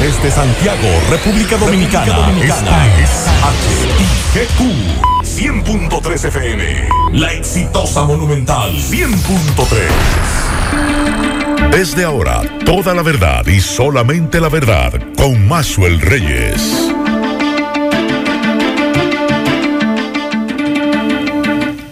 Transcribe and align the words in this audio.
Desde 0.00 0.30
Santiago, 0.30 0.86
República 1.10 1.56
Dominicana. 1.56 2.14
Dominicana. 2.14 2.86
Esta 2.98 3.02
es 3.02 3.26
HIGQ 4.32 4.60
100.3 5.24 6.24
FM. 6.28 6.88
La 7.14 7.32
exitosa 7.32 8.04
Monumental 8.04 8.70
100.3. 8.76 11.72
Desde 11.72 12.04
ahora, 12.04 12.42
toda 12.64 12.94
la 12.94 13.02
verdad 13.02 13.44
y 13.46 13.60
solamente 13.60 14.40
la 14.40 14.48
verdad 14.48 14.92
con 15.16 15.48
Maxwell 15.48 16.00
Reyes. 16.00 16.92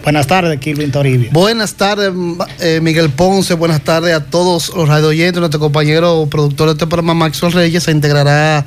Buenas 0.07 0.25
tardes, 0.25 0.57
Kilvin 0.61 0.89
Toribio. 0.89 1.31
Buenas 1.33 1.73
tardes, 1.73 2.13
eh, 2.61 2.79
Miguel 2.81 3.09
Ponce. 3.09 3.55
Buenas 3.55 3.81
tardes 3.81 4.15
a 4.15 4.23
todos 4.23 4.73
los 4.73 4.87
radioyentes. 4.87 5.41
Nuestro 5.41 5.59
compañero 5.59 6.25
productor 6.31 6.67
de 6.67 6.73
este 6.75 6.87
programa, 6.87 7.13
Maxwell 7.13 7.51
Reyes, 7.51 7.83
se 7.83 7.91
integrará 7.91 8.65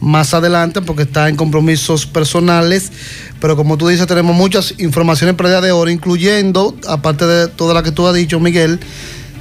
más 0.00 0.32
adelante 0.32 0.80
porque 0.80 1.02
está 1.02 1.28
en 1.28 1.36
compromisos 1.36 2.06
personales. 2.06 2.90
Pero 3.38 3.54
como 3.54 3.76
tú 3.76 3.88
dices, 3.88 4.06
tenemos 4.06 4.34
muchas 4.34 4.76
informaciones 4.78 5.36
para 5.36 5.50
el 5.50 5.54
día 5.56 5.60
de 5.60 5.72
hoy, 5.72 5.92
incluyendo, 5.92 6.74
aparte 6.88 7.26
de 7.26 7.48
toda 7.48 7.74
la 7.74 7.82
que 7.82 7.92
tú 7.92 8.06
has 8.06 8.14
dicho, 8.14 8.40
Miguel, 8.40 8.80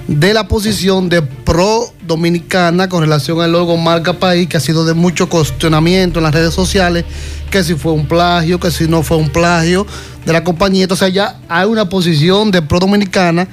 de 0.10 0.34
la 0.34 0.50
posición 0.50 1.08
de 1.08 1.22
pro 1.22 1.94
dominicana 2.08 2.90
con 2.90 3.02
relación 3.02 3.42
al 3.42 3.52
logo 3.52 3.78
marca 3.78 4.14
país, 4.14 4.48
que 4.48 4.58
ha 4.58 4.60
sido 4.60 4.86
de 4.86 4.94
mucho 4.94 5.30
cuestionamiento 5.30 6.20
en 6.20 6.24
las 6.24 6.34
redes 6.34 6.54
sociales, 6.54 7.06
que 7.52 7.64
si 7.64 7.76
fue 7.76 7.92
un 7.92 8.08
plagio, 8.08 8.60
que 8.60 8.72
si 8.72 8.88
no 8.88 9.04
fue 9.04 9.18
un 9.18 9.30
plagio 9.30 9.86
de 10.26 10.34
la 10.34 10.44
compañía. 10.44 10.84
Entonces 10.84 11.14
ya 11.14 11.40
hay 11.50 11.68
una 11.68 11.90
posición 11.90 12.52
de 12.52 12.62
pro 12.62 12.80
dominicana 12.80 13.48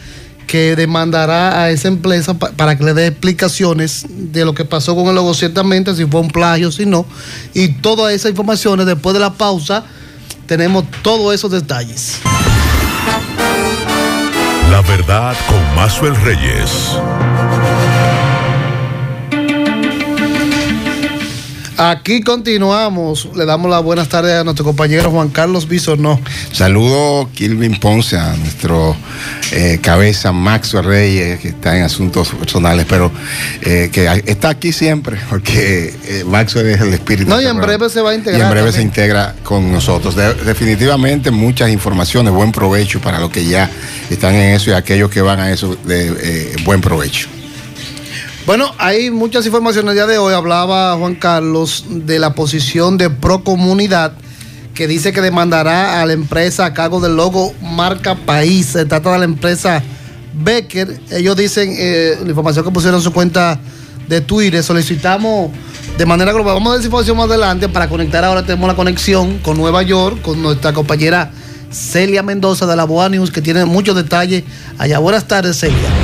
que 0.47 0.77
demandará 0.77 1.63
a 1.63 1.71
esa 1.71 1.89
empresa 1.89 2.35
para 2.35 2.77
que 2.77 2.85
le 2.85 2.95
dé 2.95 3.07
explicaciones 3.09 4.07
de 4.09 4.45
lo 4.45 4.55
que 4.55 4.65
pasó 4.65 4.95
con 4.95 5.07
el 5.09 5.15
logo, 5.15 5.35
ciertamente, 5.35 5.95
si 5.95 6.05
fue 6.05 6.21
un 6.21 6.29
plagio, 6.29 6.71
si 6.71 6.87
no. 6.87 7.07
Y 7.55 7.69
todas 7.69 8.13
esas 8.13 8.31
informaciones, 8.31 8.87
después 8.87 9.15
de 9.15 9.21
la 9.21 9.33
pausa, 9.33 9.85
tenemos 10.47 10.85
todos 11.03 11.35
esos 11.35 11.51
detalles. 11.51 12.19
La 14.71 14.81
verdad 14.83 15.37
con 15.49 15.75
Mazuel 15.77 16.17
Reyes. 16.17 16.99
Aquí 21.77 22.21
continuamos. 22.21 23.29
Le 23.35 23.45
damos 23.47 23.69
las 23.69 23.83
buenas 23.83 24.09
tardes 24.09 24.35
a 24.35 24.45
nuestro 24.45 24.65
compañero 24.65 25.11
Juan 25.11 25.29
Carlos 25.29 25.67
Bisonó. 25.67 26.21
Saludo 26.53 27.29
Kilvin 27.35 27.81
Ponce, 27.81 28.17
a 28.17 28.37
nuestro 28.37 28.97
eh, 29.51 29.81
cabeza 29.83 30.31
Maxwell 30.31 30.85
Reyes, 30.85 31.41
que 31.41 31.49
está 31.49 31.77
en 31.77 31.83
asuntos 31.83 32.29
personales, 32.29 32.87
pero 32.89 33.11
eh, 33.63 33.91
que 33.93 34.23
está 34.27 34.51
aquí 34.51 34.73
siempre, 34.73 35.19
porque 35.29 35.93
eh, 36.05 36.25
Maxwell 36.25 36.67
es 36.67 36.81
el 36.81 36.95
espíritu. 36.95 37.29
No, 37.29 37.41
y 37.41 37.47
en 37.47 37.57
breve 37.61 37.91
se 37.91 38.01
va 38.01 38.11
a 38.11 38.15
integrar. 38.15 38.41
Y 38.41 38.45
en 38.45 38.51
breve 38.51 38.71
se 38.71 38.83
integra 38.83 39.35
con 39.43 39.73
nosotros. 39.73 40.15
definitivamente 40.15 41.33
muchas 41.33 41.71
informaciones, 41.71 42.33
buen 42.33 42.53
provecho 42.53 43.01
para 43.01 43.19
los 43.19 43.31
que 43.31 43.45
ya 43.47 43.69
están 44.11 44.37
en 44.37 44.55
eso 44.55 44.71
y 44.71 44.75
aquellos 44.75 45.11
que 45.11 45.23
van 45.23 45.41
a 45.41 45.51
eso 45.51 45.77
de 45.85 46.55
buen 46.65 46.81
provecho. 46.81 47.29
Bueno, 48.47 48.71
hay 48.77 49.11
muchas 49.11 49.47
informaciones 49.47 49.91
el 49.93 49.95
día 49.97 50.07
de 50.07 50.19
hoy. 50.19 50.35
Hablaba 50.35 50.95
Juan 50.99 51.15
Carlos 51.15 51.87
de 51.89 52.19
la 52.19 52.35
posición 52.35 52.99
de 52.99 53.09
Procomunidad 53.09 54.13
que 54.75 54.87
dice 54.87 55.13
que 55.13 55.23
demandará 55.23 56.03
a 56.03 56.07
la 56.07 56.13
empresa 56.13 56.67
a 56.67 56.75
cargo 56.75 57.01
del 57.01 57.17
logo 57.17 57.55
marca 57.63 58.17
país. 58.17 58.67
Se 58.67 58.85
trata 58.85 59.13
de 59.13 59.21
la 59.21 59.25
empresa 59.25 59.83
Becker. 60.35 61.01
Ellos 61.11 61.37
dicen, 61.37 61.75
eh, 61.79 62.19
la 62.23 62.29
información 62.29 62.67
que 62.67 62.71
pusieron 62.71 63.01
en 63.01 63.03
su 63.03 63.15
cuenta 63.15 63.59
de 64.09 64.21
Twitter, 64.21 64.63
solicitamos 64.63 65.51
de 65.97 66.05
manera 66.05 66.31
global. 66.33 66.55
Vamos 66.55 66.73
a 66.73 66.77
ver 66.77 66.85
información 66.85 67.17
más 67.17 67.31
adelante 67.31 67.71
para 67.71 67.89
conectar. 67.89 68.25
Ahora 68.25 68.45
tenemos 68.45 68.69
la 68.69 68.77
conexión 68.77 69.39
con 69.39 69.57
Nueva 69.57 69.83
York, 69.83 70.21
con 70.21 70.43
nuestra 70.43 70.75
compañera 70.75 71.31
Celia 71.71 72.23
Mendoza 72.23 72.67
de 72.67 72.77
la 72.77 72.85
Boa 72.85 73.09
News, 73.09 73.31
que 73.31 73.41
tiene 73.41 73.65
muchos 73.65 73.97
detalles 73.97 74.45
allá. 74.77 74.99
Buenas 74.99 75.27
tardes, 75.27 75.59
Celia. 75.59 76.04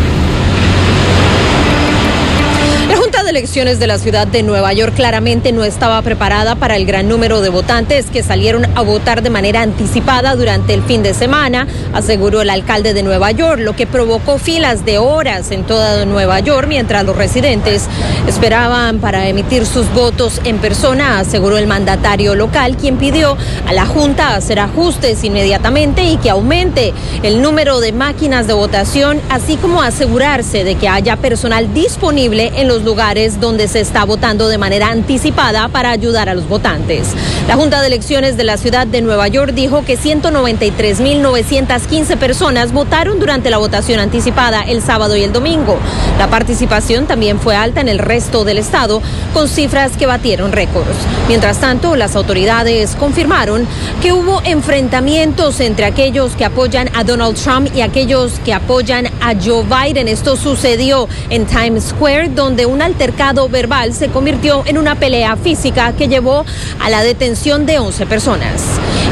Elecciones 3.30 3.78
de 3.78 3.86
la 3.86 3.98
ciudad 3.98 4.26
de 4.26 4.42
Nueva 4.42 4.72
York 4.72 4.92
claramente 4.96 5.52
no 5.52 5.62
estaba 5.62 6.02
preparada 6.02 6.56
para 6.56 6.74
el 6.74 6.84
gran 6.84 7.08
número 7.08 7.40
de 7.40 7.48
votantes 7.48 8.06
que 8.06 8.24
salieron 8.24 8.66
a 8.76 8.80
votar 8.80 9.22
de 9.22 9.30
manera 9.30 9.62
anticipada 9.62 10.34
durante 10.34 10.74
el 10.74 10.82
fin 10.82 11.04
de 11.04 11.14
semana, 11.14 11.68
aseguró 11.92 12.42
el 12.42 12.50
alcalde 12.50 12.92
de 12.92 13.04
Nueva 13.04 13.30
York, 13.30 13.60
lo 13.60 13.76
que 13.76 13.86
provocó 13.86 14.38
filas 14.38 14.84
de 14.84 14.98
horas 14.98 15.52
en 15.52 15.62
toda 15.62 16.04
Nueva 16.06 16.40
York 16.40 16.66
mientras 16.68 17.04
los 17.04 17.16
residentes 17.16 17.86
esperaban 18.26 18.98
para 18.98 19.28
emitir 19.28 19.64
sus 19.64 19.88
votos 19.94 20.40
en 20.44 20.58
persona, 20.58 21.20
aseguró 21.20 21.56
el 21.56 21.68
mandatario 21.68 22.34
local, 22.34 22.76
quien 22.76 22.96
pidió 22.96 23.36
a 23.64 23.72
la 23.72 23.86
Junta 23.86 24.34
hacer 24.34 24.58
ajustes 24.58 25.22
inmediatamente 25.22 26.02
y 26.02 26.16
que 26.16 26.30
aumente 26.30 26.92
el 27.22 27.42
número 27.42 27.78
de 27.78 27.92
máquinas 27.92 28.48
de 28.48 28.54
votación, 28.54 29.20
así 29.30 29.56
como 29.56 29.82
asegurarse 29.82 30.64
de 30.64 30.74
que 30.74 30.88
haya 30.88 31.16
personal 31.16 31.72
disponible 31.72 32.50
en 32.56 32.66
los 32.66 32.82
lugares 32.82 33.19
donde 33.28 33.68
se 33.68 33.80
está 33.80 34.04
votando 34.04 34.48
de 34.48 34.56
manera 34.56 34.88
anticipada 34.88 35.68
para 35.68 35.90
ayudar 35.90 36.30
a 36.30 36.34
los 36.34 36.48
votantes. 36.48 37.08
La 37.46 37.56
Junta 37.56 37.82
de 37.82 37.88
Elecciones 37.88 38.38
de 38.38 38.44
la 38.44 38.56
ciudad 38.56 38.86
de 38.86 39.02
Nueva 39.02 39.28
York 39.28 39.52
dijo 39.52 39.84
que 39.84 39.98
193.915 39.98 42.16
personas 42.16 42.72
votaron 42.72 43.20
durante 43.20 43.50
la 43.50 43.58
votación 43.58 44.00
anticipada 44.00 44.62
el 44.62 44.80
sábado 44.80 45.16
y 45.16 45.22
el 45.22 45.34
domingo. 45.34 45.78
La 46.18 46.30
participación 46.30 47.06
también 47.06 47.38
fue 47.38 47.56
alta 47.56 47.82
en 47.82 47.88
el 47.88 47.98
resto 47.98 48.44
del 48.44 48.56
estado, 48.56 49.02
con 49.34 49.48
cifras 49.48 49.98
que 49.98 50.06
batieron 50.06 50.52
récords. 50.52 50.96
Mientras 51.28 51.58
tanto, 51.58 51.96
las 51.96 52.16
autoridades 52.16 52.96
confirmaron 52.96 53.68
que 54.00 54.14
hubo 54.14 54.40
enfrentamientos 54.44 55.60
entre 55.60 55.84
aquellos 55.84 56.36
que 56.36 56.46
apoyan 56.46 56.88
a 56.94 57.04
Donald 57.04 57.36
Trump 57.36 57.68
y 57.74 57.82
aquellos 57.82 58.40
que 58.44 58.54
apoyan 58.54 59.08
a 59.20 59.34
Joe 59.34 59.64
Biden. 59.64 60.08
Esto 60.08 60.36
sucedió 60.36 61.06
en 61.28 61.44
Times 61.46 61.90
Square, 61.90 62.30
donde 62.30 62.64
un 62.66 62.80
alter 62.80 63.09
mercado 63.10 63.48
verbal 63.48 63.92
se 63.92 64.08
convirtió 64.08 64.62
en 64.66 64.78
una 64.78 64.94
pelea 64.94 65.36
física 65.36 65.92
que 65.94 66.06
llevó 66.06 66.46
a 66.78 66.90
la 66.90 67.02
detención 67.02 67.66
de 67.66 67.80
11 67.80 68.06
personas. 68.06 68.62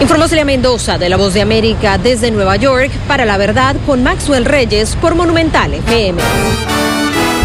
Informó 0.01 0.29
Celia 0.29 0.45
Mendoza 0.45 0.99
de 0.99 1.09
La 1.09 1.17
Voz 1.17 1.35
de 1.35 1.41
América 1.41 1.99
desde 1.99 2.31
Nueva 2.31 2.55
York 2.55 2.93
para 3.09 3.25
La 3.25 3.37
Verdad 3.37 3.75
con 3.87 4.05
Maxwell 4.05 4.45
Reyes 4.45 4.95
por 4.95 5.17
Monumental 5.17 5.75
FM. 5.75 6.23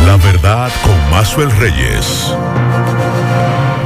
La 0.06 0.16
Verdad 0.18 0.72
con 0.84 1.10
Maxwell 1.10 1.50
Reyes. 1.58 2.32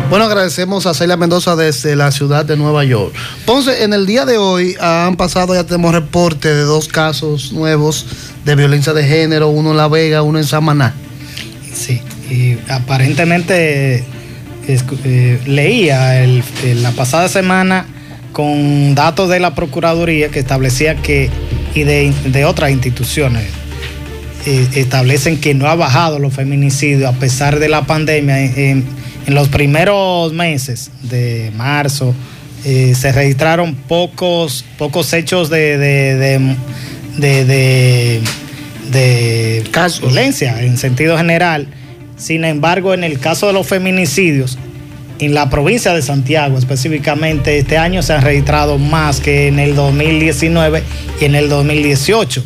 Bueno, 0.10 0.26
agradecemos 0.26 0.86
a 0.88 0.94
Celia 0.94 1.16
Mendoza 1.16 1.56
desde 1.56 1.96
la 1.96 2.12
ciudad 2.12 2.44
de 2.44 2.58
Nueva 2.58 2.84
York. 2.84 3.14
Entonces, 3.40 3.80
en 3.80 3.94
el 3.94 4.06
día 4.06 4.26
de 4.26 4.38
hoy 4.38 4.76
han 4.82 5.16
pasado, 5.16 5.54
ya 5.54 5.64
tenemos 5.64 5.94
reporte 5.94 6.54
de 6.54 6.64
dos 6.64 6.90
casos 6.90 7.54
nuevos 7.54 8.06
de 8.44 8.56
violencia 8.56 8.92
de 8.92 9.06
género, 9.06 9.48
uno 9.48 9.72
en 9.72 9.78
La 9.78 9.88
Vega, 9.88 10.22
uno 10.22 10.38
en 10.38 10.46
Samaná. 10.46 10.94
Sí 11.74 12.02
y 12.30 12.58
aparentemente 12.70 14.04
eh, 14.68 15.40
leía 15.46 16.26
la 16.82 16.92
pasada 16.92 17.30
semana 17.30 17.86
con 18.34 18.96
datos 18.96 19.30
de 19.30 19.40
la 19.40 19.56
Procuraduría 19.56 20.30
que 20.30 20.40
establecía 20.40 20.96
que, 20.96 21.30
y 21.74 21.84
de, 21.84 22.46
otras 22.46 22.72
instituciones, 22.72 23.46
eh, 24.46 24.68
establecen 24.76 25.40
que 25.40 25.54
no 25.54 25.68
ha 25.68 25.76
bajado 25.76 26.20
los 26.20 26.34
feminicidios 26.34 27.06
a 27.12 27.18
pesar 27.18 27.60
de 27.60 27.70
la 27.70 27.86
pandemia. 27.86 28.40
En, 28.40 28.86
los 29.28 29.50
primeros 29.50 30.32
meses 30.32 30.90
de 31.02 31.52
marzo 31.58 32.16
eh, 32.64 32.96
se 32.96 33.12
registraron 33.12 33.76
pocos, 33.76 34.64
pocos 34.78 35.12
hechos 35.12 35.50
de, 35.50 35.78
de, 35.78 36.40
de, 37.18 38.22
de 38.90 39.64
violencia 40.00 40.64
en 40.64 40.78
sentido 40.78 41.18
general 41.18 41.68
sin 42.18 42.46
embargo, 42.46 42.94
en 42.94 43.04
el 43.04 43.20
caso 43.20 43.48
de 43.48 43.54
los 43.54 43.68
feminicidios, 43.68 44.58
en 45.19 45.34
la 45.34 45.50
provincia 45.50 45.94
de 45.94 46.02
Santiago 46.02 46.58
específicamente, 46.58 47.58
este 47.58 47.78
año 47.78 48.02
se 48.02 48.14
han 48.14 48.22
registrado 48.22 48.78
más 48.78 49.19
que 49.19 49.48
en 49.48 49.60
el 49.60 49.75
2019 49.75 50.84
y 51.22 51.25
en 51.25 51.36
el 51.36 51.50
2018. 51.50 52.44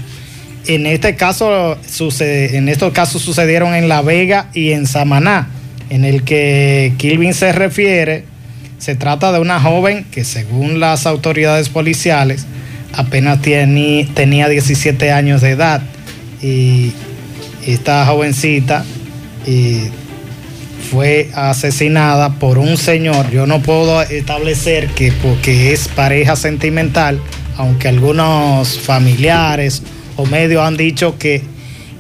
En 0.68 0.86
este 0.86 1.16
caso, 1.16 1.78
en 2.20 2.70
estos 2.70 2.94
casos 2.94 3.22
sucedieron 3.22 3.74
en 3.74 3.90
La 3.90 4.02
Vega 4.02 4.50
y 4.54 4.72
en 4.72 4.86
Samaná, 4.86 5.50
en 5.90 6.06
el 6.06 6.24
que 6.24 6.94
Kilvin 6.98 7.34
se 7.34 7.52
refiere. 7.52 8.26
Se 8.78 8.96
trata 8.96 9.32
de 9.32 9.40
una 9.40 9.60
joven 9.60 10.06
que 10.12 10.24
según 10.24 10.80
las 10.80 11.06
autoridades 11.06 11.70
policiales 11.70 12.46
apenas 12.94 13.42
tenía 13.42 14.50
17 14.50 15.12
años 15.12 15.42
de 15.42 15.52
edad 15.52 15.82
y 16.42 16.92
esta 17.66 18.06
jovencita 18.06 18.84
y 19.46 19.90
fue 20.92 21.30
asesinada 21.34 22.34
por 22.34 22.58
un 22.58 22.78
señor. 22.78 23.30
Yo 23.32 23.46
no 23.46 23.62
puedo 23.62 24.02
establecer 24.02 24.88
que 24.88 25.12
porque 25.12 25.74
es 25.74 25.88
pareja 25.88 26.36
sentimental, 26.36 27.20
aunque 27.58 27.88
algunos 27.88 28.80
familiares 28.80 29.84
o 30.18 30.26
medios 30.26 30.64
han 30.64 30.78
dicho 30.78 31.18
que, 31.18 31.44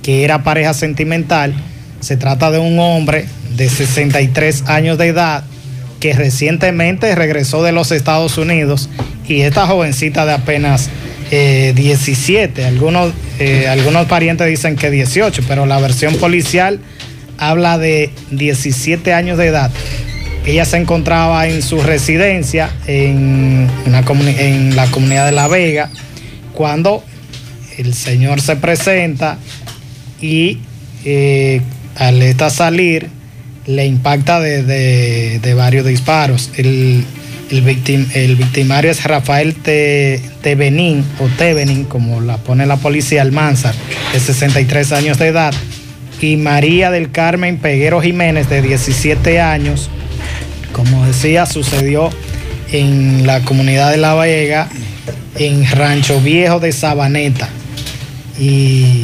que 0.02 0.24
era 0.24 0.44
pareja 0.44 0.74
sentimental. 0.74 1.54
Se 2.00 2.18
trata 2.18 2.52
de 2.52 2.60
un 2.60 2.80
hombre 2.80 3.26
de 3.56 3.70
63 3.70 4.64
años 4.68 4.98
de 4.98 5.08
edad 5.08 5.44
que 6.00 6.14
recientemente 6.14 7.14
regresó 7.16 7.62
de 7.64 7.72
los 7.72 7.92
Estados 7.92 8.38
Unidos 8.38 8.90
y 9.28 9.42
esta 9.42 9.68
jovencita 9.68 10.26
de 10.26 10.34
apenas 10.34 10.90
17, 11.30 12.66
algunos, 12.66 13.14
algunos 13.70 14.06
parientes 14.08 14.48
dicen 14.48 14.76
que 14.76 14.92
18, 14.92 15.44
pero 15.48 15.66
la 15.66 15.80
versión 15.80 16.16
policial 16.16 16.82
habla 17.42 17.80
de 17.80 18.12
17 18.30 19.14
años 19.14 19.38
de 19.38 19.48
edad. 19.48 19.72
Ella 20.46 20.64
se 20.64 20.78
encontraba 20.78 21.48
en 21.48 21.62
su 21.62 21.82
residencia 21.82 22.70
en, 22.88 23.68
en 23.86 24.76
la 24.76 24.86
comunidad 24.88 25.26
de 25.26 25.32
La 25.32 25.48
Vega 25.48 25.90
cuando 26.54 27.04
el 27.78 27.94
señor 27.96 28.42
se 28.42 28.56
presenta 28.56 29.38
y 30.22 30.60
eh, 31.04 31.62
al 31.96 32.22
esta 32.22 32.52
salir 32.52 33.10
le 33.66 33.86
impacta 33.86 34.40
de, 34.40 35.54
varios 35.56 35.86
disparos. 35.86 36.52
El, 36.58 37.04
el, 37.50 38.36
victimario 38.36 38.92
es 38.92 39.04
Rafael 39.04 39.56
Tebenín 39.56 41.04
o 41.20 41.28
Tebenin, 41.38 41.86
como 41.86 42.22
la 42.22 42.38
pone 42.38 42.68
la 42.68 42.78
policía 42.78 43.24
Almanzar, 43.24 43.74
de 44.14 44.20
63 44.20 44.92
años 44.92 45.18
de 45.18 45.28
edad, 45.28 45.54
y 46.22 46.38
María 46.38 46.92
del 46.92 47.12
Carmen 47.12 47.58
Peguero 47.58 48.02
Jiménez, 48.02 48.50
de 48.50 48.62
17 48.62 49.42
años. 49.42 49.90
Como 50.72 51.06
decía, 51.06 51.46
sucedió 51.46 52.10
en 52.72 53.26
la 53.26 53.42
comunidad 53.42 53.92
de 53.92 53.98
La 53.98 54.14
Vega, 54.16 54.70
en 55.38 55.70
Rancho 55.70 56.22
Viejo 56.22 56.60
de 56.60 56.72
Sabaneta. 56.72 57.50
Y 58.40 59.04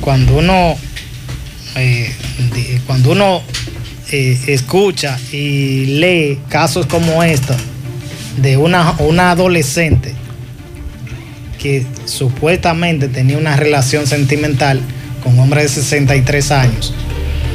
cuando 0.00 0.38
uno, 0.38 0.76
eh, 1.76 2.12
cuando 2.86 3.12
uno 3.12 3.42
eh, 4.10 4.38
escucha 4.46 5.18
y 5.32 5.86
lee 5.86 6.38
casos 6.48 6.86
como 6.86 7.22
estos 7.22 7.56
de 8.36 8.56
una, 8.56 8.92
una 8.98 9.32
adolescente 9.32 10.14
que 11.60 11.86
supuestamente 12.06 13.08
tenía 13.08 13.38
una 13.38 13.56
relación 13.56 14.06
sentimental 14.06 14.80
con 15.22 15.34
un 15.34 15.40
hombre 15.40 15.62
de 15.62 15.68
63 15.68 16.50
años, 16.50 16.94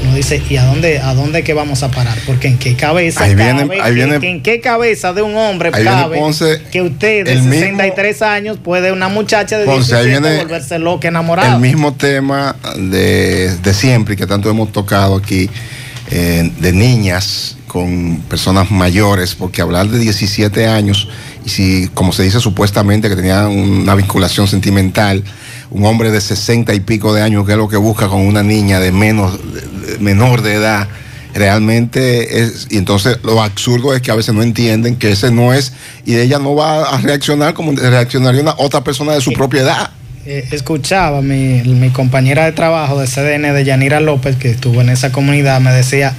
uno 0.04 0.16
dice, 0.16 0.42
¿y 0.50 0.58
a 0.58 0.66
dónde, 0.66 1.00
a 1.00 1.14
dónde 1.14 1.44
que 1.44 1.54
vamos 1.54 1.84
a 1.84 1.90
parar? 1.90 2.18
Porque 2.26 2.48
en 2.48 2.58
qué 2.58 2.76
cabeza 2.76 3.28
en 3.28 4.42
qué 4.42 4.62
cabeza 4.62 5.14
de 5.14 5.22
un 5.22 5.36
hombre 5.36 5.72
cabe 5.72 6.20
que 6.72 6.82
usted 6.82 7.26
de 7.26 7.42
63 7.42 8.22
años 8.22 8.58
puede 8.64 8.92
una 8.92 9.10
muchacha 9.10 9.58
de 9.58 9.66
17 9.66 10.38
volverse 10.38 10.80
loca 10.80 11.08
enamorada. 11.08 11.56
El 11.56 11.62
mismo 11.62 11.94
tema 11.94 12.56
de, 12.78 13.58
siempre 13.74 14.16
que 14.16 14.28
tanto 14.28 14.50
hemos 14.50 14.72
tocado 14.72 15.16
aquí, 15.16 15.50
eh, 16.10 16.52
de 16.60 16.74
niñas 16.74 17.58
con 17.68 18.22
personas 18.30 18.72
mayores, 18.72 19.36
porque 19.36 19.62
hablar 19.62 19.90
de 19.90 20.00
17 20.00 20.68
años, 20.68 21.10
y 21.46 21.50
si, 21.50 21.90
como 21.94 22.14
se 22.14 22.24
dice 22.24 22.40
supuestamente, 22.40 23.10
que 23.10 23.16
tenían 23.16 23.48
una 23.48 23.94
vinculación 23.94 24.48
sentimental, 24.48 25.24
un 25.70 25.86
hombre 25.86 26.12
de 26.12 26.22
60 26.22 26.74
y 26.74 26.80
pico 26.80 27.14
de 27.14 27.22
años, 27.22 27.46
que 27.46 27.52
es 27.52 27.58
lo 27.58 27.68
que 27.68 27.78
busca 27.78 28.08
con 28.08 28.22
una 28.22 28.42
niña 28.42 28.80
de 28.80 28.92
menos, 28.92 29.38
menor 30.00 30.42
de 30.42 30.54
edad, 30.54 30.88
realmente 31.34 32.42
es, 32.42 32.68
y 32.70 32.78
entonces 32.78 33.20
lo 33.24 33.42
absurdo 33.42 33.94
es 33.94 34.02
que 34.02 34.12
a 34.12 34.16
veces 34.16 34.34
no 34.34 34.42
entienden 34.42 34.96
que 34.96 35.12
ese 35.12 35.32
no 35.32 35.54
es, 35.54 35.74
y 36.06 36.16
ella 36.16 36.40
no 36.40 36.56
va 36.56 36.84
a 36.84 36.98
reaccionar 37.00 37.54
como 37.54 37.74
reaccionaría 37.74 38.42
una 38.42 38.56
otra 38.58 38.84
persona 38.84 39.14
de 39.14 39.22
su 39.22 39.34
propia 39.34 39.62
edad. 39.62 39.92
Eh, 40.30 40.46
escuchaba 40.52 41.22
mi, 41.22 41.62
mi 41.62 41.90
compañera 41.90 42.44
de 42.44 42.52
trabajo 42.52 43.00
de 43.00 43.08
CDN 43.08 43.54
de 43.54 43.64
Yanira 43.64 44.02
López, 44.02 44.36
que 44.36 44.50
estuvo 44.50 44.82
en 44.82 44.90
esa 44.90 45.10
comunidad, 45.14 45.62
me 45.62 45.72
decía 45.72 46.14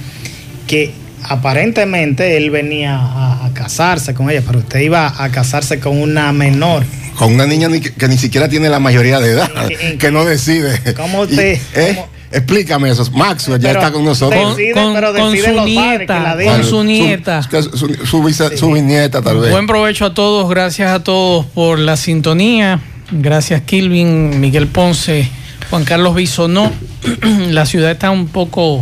que 0.65 0.91
aparentemente 1.21 2.35
él 2.35 2.49
venía 2.49 2.97
a, 2.99 3.51
casarse 3.53 4.15
con 4.15 4.31
ella, 4.31 4.41
pero 4.43 4.59
usted 4.59 4.79
iba 4.79 5.13
a 5.15 5.29
casarse 5.29 5.79
con 5.79 6.01
una 6.01 6.31
menor. 6.31 6.85
Con 7.19 7.35
una 7.35 7.45
niña 7.45 7.67
que, 7.69 8.07
ni 8.07 8.17
siquiera 8.17 8.49
tiene 8.49 8.69
la 8.69 8.79
mayoría 8.79 9.19
de 9.19 9.33
edad, 9.33 9.51
que 9.99 10.09
no 10.09 10.25
decide. 10.25 10.95
¿Cómo 10.95 11.21
usted? 11.21 11.59
¿eh? 11.75 12.03
Explícame 12.31 12.89
eso. 12.89 13.07
Maxwell 13.11 13.61
ya 13.61 13.73
está 13.73 13.91
con 13.91 14.03
nosotros. 14.05 14.57
con, 14.73 14.93
pero 14.95 15.13
su 15.13 15.65
nieta, 15.65 16.35
con 16.43 16.63
su 16.63 16.83
nieta. 16.83 17.41
Su, 17.45 18.71
nieta, 18.73 19.21
tal 19.21 19.37
vez. 19.39 19.51
Buen 19.51 19.67
provecho 19.67 20.05
a 20.05 20.13
todos. 20.15 20.49
Gracias 20.49 20.89
a 20.89 21.03
todos 21.03 21.45
por 21.47 21.77
la 21.77 21.95
sintonía. 21.95 22.79
Gracias, 23.11 23.61
Kilvin, 23.61 24.39
Miguel 24.39 24.67
Ponce, 24.67 25.29
Juan 25.69 25.85
Carlos 25.85 26.15
Bisonó. 26.15 26.71
la 27.49 27.65
ciudad 27.65 27.91
está 27.91 28.11
un 28.11 28.27
poco 28.27 28.81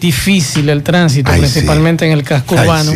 difícil 0.00 0.68
el 0.68 0.82
tránsito, 0.82 1.30
principalmente 1.32 2.04
en 2.04 2.12
el 2.12 2.22
casco 2.22 2.54
urbano. 2.54 2.92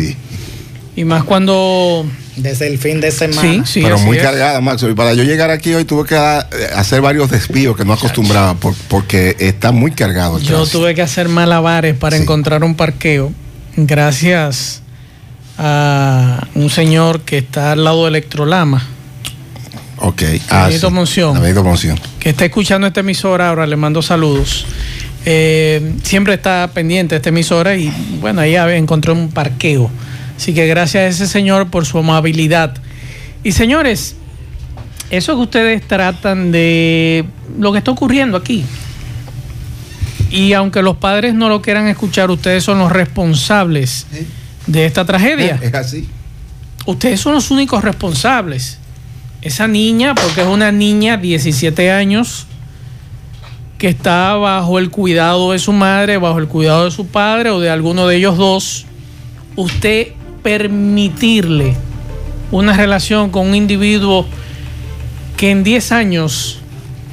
Y 0.95 1.03
más 1.05 1.23
cuando 1.23 2.05
desde 2.41 2.67
el 2.67 2.77
fin 2.77 3.01
de 3.01 3.11
semana. 3.11 3.65
Sí, 3.65 3.81
Pero 3.81 3.99
muy 3.99 4.17
cargada, 4.17 4.59
Max. 4.61 4.83
Y 4.89 4.93
para 4.93 5.13
yo 5.13 5.23
llegar 5.23 5.49
aquí 5.51 5.73
hoy 5.73 5.85
tuve 5.85 6.07
que 6.07 6.15
hacer 6.15 7.01
varios 7.01 7.29
despidos 7.29 7.75
que 7.77 7.85
no 7.85 7.93
acostumbraba 7.93 8.55
porque 8.87 9.35
está 9.39 9.71
muy 9.71 9.91
cargado. 9.91 10.39
yo 10.39 10.65
tuve 10.65 10.95
que 10.95 11.01
hacer 11.01 11.29
malabares 11.29 11.95
para 11.95 12.17
encontrar 12.17 12.63
un 12.63 12.75
parqueo. 12.75 13.31
Gracias 13.75 14.81
a 15.57 16.47
un 16.55 16.69
señor 16.69 17.21
que 17.21 17.37
está 17.37 17.73
al 17.73 17.83
lado 17.83 18.03
de 18.03 18.09
Electrolama. 18.09 18.85
Ok. 20.01 20.23
Ah, 20.49 20.69
Monción, 20.91 21.37
Que 22.19 22.29
está 22.29 22.45
escuchando 22.45 22.87
esta 22.87 23.01
emisora 23.01 23.49
ahora, 23.49 23.67
le 23.67 23.75
mando 23.75 24.01
saludos. 24.01 24.65
Eh, 25.25 25.95
siempre 26.03 26.35
está 26.35 26.69
pendiente 26.73 27.15
esta 27.15 27.29
emisora 27.29 27.75
y 27.75 27.91
bueno, 28.21 28.41
ahí 28.41 28.55
encontré 28.55 29.11
un 29.11 29.29
parqueo 29.29 29.91
Así 30.39 30.53
que 30.53 30.65
gracias 30.67 31.03
a 31.03 31.07
ese 31.07 31.27
señor 31.27 31.69
por 31.69 31.85
su 31.85 31.97
amabilidad. 31.97 32.77
Y 33.43 33.51
señores, 33.51 34.15
eso 35.09 35.35
que 35.35 35.41
ustedes 35.41 35.85
tratan 35.85 36.53
de 36.53 37.25
lo 37.59 37.73
que 37.73 37.79
está 37.79 37.91
ocurriendo 37.91 38.37
aquí. 38.37 38.63
Y 40.31 40.53
aunque 40.53 40.81
los 40.81 40.95
padres 40.95 41.33
no 41.33 41.49
lo 41.49 41.61
quieran 41.61 41.89
escuchar, 41.89 42.31
ustedes 42.31 42.63
son 42.63 42.79
los 42.79 42.89
responsables 42.89 44.05
de 44.65 44.85
esta 44.85 45.03
tragedia. 45.03 45.59
Es 45.61 45.73
así. 45.73 46.07
Ustedes 46.85 47.19
son 47.19 47.33
los 47.33 47.51
únicos 47.51 47.83
responsables. 47.83 48.77
Esa 49.41 49.67
niña, 49.67 50.15
porque 50.15 50.41
es 50.41 50.47
una 50.47 50.71
niña, 50.71 51.17
17 51.17 51.91
años, 51.91 52.45
que 53.77 53.87
está 53.87 54.35
bajo 54.35 54.77
el 54.79 54.89
cuidado 54.89 55.53
de 55.53 55.59
su 55.59 55.71
madre, 55.71 56.17
bajo 56.17 56.39
el 56.39 56.47
cuidado 56.47 56.85
de 56.85 56.91
su 56.91 57.07
padre 57.07 57.49
o 57.49 57.59
de 57.59 57.69
alguno 57.69 58.07
de 58.07 58.17
ellos 58.17 58.37
dos, 58.37 58.85
usted 59.55 60.09
permitirle 60.43 61.75
una 62.51 62.75
relación 62.75 63.29
con 63.29 63.47
un 63.47 63.55
individuo 63.55 64.25
que 65.37 65.51
en 65.51 65.63
10 65.63 65.91
años 65.93 66.59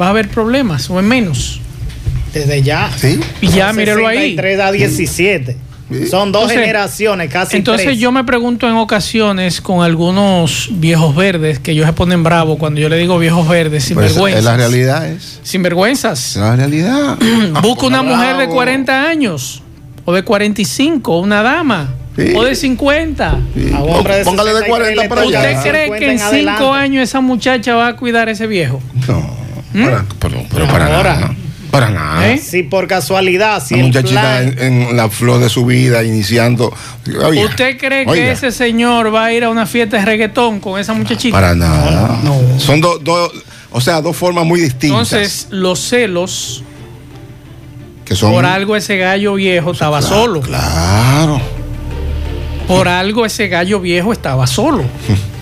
va 0.01 0.07
a 0.07 0.11
haber 0.11 0.29
problemas 0.29 0.91
o 0.91 0.99
en 0.99 1.07
menos. 1.07 1.61
Desde 2.33 2.63
ya. 2.63 2.91
Sí. 2.97 3.21
Y 3.41 3.49
ya, 3.49 3.73
mírelo 3.73 4.07
ahí. 4.07 4.35
3 4.35 4.61
a 4.61 4.73
17. 4.73 5.57
Son 6.11 6.33
dos 6.33 6.51
generaciones, 6.51 7.31
casi. 7.31 7.57
Entonces 7.57 7.99
yo 7.99 8.11
me 8.11 8.25
pregunto 8.25 8.69
en 8.69 8.75
ocasiones 8.75 9.61
con 9.61 9.85
algunos 9.85 10.69
viejos 10.73 11.15
verdes 11.15 11.61
que 11.61 11.73
ellos 11.73 11.87
se 11.87 11.93
ponen 11.93 12.25
bravos 12.25 12.59
cuando 12.59 12.81
yo 12.81 12.89
le 12.89 12.97
digo 12.97 13.19
viejos 13.19 13.49
verdes, 13.49 13.85
sin 13.85 13.95
pues 13.95 14.13
vergüenza. 14.13 14.43
La 14.43 14.57
realidad 14.57 15.07
es. 15.07 15.41
Sin 15.43 15.63
vergüenzas. 15.63 16.37
La 16.37 16.57
realidad. 16.57 17.17
Busca 17.63 17.87
una 17.87 18.03
mujer 18.03 18.37
de 18.37 18.49
40 18.49 19.09
años 19.09 19.63
o 20.05 20.13
de 20.13 20.25
45, 20.25 21.19
una 21.19 21.43
dama 21.43 21.95
o 22.35 22.45
de 22.45 22.55
50. 22.55 23.39
Póngale 24.25 24.55
de 24.55 24.67
40 24.67 25.09
para 25.09 25.21
allá. 25.23 25.39
¿Usted 25.39 25.71
cree 25.71 25.99
que 25.99 26.13
en 26.13 26.19
5 26.19 26.73
años 26.73 27.03
esa 27.03 27.21
muchacha 27.21 27.75
va 27.75 27.89
a 27.89 27.97
cuidar 27.97 28.29
a 28.29 28.33
ese 28.33 28.47
viejo? 28.47 28.81
No, 29.07 29.21
¿Mm? 29.73 29.87
pero, 30.19 30.67
para 30.67 30.89
nada. 30.89 31.35
Para 31.71 31.91
nada. 31.91 32.33
¿Eh? 32.33 32.39
Si 32.39 32.63
por 32.63 32.87
casualidad, 32.87 33.63
si 33.65 33.75
Una 33.75 33.85
muchachita 33.85 34.43
en, 34.43 34.97
la 34.97 35.09
flor 35.11 35.41
de 35.41 35.49
su 35.49 35.67
vida, 35.67 36.03
iniciando. 36.05 36.73
¿Usted 37.05 37.79
cree 37.79 38.07
que 38.07 38.31
ese 38.31 38.53
señor 38.53 39.15
va 39.15 39.27
a 39.27 39.33
ir 39.33 39.45
a 39.45 39.51
una 39.51 39.67
fiesta 39.67 39.99
de 39.99 40.05
reggaetón 40.05 40.61
con 40.61 40.81
esa 40.81 40.93
muchachita? 40.95 41.35
Para 41.35 41.55
nada. 41.55 42.19
Son 42.59 42.81
dos, 42.81 43.01
o 43.71 43.81
sea, 43.81 44.01
dos 44.01 44.17
formas 44.17 44.45
muy 44.45 44.61
distintas. 44.61 45.13
Entonces, 45.13 45.49
los 45.51 45.81
celos. 45.81 46.63
Que 48.05 48.15
son, 48.15 48.33
por 48.33 48.47
algo 48.47 48.77
ese 48.77 48.97
gallo 48.97 49.35
viejo 49.35 49.73
estaba 49.73 50.01
solo. 50.01 50.41
Claro. 50.41 51.41
Por 52.69 52.89
algo 52.89 53.27
ese 53.27 53.49
gallo 53.49 53.81
viejo 53.81 54.13
estaba 54.13 54.47
solo. 54.47 54.85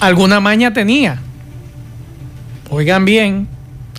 alguna 0.00 0.40
maña 0.40 0.72
tenía. 0.72 1.20
Oigan 2.70 3.04
bien, 3.04 3.48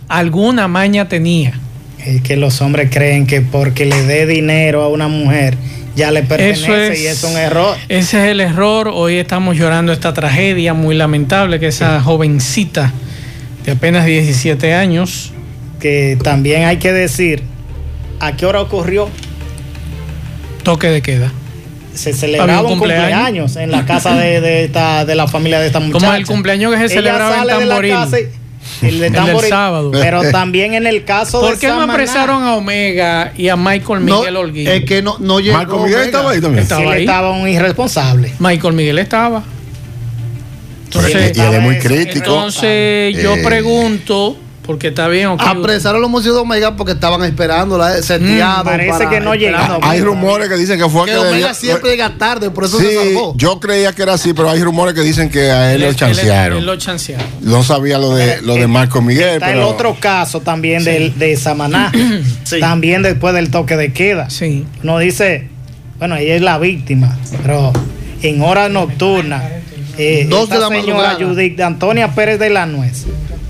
alguna 0.08 0.68
maña 0.68 1.08
tenía. 1.08 1.60
Es 2.06 2.22
que 2.22 2.38
los 2.38 2.62
hombres 2.62 2.90
creen 2.92 3.28
que 3.28 3.42
porque 3.42 3.86
le 3.86 4.04
dé 4.04 4.26
dinero 4.26 4.84
a 4.84 4.88
una 4.88 5.08
mujer 5.08 5.58
ya 5.96 6.12
le 6.12 6.22
pertenece 6.22 7.02
y 7.02 7.08
es 7.08 7.24
un 7.24 7.36
error. 7.38 7.76
Ese 7.90 8.24
es 8.24 8.32
el 8.32 8.40
error. 8.40 8.90
Hoy 8.94 9.16
estamos 9.16 9.58
llorando 9.58 9.92
esta 9.92 10.14
tragedia 10.14 10.76
muy 10.76 10.96
lamentable 10.96 11.60
que 11.60 11.68
esa 11.68 12.00
jovencita 12.02 12.94
de 13.66 13.72
apenas 13.72 14.06
17 14.06 14.76
años. 14.76 15.34
Que 15.80 16.18
también 16.24 16.66
hay 16.66 16.78
que 16.78 16.94
decir 16.94 17.44
¿a 18.20 18.36
qué 18.36 18.46
hora 18.46 18.62
ocurrió? 18.62 19.10
Toque 20.64 20.88
de 20.88 21.02
queda. 21.02 21.32
Se 21.96 22.14
celebraba 22.14 22.62
un 22.62 22.78
cumpleaños? 22.78 23.56
en 23.56 23.72
la 23.72 23.86
casa 23.86 24.16
de, 24.16 24.40
de, 24.40 24.66
esta, 24.66 25.04
de 25.04 25.16
la 25.16 25.28
familia 25.28 25.60
de 25.60 25.68
esta 25.68 25.80
muchacha. 25.80 26.06
Como 26.06 26.16
el 26.16 26.28
cumpleaños 26.28 26.76
que 26.76 26.82
se 26.82 26.90
celebraba 26.90 27.42
en 27.42 27.48
Tamboril. 27.48 27.96
El 28.82 29.00
de 29.00 29.12
Tamboril, 29.12 29.50
sábado. 29.50 29.92
Pero 29.92 30.22
también 30.32 30.74
en 30.74 30.88
el 30.88 31.04
caso 31.04 31.40
¿Por 31.40 31.50
de. 31.50 31.54
¿Por 31.56 31.60
qué 31.60 31.68
no 31.68 31.82
apresaron 31.82 32.44
a 32.44 32.56
Omega 32.56 33.34
y 33.38 33.50
a 33.50 33.56
Michael 33.56 34.02
Miguel 34.02 34.34
no? 34.34 34.72
Es 34.72 34.86
que 34.86 35.02
no, 35.02 35.18
no 35.20 35.40
llegó. 35.40 35.58
Michael 35.58 35.82
Miguel 35.82 36.02
estaba 36.02 36.32
ahí 36.32 36.42
también. 36.42 36.64
Estaba, 36.64 36.92
ahí. 36.92 37.02
estaba 37.02 37.32
un 37.32 37.48
irresponsable. 37.48 38.34
Michael 38.40 38.74
Miguel 38.74 39.00
estaba. 39.00 39.44
Entonces, 40.86 41.38
y 41.38 41.42
él 41.42 41.54
es 41.54 41.62
muy 41.62 41.80
crítico. 41.80 42.18
Entonces, 42.18 43.22
yo 43.22 43.36
eh, 43.36 43.44
pregunto 43.44 44.38
porque 44.68 44.90
está 44.90 45.08
bien. 45.08 45.28
Okay. 45.30 45.48
Apresaron 45.48 46.02
los 46.02 46.12
músicos 46.12 46.36
de 46.36 46.42
Omega 46.42 46.76
porque 46.76 46.92
estaban 46.92 47.24
esperando 47.24 47.78
la 47.78 47.94
seteado. 48.04 48.66
Mm, 48.66 48.68
parece 48.68 49.08
que 49.08 49.22
no 49.22 49.34
llegaron. 49.34 49.80
Hay 49.82 50.02
rumores 50.02 50.50
que 50.50 50.58
dicen 50.58 50.78
que 50.78 50.88
fue 50.90 51.06
que, 51.06 51.14
que 51.14 51.18
Omega 51.18 51.54
siempre 51.54 51.92
llega 51.92 52.18
tarde, 52.18 52.52
por 52.52 52.66
eso 52.66 52.78
se 52.78 52.94
salvó. 52.94 53.34
Yo 53.38 53.60
creía 53.62 53.94
que 53.94 54.04
era 54.04 54.14
así, 54.14 54.34
pero 54.34 54.52
hay 54.52 54.62
rumores 54.62 54.94
que 54.94 55.02
dicen 55.02 55.30
que 55.30 55.50
a 55.50 55.74
él, 55.74 55.82
lo 55.82 55.94
chancearon. 55.94 56.58
Él, 56.60 56.66
lo 56.66 56.76
chancearon. 56.76 57.26
No 57.42 57.64
sabía 57.64 57.98
lo 57.98 58.14
de, 58.14 58.42
lo 58.42 58.56
de 58.56 58.68
Marco 58.68 59.02
Miguel. 59.02 59.36
Está 59.36 59.54
el 59.54 59.62
otro 59.62 59.96
caso 59.98 60.42
también 60.42 60.84
sí. 60.84 61.14
de, 61.16 61.38
Samaná. 61.38 61.92
sí. 62.44 62.60
También 62.60 63.02
después 63.02 63.34
del 63.34 63.50
toque 63.50 63.78
de 63.78 63.94
queda. 63.94 64.30
Sí. 64.30 64.66
No 64.84 65.00
dice, 65.00 65.48
bueno, 65.98 66.18
ella 66.18 66.36
es 66.36 66.42
la 66.42 66.60
víctima, 66.60 67.18
pero 67.42 67.72
en 68.22 68.42
horas 68.42 68.70
nocturnas. 68.70 69.44
Eh, 69.98 70.28
Dos 70.30 70.50
de 70.50 70.60
la 70.60 70.70
señora 70.70 71.18
Judith 71.20 71.56
de 71.58 71.64
Antonia 71.64 72.10
Pérez 72.14 72.40
de 72.40 72.50
la 72.50 72.66
Nuez 72.66 73.06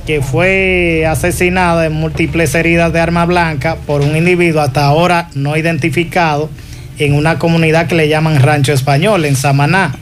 que 0.08 0.22
fue 0.22 1.06
asesinada 1.06 1.86
en 1.86 1.92
múltiples 1.92 2.56
heridas 2.56 2.94
de 2.94 3.00
arma 3.01 3.25
blanca 3.25 3.75
por 3.86 4.00
un 4.00 4.16
individuo 4.16 4.62
hasta 4.62 4.86
ahora 4.86 5.30
no 5.36 5.58
identificado 5.58 6.50
en 6.98 7.13
una 7.13 7.38
comunidad 7.38 7.88
que 7.88 7.96
le 7.96 8.08
llaman 8.08 8.42
Rancho 8.42 8.72
Español, 8.72 9.25
en 9.25 9.36
Samaná. 9.36 9.94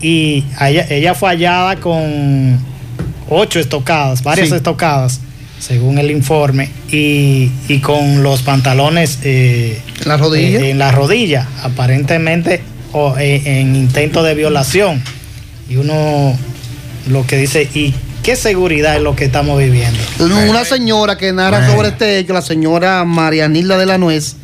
Y 0.00 0.44
ella, 0.60 1.14
fue 1.14 1.30
hallada 1.30 1.76
con 1.76 2.58
ocho 3.28 3.58
estocadas, 3.58 4.22
varias 4.22 4.52
estocadas, 4.52 5.20
según 5.58 5.98
el 5.98 6.12
informe, 6.12 6.70
y, 6.90 7.50
con 7.82 8.22
los 8.22 8.42
pantalones 8.42 9.18
eh, 9.24 9.80
¿En 10.00 10.08
la 10.08 10.16
rodilla? 10.16 10.60
Eh, 10.60 10.70
en 10.70 10.78
la 10.78 10.92
rodilla, 10.92 11.48
aparentemente 11.62 12.62
eh, 13.18 13.42
en 13.44 13.74
intento 13.74 14.22
de 14.22 14.34
violación. 14.34 15.02
Y 15.68 15.76
uno 15.76 16.36
lo 17.08 17.26
que 17.26 17.36
dice, 17.36 17.68
¿y 17.74 17.94
qué 18.28 18.36
seguridad 18.36 18.94
es 18.94 19.02
lo 19.02 19.16
que 19.16 19.24
estamos 19.24 19.58
viviendo. 19.58 19.98
Una 20.20 20.62
señora 20.62 21.16
que 21.16 21.32
narra 21.32 21.66
sobre 21.66 21.88
este 21.88 22.18
hecho, 22.18 22.34
la 22.34 22.42
señora 22.42 23.02
Marianilda 23.06 23.78
de 23.78 23.86
la 23.86 23.96
Nuez, 23.96 24.36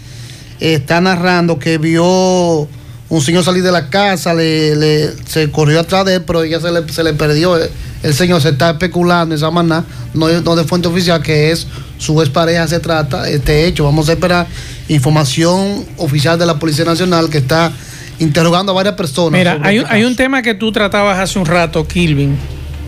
está 0.58 1.02
narrando 1.02 1.58
que 1.58 1.76
vio 1.76 2.66
un 3.10 3.20
señor 3.20 3.44
salir 3.44 3.62
de 3.62 3.72
la 3.72 3.90
casa, 3.90 4.32
le, 4.32 5.12
se 5.26 5.50
corrió 5.50 5.80
atrás 5.80 6.06
de 6.06 6.14
él, 6.14 6.22
pero 6.26 6.42
ella 6.42 6.60
se 6.60 6.72
le, 6.72 6.88
se 6.90 7.04
le 7.04 7.12
perdió. 7.12 7.58
El 8.02 8.14
señor 8.14 8.40
se 8.40 8.48
está 8.50 8.70
especulando 8.70 9.34
esa 9.34 9.50
manera, 9.50 9.84
no, 10.14 10.28
no 10.28 10.56
de 10.56 10.64
fuente 10.64 10.88
oficial, 10.88 11.22
que 11.22 11.52
es 11.52 11.66
su 11.98 12.16
pareja 12.32 12.66
se 12.66 12.80
trata 12.80 13.28
este 13.28 13.66
hecho. 13.66 13.84
Vamos 13.84 14.08
a 14.08 14.12
esperar 14.12 14.46
información 14.88 15.84
oficial 15.98 16.38
de 16.38 16.46
la 16.46 16.58
Policía 16.58 16.86
Nacional 16.86 17.28
que 17.28 17.38
está 17.38 17.70
interrogando 18.18 18.72
a 18.72 18.74
varias 18.74 18.94
personas. 18.94 19.38
Mira, 19.38 19.58
hay, 19.62 19.78
este 19.78 19.92
hay 19.92 20.04
un 20.04 20.16
tema 20.16 20.42
que 20.42 20.54
tú 20.54 20.72
tratabas 20.72 21.18
hace 21.18 21.38
un 21.38 21.46
rato, 21.46 21.86
Kilvin, 21.86 22.36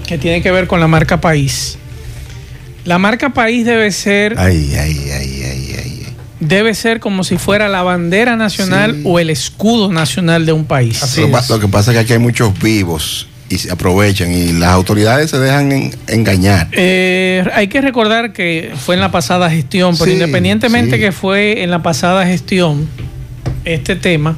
que 0.07 0.19
tiene 0.19 0.43
que 0.43 0.51
ver 0.51 0.67
con 0.67 0.81
la 0.81 0.89
marca 0.89 1.21
país. 1.21 1.79
La 2.85 2.99
marca 2.99 3.31
país 3.31 3.65
debe 3.65 3.91
ser. 3.91 4.39
Ay, 4.39 4.75
ay, 4.79 5.11
ay, 5.13 5.43
ay, 5.45 5.77
ay. 5.79 6.07
Debe 6.39 6.75
ser 6.75 7.01
como 7.01 7.25
si 7.25 7.39
fuera 7.39 7.69
la 7.69 7.83
bandera 7.83 8.37
nacional 8.37 9.01
o 9.05 9.19
el 9.19 9.31
escudo 9.31 9.91
nacional 9.91 10.45
de 10.47 10.53
un 10.53 10.67
país. 10.67 11.03
Así 11.03 11.23
lo, 11.23 11.29
lo, 11.29 11.61
que 11.61 11.69
pasa 11.69 11.91
es 11.91 11.97
que 11.97 12.01
aquí 12.01 12.13
hay 12.13 12.19
muchos 12.19 12.57
vivos 12.61 13.27
y 13.49 13.59
se 13.59 13.71
aprovechan 13.71 14.33
y 14.33 14.53
las 14.53 14.71
autoridades 14.71 15.31
se 15.31 15.39
dejan 15.39 15.91
engañar. 16.09 16.69
Eh, 16.73 17.45
hay 17.55 17.69
que 17.69 17.81
recordar 17.81 18.33
que 18.33 18.73
fue 18.77 18.97
en 18.97 19.01
la 19.01 19.11
pasada 19.11 19.51
gestión, 19.51 19.97
pero 19.97 20.11
independientemente 20.11 20.99
que 20.99 21.13
fue 21.13 21.63
en 21.63 21.71
la 21.71 21.83
pasada 21.83 22.27
gestión 22.27 22.89
este 23.65 23.97
tema, 23.97 24.37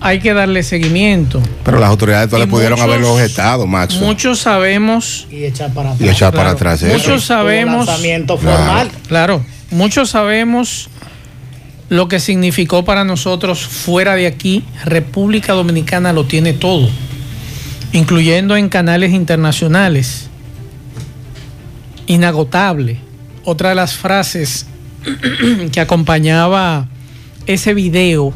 hay 0.00 0.18
que 0.18 0.32
darle 0.32 0.62
seguimiento. 0.62 1.42
Pero 1.62 1.78
las 1.78 1.90
autoridades 1.90 2.30
todavía 2.30 2.50
pudieron 2.50 2.80
haberlo 2.80 3.14
objetado, 3.14 3.66
Max. 3.66 3.96
Muchos 3.96 4.40
sabemos. 4.40 5.26
Y 5.30 5.44
echar 5.44 5.72
para 5.72 5.92
atrás. 5.92 6.06
Y 6.06 6.10
echar 6.10 6.32
para 6.32 6.50
atrás. 6.50 6.82
Muchos 6.82 7.24
sabemos. 7.24 7.86
lanzamiento 7.86 8.38
formal. 8.38 8.90
Claro. 9.08 9.44
Muchos 9.70 10.10
sabemos 10.10 10.88
lo 11.90 12.08
que 12.08 12.18
significó 12.18 12.84
para 12.84 13.04
nosotros 13.04 13.60
fuera 13.60 14.14
de 14.14 14.26
aquí. 14.26 14.64
República 14.84 15.52
Dominicana 15.52 16.12
lo 16.12 16.24
tiene 16.24 16.54
todo, 16.54 16.88
incluyendo 17.92 18.56
en 18.56 18.68
canales 18.68 19.12
internacionales. 19.12 20.28
Inagotable. 22.06 22.98
Otra 23.44 23.70
de 23.70 23.74
las 23.74 23.94
frases 23.94 24.66
que 25.72 25.80
acompañaba 25.80 26.88
ese 27.46 27.74
video 27.74 28.34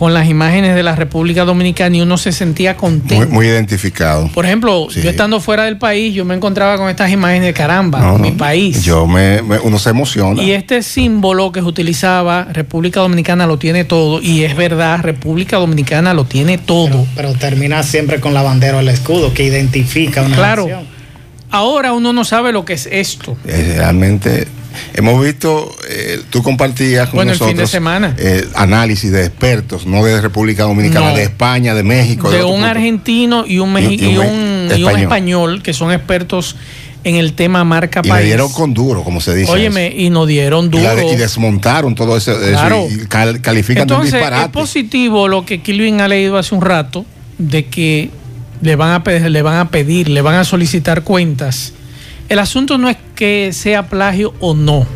con 0.00 0.14
las 0.14 0.30
imágenes 0.30 0.74
de 0.74 0.82
la 0.82 0.96
República 0.96 1.44
Dominicana 1.44 1.94
y 1.94 2.00
uno 2.00 2.16
se 2.16 2.32
sentía 2.32 2.74
contento. 2.74 3.28
Muy, 3.28 3.46
identificado. 3.46 4.30
Por 4.32 4.46
ejemplo, 4.46 4.88
yo 4.88 5.10
estando 5.10 5.40
fuera 5.40 5.64
del 5.64 5.76
país, 5.76 6.14
yo 6.14 6.24
me 6.24 6.34
encontraba 6.34 6.78
con 6.78 6.88
estas 6.88 7.10
imágenes 7.10 7.48
de 7.48 7.52
caramba, 7.52 8.16
mi 8.16 8.30
país. 8.30 8.82
Yo 8.82 9.06
me, 9.06 9.42
uno 9.62 9.78
se 9.78 9.90
emociona. 9.90 10.42
Y 10.42 10.52
este 10.52 10.82
símbolo 10.82 11.52
que 11.52 11.60
se 11.60 11.66
utilizaba, 11.66 12.46
República 12.50 13.00
Dominicana 13.00 13.46
lo 13.46 13.58
tiene 13.58 13.84
todo, 13.84 14.22
y 14.22 14.44
es 14.44 14.56
verdad, 14.56 15.00
República 15.02 15.58
Dominicana 15.58 16.14
lo 16.14 16.24
tiene 16.24 16.56
todo. 16.56 17.06
Pero, 17.14 17.34
termina 17.34 17.82
siempre 17.82 18.20
con 18.20 18.32
la 18.32 18.40
bandera 18.40 18.78
o 18.78 18.80
el 18.80 18.88
escudo 18.88 19.34
que 19.34 19.44
identifica 19.44 20.22
una 20.22 20.34
claro. 20.34 20.66
Ahora 21.50 21.92
uno 21.92 22.12
no 22.12 22.24
sabe 22.24 22.52
lo 22.52 22.64
que 22.64 22.74
es 22.74 22.86
esto. 22.90 23.36
realmente 23.44 24.46
Hemos 24.94 25.22
visto, 25.22 25.74
eh, 25.88 26.20
tú 26.30 26.42
compartías 26.42 27.08
con 27.08 27.26
nosotros 27.26 27.74
eh, 28.18 28.46
análisis 28.54 29.10
de 29.10 29.24
expertos, 29.24 29.86
no 29.86 30.04
de 30.04 30.20
República 30.20 30.64
Dominicana, 30.64 31.10
de 31.10 31.24
España, 31.24 31.74
de 31.74 31.82
México. 31.82 32.30
De, 32.30 32.44
un 32.44 32.62
argentino 32.64 33.44
y 33.46 33.58
un, 33.58 33.76
y, 33.78 34.16
un, 34.16 34.70
español. 34.98 35.62
que 35.62 35.72
son 35.72 35.92
expertos 35.92 36.56
en 37.02 37.16
el 37.16 37.32
tema 37.32 37.64
marca 37.64 38.02
país. 38.02 38.24
Y 38.24 38.28
dieron 38.28 38.52
con 38.52 38.74
duro, 38.74 39.02
como 39.02 39.20
se 39.20 39.34
dice. 39.34 39.50
Óyeme, 39.50 39.92
y 39.96 40.10
nos 40.10 40.28
dieron 40.28 40.70
duro. 40.70 41.12
Y, 41.12 41.16
desmontaron 41.16 41.94
todo 41.94 42.16
eso, 42.16 42.32
y 42.32 43.06
califican 43.06 43.82
Entonces, 43.82 44.12
de 44.12 44.18
disparate. 44.18 44.46
Es 44.46 44.50
positivo 44.50 45.28
lo 45.28 45.44
que 45.44 45.62
Kilvin 45.62 46.00
ha 46.00 46.08
leído 46.08 46.36
hace 46.36 46.54
un 46.54 46.62
rato, 46.62 47.04
de 47.38 47.66
que 47.66 48.10
le 48.60 48.76
van 48.76 48.92
a 48.92 49.04
pedir, 49.04 49.30
le 49.30 49.42
van 49.42 49.56
a 49.56 49.70
pedir, 49.70 50.08
le 50.08 50.22
van 50.22 50.36
a 50.36 50.44
solicitar 50.44 51.02
cuentas 51.02 51.72
el 52.30 52.38
asunto 52.38 52.78
no 52.78 52.88
es 52.88 52.96
que 53.16 53.50
sea 53.52 53.88
plagio 53.88 54.32
o 54.38 54.54
no, 54.54 54.86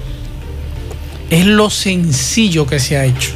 es 1.30 1.44
lo 1.44 1.68
sencillo 1.68 2.64
que 2.64 2.78
se 2.78 2.96
ha 2.96 3.04
hecho. 3.04 3.32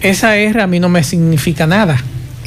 Esa 0.00 0.34
R 0.34 0.62
a 0.62 0.66
mí 0.66 0.80
no 0.80 0.88
me 0.88 1.04
significa 1.04 1.66
nada. 1.66 2.02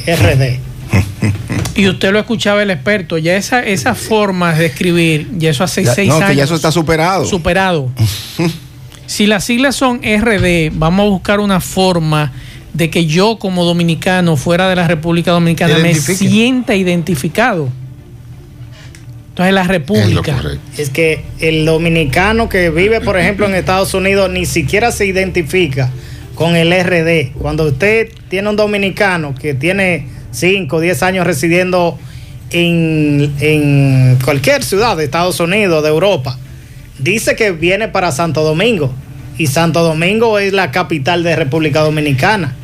RD. 0.06 0.58
Y 1.74 1.88
usted 1.88 2.12
lo 2.12 2.18
escuchaba 2.18 2.62
el 2.62 2.70
experto, 2.70 3.16
ya 3.16 3.34
esa, 3.34 3.64
esa 3.64 3.94
forma 3.94 4.52
de 4.52 4.66
escribir, 4.66 5.30
ya 5.38 5.48
eso 5.48 5.64
hace 5.64 5.86
seis 5.86 6.10
años. 6.10 6.20
No, 6.20 6.26
que 6.26 6.36
ya 6.36 6.44
eso 6.44 6.54
está 6.54 6.70
superado. 6.70 7.24
Superado. 7.24 7.90
si 9.06 9.26
las 9.26 9.44
siglas 9.44 9.74
son 9.74 10.02
RD, 10.02 10.70
vamos 10.74 11.06
a 11.06 11.08
buscar 11.08 11.40
una 11.40 11.60
forma 11.60 12.30
de 12.74 12.90
que 12.90 13.06
yo 13.06 13.38
como 13.38 13.64
dominicano 13.64 14.36
fuera 14.36 14.68
de 14.68 14.76
la 14.76 14.88
República 14.88 15.32
Dominicana 15.32 15.78
me 15.78 15.94
sienta 15.94 16.74
identificado. 16.74 17.68
Entonces 19.30 19.54
la 19.54 19.62
República. 19.64 20.42
Es, 20.76 20.90
que 20.90 21.24
el 21.38 21.64
dominicano 21.64 22.48
que 22.48 22.70
vive, 22.70 23.00
por 23.00 23.18
ejemplo, 23.18 23.46
en 23.46 23.54
Estados 23.54 23.94
Unidos 23.94 24.30
ni 24.30 24.44
siquiera 24.44 24.92
se 24.92 25.06
identifica 25.06 25.90
con 26.34 26.54
el 26.54 26.70
RD. 26.70 27.32
Cuando 27.38 27.64
usted 27.64 28.10
tiene 28.28 28.50
un 28.50 28.56
dominicano 28.56 29.34
que 29.34 29.54
tiene 29.54 30.06
5 30.32 30.76
o 30.76 30.80
10 30.80 31.02
años 31.02 31.26
residiendo 31.26 31.98
en, 32.50 33.32
en 33.40 34.18
cualquier 34.22 34.62
ciudad 34.64 34.98
de 34.98 35.04
Estados 35.04 35.40
Unidos, 35.40 35.82
de 35.82 35.88
Europa, 35.88 36.38
dice 36.98 37.34
que 37.34 37.52
viene 37.52 37.88
para 37.88 38.12
Santo 38.12 38.42
Domingo. 38.42 38.92
Y 39.38 39.46
Santo 39.46 39.82
Domingo 39.82 40.38
es 40.38 40.52
la 40.52 40.70
capital 40.70 41.22
de 41.22 41.36
República 41.36 41.80
Dominicana. 41.80 42.54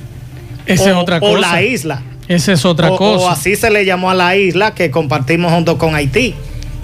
Esa 0.68 0.90
es 0.90 0.96
otra 0.96 1.20
cosa. 1.20 1.32
O 1.32 1.36
la 1.36 1.62
isla. 1.62 2.02
Esa 2.28 2.52
es 2.52 2.64
otra 2.64 2.90
cosa. 2.90 3.24
O 3.24 3.28
así 3.28 3.56
se 3.56 3.70
le 3.70 3.84
llamó 3.84 4.10
a 4.10 4.14
la 4.14 4.36
isla 4.36 4.74
que 4.74 4.90
compartimos 4.90 5.52
junto 5.52 5.78
con 5.78 5.94
Haití. 5.94 6.34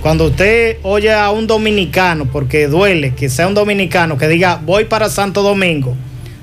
Cuando 0.00 0.26
usted 0.26 0.78
oye 0.82 1.12
a 1.12 1.30
un 1.30 1.46
dominicano, 1.46 2.26
porque 2.26 2.66
duele 2.66 3.14
que 3.14 3.28
sea 3.28 3.46
un 3.46 3.54
dominicano 3.54 4.18
que 4.18 4.28
diga 4.28 4.60
voy 4.62 4.84
para 4.84 5.08
Santo 5.08 5.42
Domingo, 5.42 5.96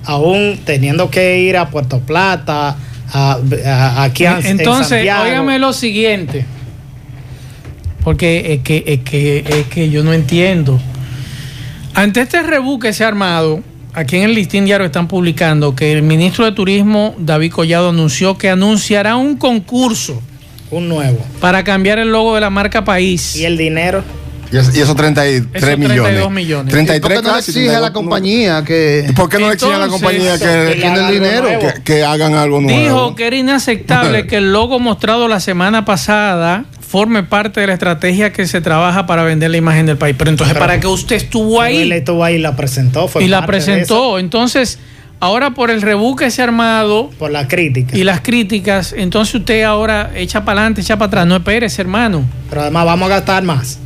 aún 0.03 0.59
teniendo 0.65 1.11
que 1.11 1.39
ir 1.41 1.57
a 1.57 1.69
Puerto 1.69 1.99
Plata, 1.99 2.75
a, 3.13 4.03
aquí 4.03 4.25
a 4.25 4.39
Entonces, 4.43 5.03
óigame 5.03 5.59
lo 5.59 5.73
siguiente, 5.73 6.45
porque 8.03 8.53
es 8.53 8.61
que, 8.63 8.83
es 8.87 8.99
que, 9.01 9.43
es 9.47 9.67
que 9.67 9.89
yo 9.89 10.03
no 10.03 10.13
entiendo. 10.13 10.79
Ante 11.93 12.21
este 12.21 12.41
rebú 12.41 12.79
que 12.79 12.93
se 12.93 13.03
ha 13.03 13.09
armado, 13.09 13.61
aquí 13.93 14.17
en 14.17 14.23
el 14.23 14.35
listín 14.35 14.65
diario 14.65 14.85
están 14.85 15.07
publicando 15.07 15.75
que 15.75 15.91
el 15.91 16.03
ministro 16.03 16.45
de 16.45 16.51
Turismo, 16.51 17.15
David 17.17 17.51
Collado, 17.51 17.89
anunció 17.89 18.37
que 18.37 18.49
anunciará 18.49 19.15
un 19.15 19.37
concurso. 19.37 20.21
Un 20.69 20.87
nuevo. 20.87 21.19
Para 21.39 21.63
cambiar 21.63 21.99
el 21.99 22.11
logo 22.11 22.35
de 22.35 22.41
la 22.41 22.49
marca 22.49 22.83
País. 22.83 23.35
¿Y 23.35 23.45
el 23.45 23.57
dinero? 23.57 24.03
Y, 24.51 24.57
esos 24.57 24.95
33 24.95 25.77
millones. 25.77 26.29
millones. 26.29 26.71
33 26.73 26.99
¿Por 27.01 27.11
qué 27.11 27.27
no 27.27 27.33
le 27.33 27.39
exige 27.39 27.73
a 27.73 27.79
la 27.79 27.93
compañía 27.93 28.63
que... 28.65 29.09
¿Por 29.15 29.29
qué 29.29 29.39
no 29.39 29.47
le 29.47 29.53
exige 29.53 29.73
a 29.73 29.77
la 29.77 29.87
compañía 29.87 30.37
que, 30.37 30.77
que 30.79 30.87
el 30.87 31.11
dinero? 31.11 31.47
Que, 31.59 31.83
que 31.83 32.03
hagan 32.03 32.35
algo 32.35 32.59
nuevo. 32.59 32.79
Dijo 32.79 33.15
que 33.15 33.27
era 33.27 33.37
inaceptable 33.37 34.27
que 34.27 34.37
el 34.37 34.51
logo 34.51 34.79
mostrado 34.79 35.29
la 35.29 35.39
semana 35.39 35.85
pasada 35.85 36.65
forme 36.91 37.23
parte 37.23 37.61
de 37.61 37.67
la 37.67 37.73
estrategia 37.73 38.33
que 38.33 38.45
se 38.45 38.59
trabaja 38.59 39.05
para 39.05 39.23
vender 39.23 39.49
la 39.49 39.55
imagen 39.55 39.85
del 39.85 39.95
país. 39.97 40.13
Pero 40.17 40.29
entonces, 40.29 40.53
Pero- 40.53 40.65
¿para 40.65 40.77
qué 40.81 40.87
usted 40.87 41.15
estuvo 41.15 41.61
ahí? 41.61 41.83
Él 41.83 41.93
estuvo 41.93 42.21
ahí 42.21 42.35
y 42.35 42.39
la 42.39 42.57
presentó. 42.57 43.07
Fue 43.07 43.23
y 43.23 43.29
la 43.29 43.45
presentó. 43.45 44.19
Entonces, 44.19 44.77
ahora 45.21 45.51
por 45.51 45.71
el 45.71 45.81
rebú 45.81 46.17
que 46.17 46.29
se 46.31 46.41
ha 46.41 46.43
armado 46.43 47.09
Por 47.17 47.31
la 47.31 47.47
crítica. 47.47 47.95
y 47.97 48.03
las 48.03 48.19
críticas, 48.19 48.93
entonces 48.97 49.35
usted 49.35 49.63
ahora 49.63 50.11
echa 50.15 50.43
para 50.43 50.59
adelante, 50.59 50.81
echa 50.81 50.97
para 50.97 51.07
atrás. 51.07 51.27
No 51.27 51.37
esperes, 51.37 51.79
hermano. 51.79 52.25
Pero 52.49 52.63
además 52.63 52.85
vamos 52.85 53.05
a 53.05 53.09
gastar 53.15 53.43
más. 53.43 53.79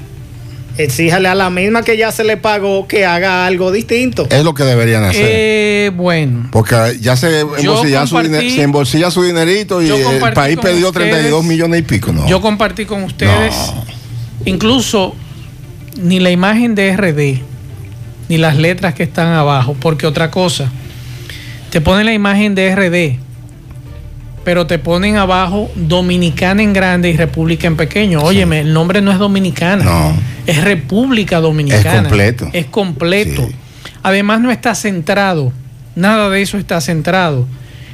Exíjale 0.77 1.29
a 1.29 1.35
la 1.35 1.49
misma 1.49 1.83
que 1.83 1.95
ya 1.95 2.11
se 2.11 2.23
le 2.25 2.35
pagó 2.35 2.85
que 2.87 3.05
haga 3.05 3.45
algo 3.45 3.71
distinto. 3.71 4.27
Es 4.29 4.43
lo 4.43 4.53
que 4.53 4.63
deberían 4.63 5.03
hacer. 5.05 5.25
Eh, 5.25 5.91
bueno. 5.95 6.49
Porque 6.51 6.75
ya 6.99 7.15
se 7.15 7.39
embolsilla, 7.41 8.05
su, 8.05 8.17
diner- 8.17 8.49
se 8.55 8.61
embolsilla 8.61 9.09
su 9.11 9.23
dinerito 9.23 9.81
y 9.81 9.89
el 9.89 10.33
país 10.33 10.57
perdió 10.61 10.89
ustedes- 10.89 11.11
32 11.11 11.45
millones 11.45 11.79
y 11.79 11.83
pico. 11.83 12.11
No. 12.11 12.27
Yo 12.27 12.41
compartí 12.41 12.85
con 12.85 13.03
ustedes 13.03 13.55
No. 13.55 13.85
incluso 14.45 15.15
ni 15.97 16.19
la 16.19 16.29
imagen 16.31 16.75
de 16.75 16.91
RD, 16.91 17.41
ni 18.27 18.37
las 18.37 18.57
letras 18.57 18.93
que 18.95 19.03
están 19.03 19.27
abajo, 19.27 19.77
porque 19.79 20.05
otra 20.07 20.29
cosa, 20.29 20.69
te 21.69 21.79
ponen 21.79 22.05
la 22.05 22.13
imagen 22.13 22.53
de 22.53 22.69
RD, 22.75 23.19
pero 24.45 24.65
te 24.67 24.79
ponen 24.79 25.17
abajo 25.17 25.69
Dominicana 25.75 26.63
en 26.63 26.71
grande 26.71 27.09
y 27.09 27.17
República 27.17 27.67
en 27.67 27.75
pequeño. 27.75 28.21
Óyeme, 28.21 28.61
el 28.61 28.71
nombre 28.73 29.01
no 29.01 29.11
es 29.11 29.17
Dominicana, 29.19 29.83
No. 29.83 30.13
es 30.45 30.63
República 30.63 31.41
Dominicana. 31.41 31.95
Es 31.95 32.01
completo. 32.01 32.49
Es 32.53 32.65
completo. 32.67 33.47
Sí. 33.49 33.55
Además 34.03 34.39
no 34.39 34.51
está 34.51 34.75
centrado, 34.75 35.51
nada 35.95 36.29
de 36.29 36.41
eso 36.41 36.57
está 36.57 36.79
centrado. 36.79 37.47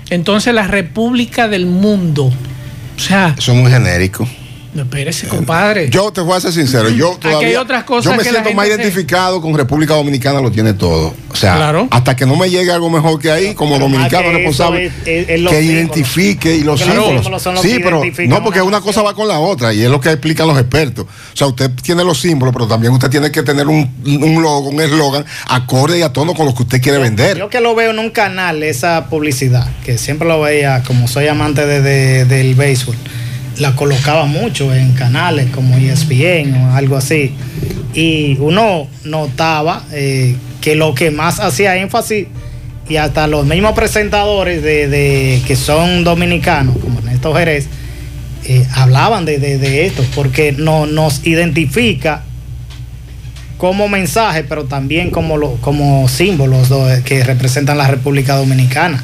Entonces 0.10 0.53
la 0.53 0.67
República 0.67 1.48
del 1.48 1.65
Mundo, 1.65 2.25
o 2.25 3.00
sea, 3.00 3.34
Eso 3.38 3.53
es 3.53 3.58
muy 3.58 3.72
genérico. 3.72 4.27
No, 4.73 4.83
espérese, 4.83 5.27
compadre. 5.27 5.89
Yo 5.89 6.11
te 6.11 6.21
voy 6.21 6.35
a 6.37 6.39
ser 6.41 6.51
sincero, 6.53 6.89
yo 6.89 7.13
Aquí 7.13 7.27
hay 7.27 7.31
todavía 7.33 7.61
otras 7.61 7.83
cosas 7.83 8.05
yo 8.05 8.17
me 8.17 8.23
que 8.23 8.29
siento 8.29 8.51
más 8.53 8.67
se- 8.67 8.73
identificado 8.73 9.41
con 9.41 9.53
República 9.57 9.93
Dominicana, 9.95 10.41
lo 10.41 10.51
tiene 10.51 10.73
todo. 10.73 11.13
O 11.29 11.35
sea, 11.35 11.55
Claro. 11.55 11.87
hasta 11.91 12.15
que 12.15 12.25
no 12.25 12.35
me 12.35 12.49
llegue 12.49 12.71
algo 12.71 12.89
mejor 12.89 13.19
que 13.19 13.31
ahí, 13.31 13.53
como 13.53 13.73
Pero 13.75 13.85
dominicano 13.89 14.27
que 14.29 14.33
responsable, 14.33 14.85
es- 14.85 14.93
es- 15.05 15.29
es 15.29 15.39
los 15.41 15.51
que 15.53 15.59
símbolos. 15.61 15.81
identifique 15.81 16.55
y 16.55 16.63
los 16.63 16.79
símbolos. 16.79 17.05
símbolos 17.15 17.41
son 17.41 17.53
los 17.55 17.63
sí, 17.63 17.73
que 17.73 17.79
pero 17.81 18.01
no, 18.27 18.43
porque 18.43 18.61
una 18.61 18.71
una 18.71 18.79
cosa 18.81 19.01
va 19.01 19.13
con 19.13 19.27
la 19.27 19.37
otra 19.39 19.73
y 19.73 19.81
es 19.83 19.89
lo 19.89 19.99
que 19.99 20.09
explican 20.09 20.47
los 20.47 20.57
expertos. 20.57 21.05
O 21.05 21.35
sea, 21.37 21.47
usted 21.47 21.69
tiene 21.83 22.05
los 22.05 22.19
símbolos, 22.21 22.53
pero 22.53 22.67
también 22.67 22.93
usted 22.93 23.09
tiene 23.09 23.29
que 23.29 23.43
tener 23.43 23.67
un, 23.67 23.93
un 24.05 24.41
logo, 24.41 24.69
un 24.69 24.79
eslogan 24.79 25.25
acorde 25.49 25.99
y 25.99 26.01
a 26.01 26.13
tono 26.13 26.33
con 26.33 26.45
lo 26.45 26.55
que 26.55 26.63
usted 26.63 26.81
quiere 26.81 26.97
vender. 26.97 27.37
Yo 27.37 27.49
que 27.49 27.59
lo 27.59 27.75
veo 27.75 27.91
en 27.91 27.99
un 27.99 28.09
canal, 28.11 28.63
esa 28.63 29.07
publicidad, 29.09 29.67
que 29.83 29.97
siempre 29.97 30.25
lo 30.25 30.39
veía, 30.39 30.83
como 30.83 31.09
soy 31.09 31.27
amante 31.27 31.65
de, 31.65 31.81
de- 31.81 32.23
del 32.25 32.55
béisbol, 32.55 32.95
la 33.58 33.75
colocaba 33.75 34.25
mucho 34.25 34.74
en 34.74 34.93
canales 34.93 35.50
como 35.51 35.75
ESPN 35.77 36.55
o 36.55 36.75
algo 36.75 36.98
así. 36.98 37.34
Y 37.93 38.38
uno 38.39 38.88
notaba 39.03 39.84
eh, 39.91 40.36
que 40.62 40.75
lo 40.75 40.93
que 40.96 41.12
más 41.12 41.39
hacía 41.39 41.75
énfasis, 41.77 42.27
y 42.89 42.96
hasta 42.98 43.27
los 43.27 43.46
mismos 43.46 43.74
presentadores 43.74 44.62
de, 44.63 45.41
que 45.48 45.55
son 45.55 46.04
dominicanos, 46.04 46.78
como 46.78 46.99
Ernesto 46.99 47.34
Jerez, 47.34 47.67
eh, 48.45 48.65
hablaban 48.73 49.23
de, 49.25 49.86
esto, 49.86 50.04
porque 50.15 50.52
no, 50.52 50.86
nos 50.88 51.25
identifica 51.25 52.23
como 53.58 53.88
mensaje, 53.88 54.43
pero 54.43 54.65
también 54.65 55.12
como, 55.12 55.56
como 55.58 56.08
símbolos 56.10 56.67
do- 56.69 56.88
que 57.06 57.23
representan 57.23 57.78
la 57.78 57.88
República 57.88 58.36
Dominicana. 58.36 59.04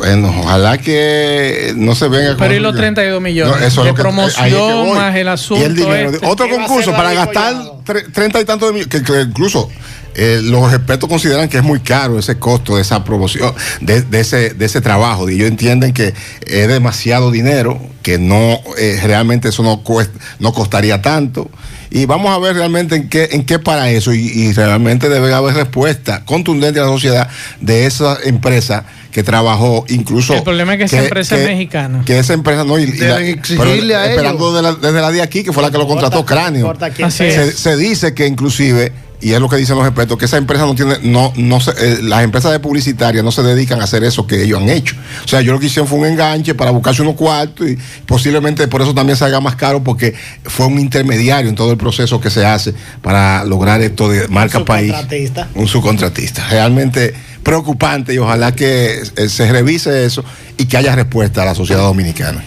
Bueno, 0.00 0.34
ojalá 0.40 0.78
que 0.78 1.74
no 1.76 1.94
se 1.94 2.08
venga 2.08 2.34
Pero 2.38 2.54
y 2.54 2.58
los 2.58 2.74
32 2.74 3.20
millones 3.20 3.56
eso 3.58 3.66
es 3.66 3.76
de 3.76 3.90
lo 3.90 3.94
que- 3.94 4.00
promoción 4.02 4.44
ahí 4.46 4.50
es 4.52 4.56
que 4.58 4.72
voy. 4.72 4.90
más 4.96 5.14
el 5.14 5.28
asunto 5.28 5.62
Y 5.62 5.66
el 5.66 5.76
dinero. 5.76 6.10
este. 6.10 6.26
Otro 6.26 6.46
¿Qué 6.46 6.56
va 6.56 6.64
a 6.64 6.66
concurso 6.66 6.92
para 6.92 7.12
gastar 7.12 7.52
Collado? 7.52 7.82
tre- 7.86 8.10
30 8.10 8.40
y 8.40 8.44
tantos 8.46 8.68
de 8.70 8.72
millones, 8.72 8.88
que, 8.88 9.02
que 9.02 9.20
incluso 9.20 9.68
eh, 10.14 10.40
los 10.42 10.72
expertos 10.72 11.06
consideran 11.06 11.50
que 11.50 11.58
es 11.58 11.62
muy 11.62 11.80
caro 11.80 12.18
ese 12.18 12.38
costo 12.38 12.76
de 12.76 12.82
esa 12.82 13.04
promoción, 13.04 13.52
de, 13.82 14.00
de 14.00 14.20
ese, 14.20 14.54
de 14.54 14.64
ese 14.64 14.80
trabajo. 14.80 15.28
Y 15.28 15.34
ellos 15.34 15.48
entienden 15.48 15.92
que 15.92 16.14
es 16.46 16.66
demasiado 16.68 17.30
dinero, 17.30 17.78
que 18.02 18.16
no 18.18 18.58
eh, 18.78 18.98
realmente 19.04 19.50
eso 19.50 19.62
no, 19.62 19.82
cuesta, 19.82 20.18
no 20.38 20.52
costaría 20.54 21.02
tanto. 21.02 21.50
Y 21.90 22.06
vamos 22.06 22.30
a 22.30 22.38
ver 22.38 22.54
realmente 22.54 22.94
en 22.94 23.08
qué, 23.08 23.28
en 23.32 23.44
qué 23.44 23.58
para 23.58 23.90
eso. 23.90 24.14
Y, 24.14 24.20
y 24.28 24.52
realmente 24.52 25.08
debe 25.08 25.32
haber 25.34 25.54
respuesta 25.54 26.24
contundente 26.24 26.78
a 26.78 26.84
la 26.84 26.88
sociedad 26.88 27.28
de 27.60 27.86
esa 27.86 28.16
empresa 28.24 28.84
que 29.10 29.24
trabajó 29.24 29.84
incluso. 29.88 30.34
El 30.34 30.44
problema 30.44 30.74
es 30.74 30.78
que 30.78 30.84
esa 30.84 31.02
empresa 31.02 31.36
es 31.36 31.46
mexicana. 31.48 32.02
Que 32.06 32.18
esa 32.20 32.32
empresa 32.32 32.62
no. 32.62 32.78
Y, 32.78 32.84
y 32.84 32.92
la- 32.98 33.20
exigirle 33.20 33.96
a 33.96 34.08
esperando 34.08 34.54
de 34.54 34.62
la- 34.62 34.74
desde 34.74 35.00
la 35.00 35.10
de 35.10 35.20
aquí, 35.20 35.42
que 35.42 35.52
fue 35.52 35.64
la 35.64 35.70
que 35.72 35.78
lo 35.78 35.88
contrató 35.88 36.24
Cráneo. 36.24 36.60
importa 36.60 36.90
quién 36.90 37.08
Así 37.08 37.18
sea. 37.18 37.42
es. 37.42 37.54
Se, 37.56 37.70
se 37.70 37.76
dice 37.76 38.14
que 38.14 38.26
inclusive, 38.28 38.92
y 39.22 39.32
es 39.32 39.40
lo 39.40 39.48
que 39.48 39.56
dicen 39.56 39.76
los 39.76 39.86
expertos, 39.86 40.16
que 40.18 40.24
esa 40.24 40.36
empresa 40.38 40.64
no 40.64 40.74
tiene, 40.74 40.96
no, 41.02 41.32
no 41.36 41.60
se- 41.60 41.72
eh, 41.78 41.98
las 42.02 42.24
empresas 42.24 42.52
de 42.52 42.58
publicitaria 42.60 43.22
no 43.22 43.30
se 43.30 43.42
dedican 43.42 43.80
a 43.80 43.84
hacer 43.84 44.02
eso 44.04 44.26
que 44.26 44.42
ellos 44.42 44.60
han 44.62 44.68
hecho. 44.70 44.96
O 45.24 45.28
sea, 45.28 45.40
yo 45.42 45.52
lo 45.52 45.60
que 45.60 45.66
hicieron 45.66 45.86
fue 45.86 45.98
un 45.98 46.06
enganche 46.06 46.54
para 46.54 46.70
buscarse 46.70 47.02
unos 47.02 47.16
cuartos 47.16 47.68
y 47.68 47.76
posiblemente 48.06 48.66
por 48.68 48.80
eso 48.82 48.94
también 48.94 49.16
salga 49.16 49.40
más 49.40 49.56
caro 49.56 49.82
porque 49.84 50.14
fue 50.44 50.66
un 50.66 50.78
intermediario 50.78 51.48
en 51.50 51.54
todo 51.54 51.70
el 51.72 51.76
proceso 51.78 52.20
que 52.20 52.30
se 52.30 52.44
hace 52.46 52.74
para 53.02 53.44
lograr 53.44 53.80
esto 53.82 54.08
de 54.08 54.26
marca 54.28 54.64
país. 54.64 54.88
subcontratista. 54.90 55.48
Un 55.54 55.68
subcontratista. 55.68 56.48
Realmente 56.48 57.14
preocupante 57.42 58.14
y 58.14 58.18
ojalá 58.18 58.52
que 58.54 59.00
eh, 59.16 59.28
se 59.28 59.50
revise 59.50 60.04
eso 60.04 60.24
y 60.58 60.66
que 60.66 60.76
haya 60.76 60.94
respuesta 60.94 61.42
a 61.42 61.44
la 61.46 61.54
sociedad 61.54 61.82
dominicana. 61.82 62.42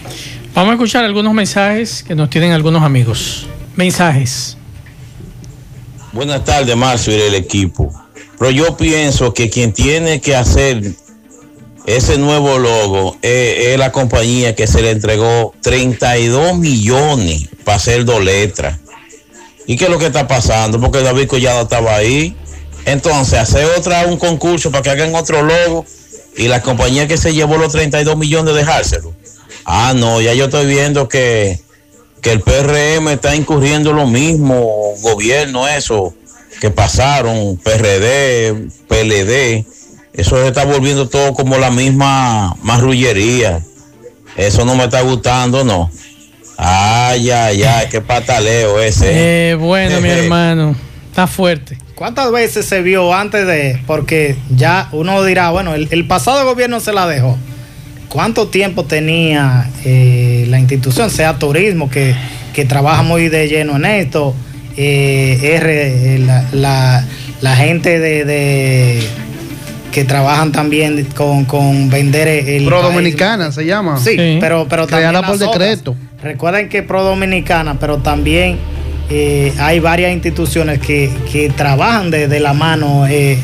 Vamos 0.54 0.70
a 0.70 0.74
escuchar 0.74 1.04
algunos 1.04 1.34
mensajes 1.34 2.04
que 2.06 2.14
nos 2.14 2.30
tienen 2.30 2.52
algunos 2.52 2.82
amigos. 2.82 3.46
Mensajes. 3.76 4.53
Buenas 6.14 6.44
tardes, 6.44 6.76
Marcio 6.76 7.12
y 7.12 7.20
el 7.20 7.34
equipo. 7.34 7.92
Pero 8.38 8.52
yo 8.52 8.76
pienso 8.76 9.34
que 9.34 9.50
quien 9.50 9.72
tiene 9.72 10.20
que 10.20 10.36
hacer 10.36 10.92
ese 11.86 12.18
nuevo 12.18 12.56
logo 12.60 13.16
es, 13.20 13.76
la 13.76 13.90
compañía 13.90 14.54
que 14.54 14.68
se 14.68 14.80
le 14.80 14.92
entregó 14.92 15.52
32 15.60 16.56
millones 16.56 17.48
para 17.64 17.78
hacer 17.78 18.04
dos 18.04 18.22
letras. 18.22 18.78
¿Y 19.66 19.76
qué 19.76 19.86
es 19.86 19.90
lo 19.90 19.98
que 19.98 20.06
está 20.06 20.28
pasando? 20.28 20.78
Porque 20.78 21.02
David 21.02 21.26
Collado 21.26 21.62
estaba 21.62 21.96
ahí. 21.96 22.36
Entonces, 22.84 23.40
hacer 23.40 23.66
otra, 23.76 24.06
un 24.06 24.16
concurso 24.16 24.70
para 24.70 24.82
que 24.82 24.90
hagan 24.90 25.16
otro 25.16 25.42
logo 25.42 25.84
y 26.36 26.46
la 26.46 26.62
compañía 26.62 27.08
que 27.08 27.16
se 27.16 27.34
llevó 27.34 27.56
los 27.56 27.72
32 27.72 28.16
millones 28.16 28.54
dejárselo. 28.54 29.12
Ah, 29.64 29.94
no, 29.96 30.20
ya 30.20 30.32
yo 30.32 30.44
estoy 30.44 30.66
viendo 30.66 31.08
que 31.08 31.63
que 32.24 32.32
el 32.32 32.40
PRM 32.40 33.08
está 33.08 33.36
incurriendo 33.36 33.90
en 33.90 33.96
lo 33.96 34.06
mismo, 34.06 34.94
gobierno, 35.02 35.68
eso, 35.68 36.14
que 36.58 36.70
pasaron, 36.70 37.58
PRD, 37.58 38.70
PLD, 38.88 39.66
eso 40.14 40.36
se 40.38 40.48
está 40.48 40.64
volviendo 40.64 41.06
todo 41.06 41.34
como 41.34 41.58
la 41.58 41.70
misma 41.70 42.56
marrullería. 42.62 43.60
Eso 44.36 44.64
no 44.64 44.74
me 44.74 44.84
está 44.84 45.02
gustando, 45.02 45.64
no. 45.64 45.90
Ay, 46.56 47.30
ay, 47.30 47.62
ay, 47.62 47.88
qué 47.90 48.00
pataleo 48.00 48.80
ese. 48.80 49.50
Eh, 49.50 49.54
bueno, 49.56 50.00
mi 50.00 50.08
hermano, 50.08 50.74
está 51.10 51.26
fuerte. 51.26 51.76
¿Cuántas 51.94 52.32
veces 52.32 52.64
se 52.64 52.80
vio 52.80 53.12
antes 53.12 53.46
de.? 53.46 53.82
Porque 53.86 54.36
ya 54.56 54.88
uno 54.92 55.22
dirá, 55.24 55.50
bueno, 55.50 55.74
el, 55.74 55.88
el 55.90 56.06
pasado 56.06 56.42
gobierno 56.46 56.80
se 56.80 56.94
la 56.94 57.06
dejó. 57.06 57.36
¿Cuánto 58.14 58.46
tiempo 58.46 58.84
tenía 58.84 59.68
eh, 59.84 60.46
la 60.48 60.60
institución, 60.60 61.10
sea 61.10 61.36
turismo, 61.36 61.90
que, 61.90 62.14
que 62.52 62.64
trabaja 62.64 63.02
muy 63.02 63.28
de 63.28 63.48
lleno 63.48 63.74
en 63.74 63.84
esto? 63.86 64.36
eh, 64.76 65.56
R, 65.56 66.14
eh, 66.14 66.18
la, 66.20 66.44
la- 66.52 67.04
la 67.40 67.56
gente 67.56 67.98
de, 67.98 68.24
de- 68.24 69.00
que 69.90 70.04
trabajan 70.04 70.52
también 70.52 71.04
con, 71.16 71.44
con 71.44 71.90
vender 71.90 72.28
el. 72.28 72.64
Pro. 72.66 72.82
Dominicana 72.82 73.50
se 73.50 73.66
llama. 73.66 73.96
Sí, 73.98 74.10
Sí. 74.16 74.38
pero, 74.40 74.66
pero 74.70 74.86
Creada 74.86 75.12
también 75.12 75.24
por 75.32 75.40
las 75.40 75.48
otras. 75.48 75.68
decreto. 75.70 75.96
Recuerden 76.22 76.68
que 76.68 76.84
Pro 76.84 77.02
Dominicana, 77.02 77.80
pero 77.80 77.98
también 77.98 78.58
eh, 79.10 79.52
hay 79.58 79.80
varias 79.80 80.12
instituciones 80.12 80.78
que, 80.78 81.10
que 81.32 81.48
trabajan 81.50 82.12
de, 82.12 82.28
de 82.28 82.38
la 82.40 82.52
mano 82.54 83.06
eh, 83.08 83.38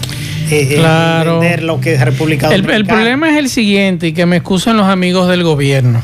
eh, 0.52 0.68
eh, 0.70 0.76
Claro. 0.76 1.40
vender 1.40 1.62
lo 1.62 1.80
que 1.80 1.94
es 1.94 2.00
República 2.00 2.46
El, 2.48 2.62
Dominicana. 2.62 2.76
el 2.76 2.86
problema 2.86 3.30
es 3.30 3.36
el 3.38 3.48
siguiente, 3.48 4.08
y 4.08 4.12
que 4.12 4.26
me 4.26 4.36
excusen 4.36 4.76
los 4.76 4.86
amigos 4.86 5.28
del 5.28 5.42
gobierno. 5.44 6.02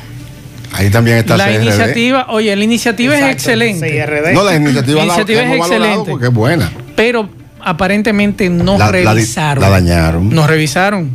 Ahí 0.72 0.90
también 0.90 1.16
está 1.18 1.36
La 1.36 1.46
CRD. 1.46 1.62
iniciativa, 1.64 2.26
oye, 2.28 2.54
la 2.54 2.64
iniciativa 2.64 3.16
es 3.18 3.32
excelente. 3.32 3.88
CRD. 3.88 4.34
No, 4.34 4.44
la 4.44 4.56
iniciativa, 4.56 4.98
La 5.00 5.04
iniciativa 5.06 5.42
la 5.42 5.48
es 5.54 5.56
excelente. 5.60 6.10
porque 6.10 6.26
es 6.26 6.32
buena. 6.32 6.70
Pero 6.94 7.28
aparentemente 7.62 8.48
no 8.50 8.76
revisaron. 8.90 9.62
La, 9.62 9.70
dañaron. 9.70 10.28
No 10.30 10.46
revisaron. 10.46 11.10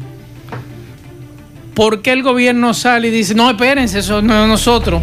¿Por 1.74 2.02
qué 2.02 2.12
el 2.12 2.24
gobierno 2.24 2.74
sale 2.74 3.08
y 3.08 3.12
dice, 3.12 3.34
no, 3.34 3.50
espérense, 3.50 4.00
eso 4.00 4.22
no 4.22 4.44
es 4.44 4.48
nosotros? 4.50 5.02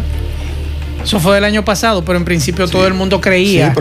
Eso 1.03 1.19
fue 1.19 1.35
del 1.35 1.45
año 1.45 1.63
pasado, 1.65 2.03
pero 2.03 2.17
en 2.19 2.25
principio 2.25 2.67
todo 2.67 2.85
el 2.85 2.93
mundo 2.93 3.21
creía 3.21 3.73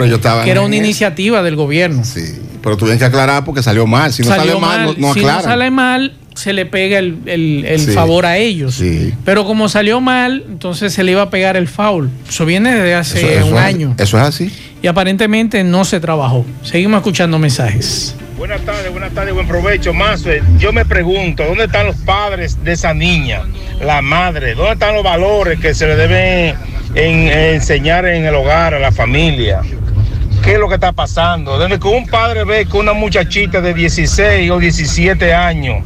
que 0.45 0.51
era 0.51 0.61
una 0.63 0.77
iniciativa 0.77 1.43
del 1.43 1.57
gobierno. 1.57 2.05
Sí, 2.05 2.21
pero 2.63 2.77
tuvieron 2.77 2.99
que 2.99 3.05
aclarar 3.05 3.45
porque 3.45 3.63
salió 3.63 3.87
mal. 3.87 4.13
Si 4.13 4.23
no 4.23 4.29
sale 4.29 4.55
mal, 4.57 4.95
no, 4.99 5.15
Si 5.15 5.23
no 5.23 5.41
sale 5.41 5.71
mal, 5.71 6.13
se 6.35 6.53
le 6.53 6.67
pega 6.67 6.99
el, 6.99 7.91
favor 7.95 8.27
a 8.27 8.37
ellos. 8.37 8.83
Pero 9.25 9.45
como 9.45 9.69
salió 9.69 10.01
mal, 10.01 10.45
entonces 10.49 10.93
se 10.93 11.03
le 11.03 11.13
iba 11.13 11.23
a 11.23 11.31
pegar 11.31 11.57
el 11.57 11.69
foul. 11.69 12.11
Eso 12.29 12.47
viene 12.47 12.75
desde 12.75 12.95
hace 12.95 13.43
un 13.43 13.59
año. 13.59 13.95
Eso 13.99 14.17
es 14.19 14.25
así. 14.25 14.53
Y 14.81 14.87
aparentemente 14.87 15.65
no 15.65 15.85
se 15.85 15.99
trabajó. 15.99 16.47
Seguimos 16.63 16.99
escuchando 16.99 17.39
mensajes. 17.39 18.15
Buenas 18.39 18.61
tardes, 18.61 18.93
buenas 18.93 19.13
tardes, 19.13 19.35
buen 19.35 19.49
provecho. 19.49 19.93
Más, 19.93 20.23
yo 20.59 20.73
me 20.73 20.85
pregunto, 20.85 21.45
¿dónde 21.45 21.65
están 21.65 21.87
los 21.87 21.97
padres 21.97 22.63
de 22.63 22.75
esa 22.75 22.95
niña? 22.95 23.43
La 23.81 24.01
madre, 24.01 24.55
¿dónde 24.55 24.75
están 24.75 24.95
los 24.95 25.03
valores 25.03 25.59
que 25.59 25.75
se 25.75 25.89
le 25.89 25.97
deben 25.97 26.55
enseñar 26.95 28.07
en 28.07 28.27
el 28.27 28.35
hogar, 28.37 28.75
a 28.75 28.79
la 28.79 28.93
familia? 28.93 29.63
Qué 30.43 30.53
es 30.53 30.59
lo 30.59 30.69
que 30.69 30.75
está 30.75 30.93
pasando. 30.93 31.59
Desde 31.59 31.89
un 31.89 32.07
padre 32.07 32.45
ve 32.45 32.67
que 32.67 32.77
una 32.77 32.93
muchachita 32.93 33.61
de 33.61 33.75
16 33.75 34.51
o 34.51 34.59
17 34.59 35.35
años 35.35 35.85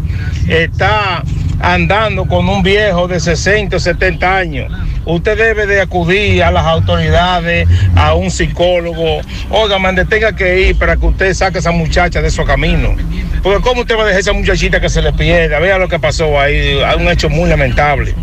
está 0.48 1.22
andando 1.60 2.26
con 2.26 2.48
un 2.48 2.62
viejo 2.62 3.06
de 3.06 3.20
60 3.20 3.76
o 3.76 3.80
70 3.80 4.36
años, 4.36 4.72
usted 5.04 5.38
debe 5.38 5.66
de 5.66 5.80
acudir 5.80 6.42
a 6.42 6.50
las 6.50 6.66
autoridades, 6.66 7.68
a 7.94 8.14
un 8.14 8.30
psicólogo. 8.30 9.20
Oiga, 9.50 9.78
mande, 9.78 10.04
tenga 10.04 10.34
que 10.34 10.68
ir 10.68 10.78
para 10.78 10.96
que 10.96 11.06
usted 11.06 11.34
saque 11.34 11.58
a 11.58 11.60
esa 11.60 11.70
muchacha 11.70 12.20
de 12.20 12.30
su 12.30 12.44
camino. 12.44 12.96
Porque 13.42 13.62
¿cómo 13.62 13.82
usted 13.82 13.96
va 13.96 14.02
a 14.02 14.06
dejar 14.06 14.18
a 14.18 14.20
esa 14.20 14.32
muchachita 14.32 14.80
que 14.80 14.88
se 14.88 15.02
le 15.02 15.12
pierda? 15.12 15.58
Vea 15.58 15.78
lo 15.78 15.88
que 15.88 15.98
pasó 15.98 16.38
ahí, 16.40 16.78
un 16.98 17.08
hecho 17.08 17.28
muy 17.28 17.48
lamentable. 17.48 18.14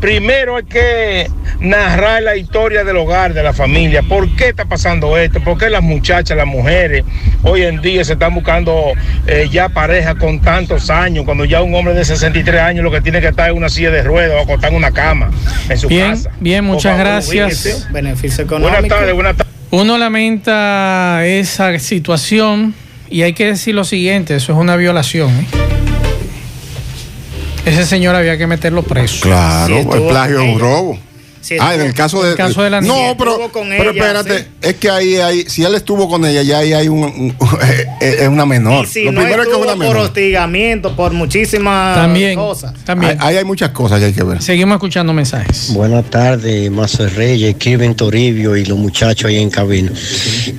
Primero 0.00 0.56
hay 0.56 0.64
que 0.64 1.30
narrar 1.62 2.22
la 2.22 2.36
historia 2.36 2.84
del 2.84 2.96
hogar, 2.96 3.32
de 3.32 3.42
la 3.42 3.52
familia. 3.52 4.02
¿Por 4.02 4.34
qué 4.36 4.48
está 4.48 4.64
pasando 4.64 5.16
esto? 5.16 5.40
¿Por 5.40 5.56
qué 5.56 5.70
las 5.70 5.82
muchachas, 5.82 6.36
las 6.36 6.46
mujeres, 6.46 7.04
hoy 7.42 7.62
en 7.62 7.80
día 7.80 8.04
se 8.04 8.14
están 8.14 8.34
buscando 8.34 8.92
eh, 9.26 9.48
ya 9.50 9.68
pareja 9.68 10.16
con 10.16 10.40
tantos 10.40 10.90
años, 10.90 11.24
cuando 11.24 11.44
ya 11.44 11.62
un 11.62 11.74
hombre 11.74 11.94
de 11.94 12.04
63 12.04 12.60
años 12.60 12.84
lo 12.84 12.90
que 12.90 13.00
tiene 13.00 13.20
que 13.20 13.28
estar 13.28 13.50
en 13.50 13.56
una 13.56 13.68
silla 13.68 13.90
de 13.90 14.02
ruedas 14.02 14.36
o 14.38 14.42
acostar 14.42 14.70
en 14.70 14.76
una 14.76 14.90
cama 14.90 15.30
en 15.68 15.78
su 15.78 15.88
bien, 15.88 16.10
casa? 16.10 16.30
Bien, 16.40 16.64
muchas 16.64 16.98
gracias. 16.98 17.88
Beneficio 17.92 18.44
económico. 18.44 18.72
Buenas 18.72 18.98
tardes, 18.98 19.14
buenas 19.14 19.36
tardes. 19.36 19.52
Uno 19.70 19.96
lamenta 19.96 21.24
esa 21.24 21.78
situación 21.78 22.74
y 23.08 23.22
hay 23.22 23.32
que 23.32 23.46
decir 23.46 23.74
lo 23.74 23.84
siguiente, 23.84 24.34
eso 24.36 24.52
es 24.52 24.58
una 24.58 24.76
violación. 24.76 25.30
¿eh? 25.30 25.46
Ese 27.64 27.86
señor 27.86 28.16
había 28.16 28.36
que 28.36 28.46
meterlo 28.46 28.82
preso. 28.82 29.22
Claro, 29.22 29.78
el 29.78 30.02
plagio 30.08 30.42
es 30.42 30.54
un 30.54 30.60
robo. 30.60 30.98
Ah, 31.60 31.74
en 31.74 31.80
el 31.80 31.94
caso 31.94 32.22
de, 32.22 32.34
caso 32.34 32.62
de 32.62 32.70
la 32.70 32.80
No, 32.80 33.14
pero, 33.18 33.50
pero 33.52 33.90
espérate, 33.90 34.48
es 34.60 34.74
que 34.74 34.90
ahí 34.90 35.16
hay, 35.16 35.42
si 35.48 35.64
él 35.64 35.74
estuvo 35.74 36.08
con 36.08 36.24
ella, 36.24 36.42
ya 36.42 36.58
ahí 36.58 36.72
hay 36.72 36.88
un, 36.88 37.34
es 38.00 38.28
una 38.28 38.46
menor. 38.46 38.86
Si 38.86 39.04
Lo 39.04 39.12
primero 39.12 39.42
es 39.42 39.48
que 39.48 39.54
es 39.54 39.60
una 39.60 39.76
menor. 39.76 39.96
Por 39.96 40.04
hostigamiento, 40.04 40.96
por 40.96 41.12
muchísimas 41.12 42.08
cosas. 42.34 42.74
También. 42.84 43.16
Ahí 43.20 43.36
hay 43.36 43.44
muchas 43.44 43.70
cosas 43.70 43.98
que 43.98 44.06
hay 44.06 44.12
que 44.12 44.24
ver. 44.24 44.42
Seguimos 44.42 44.76
escuchando 44.76 45.12
mensajes. 45.12 45.72
Buenas 45.74 46.04
tardes, 46.10 46.70
Mazo 46.70 47.08
Reyes, 47.08 47.56
Kirvin 47.56 47.94
Toribio 47.94 48.56
y 48.56 48.64
los 48.64 48.78
muchachos 48.78 49.28
ahí 49.28 49.38
en 49.38 49.50
cabina. 49.50 49.92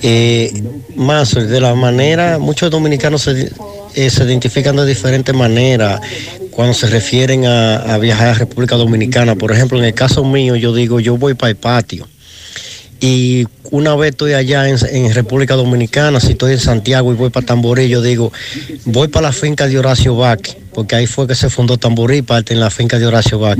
Eh, 0.02 0.64
Mazo, 0.96 1.42
de 1.42 1.60
la 1.60 1.74
manera, 1.76 2.40
muchos 2.40 2.70
dominicanos 2.70 3.22
se, 3.24 3.52
eh, 3.96 4.10
se 4.10 4.24
identifican 4.24 4.76
de 4.76 4.86
diferentes 4.86 5.34
maneras 5.34 6.02
cuando 6.54 6.74
se 6.74 6.88
refieren 6.88 7.46
a, 7.46 7.98
viajar 7.98 8.30
a 8.30 8.34
República 8.36 8.76
Dominicana. 8.76 9.36
Por 9.36 9.52
ejemplo, 9.52 9.78
en 9.80 9.86
el 9.86 9.94
caso 9.94 10.24
mío, 10.24 10.56
yo 10.56 10.74
digo, 10.74 11.00
yo 11.00 11.18
voy 11.18 11.34
para 11.34 11.50
el 11.50 11.56
patio. 11.56 12.08
Y 13.02 13.46
una 13.72 13.96
vez 13.98 14.12
estoy 14.12 14.32
allá 14.32 14.70
en, 14.70 15.14
República 15.14 15.56
Dominicana, 15.56 16.22
si 16.22 16.34
estoy 16.34 16.54
en 16.54 16.60
Santiago 16.60 17.12
y 17.12 17.18
voy 17.18 17.30
para 17.32 17.46
Tamborí, 17.46 17.90
yo 17.90 18.02
digo, 18.02 18.32
voy 18.86 19.10
para 19.10 19.28
la 19.28 19.34
finca 19.34 19.68
de 19.68 19.78
Horacio 19.78 20.16
Bach, 20.16 20.40
porque 20.74 20.96
ahí 20.96 21.06
fue 21.06 21.28
que 21.28 21.36
se 21.36 21.50
fundó 21.50 21.78
Tamborí, 21.78 22.22
parte 22.22 22.54
en 22.54 22.62
la 22.62 22.70
finca 22.70 22.98
de 22.98 23.06
Horacio 23.06 23.40
Bach. 23.40 23.60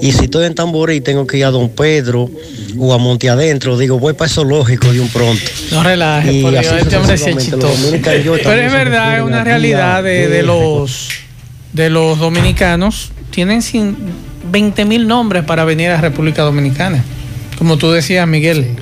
Y 0.00 0.12
si 0.12 0.26
estoy 0.26 0.46
en 0.46 0.54
Tamborí, 0.54 1.00
tengo 1.00 1.26
que 1.26 1.38
ir 1.38 1.44
a 1.44 1.50
Don 1.50 1.70
Pedro 1.70 2.30
o 2.78 2.94
a 2.94 2.98
Monte 2.98 3.28
Adentro, 3.28 3.76
digo, 3.76 3.98
voy 3.98 4.12
para 4.12 4.30
eso 4.30 4.44
lógico 4.44 4.92
de 4.92 5.00
un 5.00 5.08
pronto. 5.08 5.42
No 5.72 5.82
relajes, 5.82 6.40
porque 6.40 6.58
este 6.60 6.96
hombre 6.96 7.18
se 7.18 7.34
Pero 7.34 8.52
es 8.52 8.72
verdad, 8.72 9.16
es 9.16 9.22
una 9.24 9.42
realidad 9.42 10.04
de 10.04 10.42
los 10.44 11.23
de 11.74 11.90
los 11.90 12.18
dominicanos 12.18 13.12
tienen 13.30 13.60
20 14.50 14.84
mil 14.86 15.06
nombres 15.06 15.44
para 15.44 15.64
venir 15.64 15.90
a 15.90 16.00
República 16.00 16.42
Dominicana. 16.42 17.04
Como 17.58 17.76
tú 17.76 17.90
decías, 17.90 18.26
Miguel. 18.26 18.76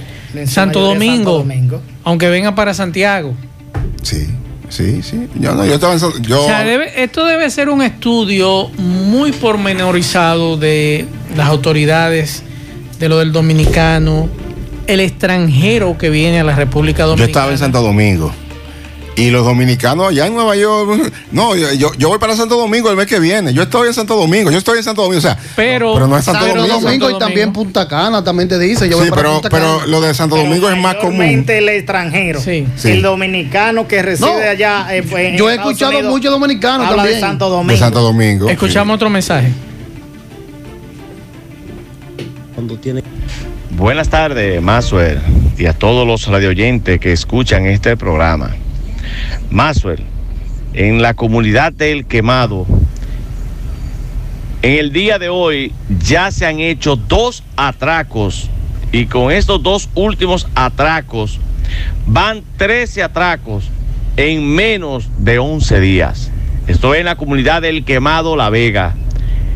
Santo, 0.46 0.81
Domingo, 0.81 1.44
aunque 2.05 2.28
venga 2.28 2.55
para 2.55 2.72
Santiago. 2.72 3.35
Sí, 4.02 4.28
sí, 4.68 5.02
sí. 5.02 5.28
Yo, 5.35 5.55
no, 5.55 5.64
yo 5.66 5.74
estaba 5.74 5.94
esto 5.94 7.26
debe 7.26 7.50
ser 7.50 7.68
un 7.68 7.83
estudio 7.83 8.68
muy 8.78 9.33
pormenorizado 9.33 10.57
de 10.57 11.07
las 11.37 11.48
autoridades, 11.48 12.42
de 12.98 13.09
lo 13.09 13.18
del 13.18 13.33
dominicano, 13.33 14.28
el 14.87 15.00
extranjero 15.00 15.98
que 15.98 16.09
viene 16.09 16.40
a 16.40 16.44
la 16.44 16.57
República 16.57 17.05
Dominicana. 17.05 17.26
Yo 17.26 17.31
estaba 17.31 17.52
en 17.52 17.59
Santo 17.59 17.83
Domingo. 17.83 18.33
Y 19.14 19.31
los 19.31 19.44
dominicanos 19.44 20.09
allá 20.09 20.27
en 20.27 20.35
Nueva 20.35 20.57
York, 20.57 21.12
no, 21.33 21.55
yo, 21.55 21.92
yo 21.94 22.09
voy 22.09 22.18
para 22.18 22.35
Santo 22.35 22.57
Domingo 22.57 22.90
el 22.90 22.96
mes 22.96 23.07
que 23.07 23.20
viene. 23.20 23.53
Yo 23.53 23.64
estoy 23.64 23.88
en 23.88 23.94
Santo 23.94 24.16
Domingo, 24.16 24.51
yo 24.51 24.59
estoy 24.59 24.79
en 24.79 24.85
Santo 24.85 25.03
Domingo, 25.03 25.18
o 25.18 25.22
sea, 25.22 25.37
pero, 25.55 25.92
pero 25.92 26.07
no 26.07 26.16
es 26.16 26.25
Santo, 26.25 26.46
Domingo. 26.46 27.11
y 27.11 27.18
también 27.18 27.53
Punta 27.53 27.87
Cana 27.87 28.25
también 28.25 28.48
te 28.48 28.59
dice. 28.59 28.88
Yo 28.88 29.03
sí, 29.03 29.11
pero, 29.14 29.42
pero 29.51 29.87
lo 29.87 30.01
de 30.01 30.14
Santo 30.14 30.37
Domingo 30.37 30.70
es 30.70 30.79
más 30.79 30.96
común. 30.96 31.44
el 31.46 31.68
extranjero, 31.68 32.40
sí. 32.40 32.66
el 32.85 33.03
dominicano 33.03 33.87
que 33.87 34.03
reside 34.03 34.48
allá. 34.48 34.87
Eh, 34.94 35.05
en 35.14 35.37
yo 35.37 35.51
he 35.51 35.55
escuchado 35.55 36.03
muchos 36.05 36.31
dominicanos 36.31 36.87
habla 36.87 37.03
también. 37.03 37.16
de 37.16 37.20
Santo 37.20 37.48
Domingo. 37.51 37.72
De 37.72 37.79
Santo 37.79 38.01
Domingo. 38.01 38.48
Escuchamos 38.48 38.94
otro 38.94 39.11
mensaje. 39.11 39.53
Cuando 42.55 42.77
tiene 42.79 43.03
Buenas 43.77 44.11
tardes, 44.11 44.62
Maswell, 44.62 45.18
y 45.57 45.66
a 45.66 45.72
todos 45.72 46.07
los 46.07 46.27
radioyentes 46.27 47.01
que 47.01 47.12
escuchan 47.12 47.66
este 47.66 47.96
programa. 47.96 48.55
Maswell, 49.51 50.05
en 50.75 51.03
la 51.03 51.14
comunidad 51.14 51.72
del 51.72 52.07
quemado, 52.07 52.66
en 54.62 54.79
el 54.79 54.92
día 54.92 55.18
de 55.18 55.29
hoy 55.29 55.72
ya 56.05 56.31
se 56.31 56.46
han 56.46 56.61
hecho 56.61 56.94
dos 56.94 57.42
atracos 57.57 58.48
y 58.92 59.07
con 59.07 59.33
estos 59.33 59.62
dos 59.62 59.88
últimos 59.94 60.46
atracos 60.55 61.40
van 62.07 62.42
13 62.59 63.03
atracos 63.03 63.68
en 64.16 64.46
menos 64.46 65.09
de 65.18 65.38
11 65.38 65.81
días. 65.81 66.31
Estoy 66.68 66.98
en 66.98 67.07
la 67.07 67.16
comunidad 67.16 67.62
del 67.62 67.85
quemado 67.85 68.37
La 68.37 68.51
Vega. 68.51 68.94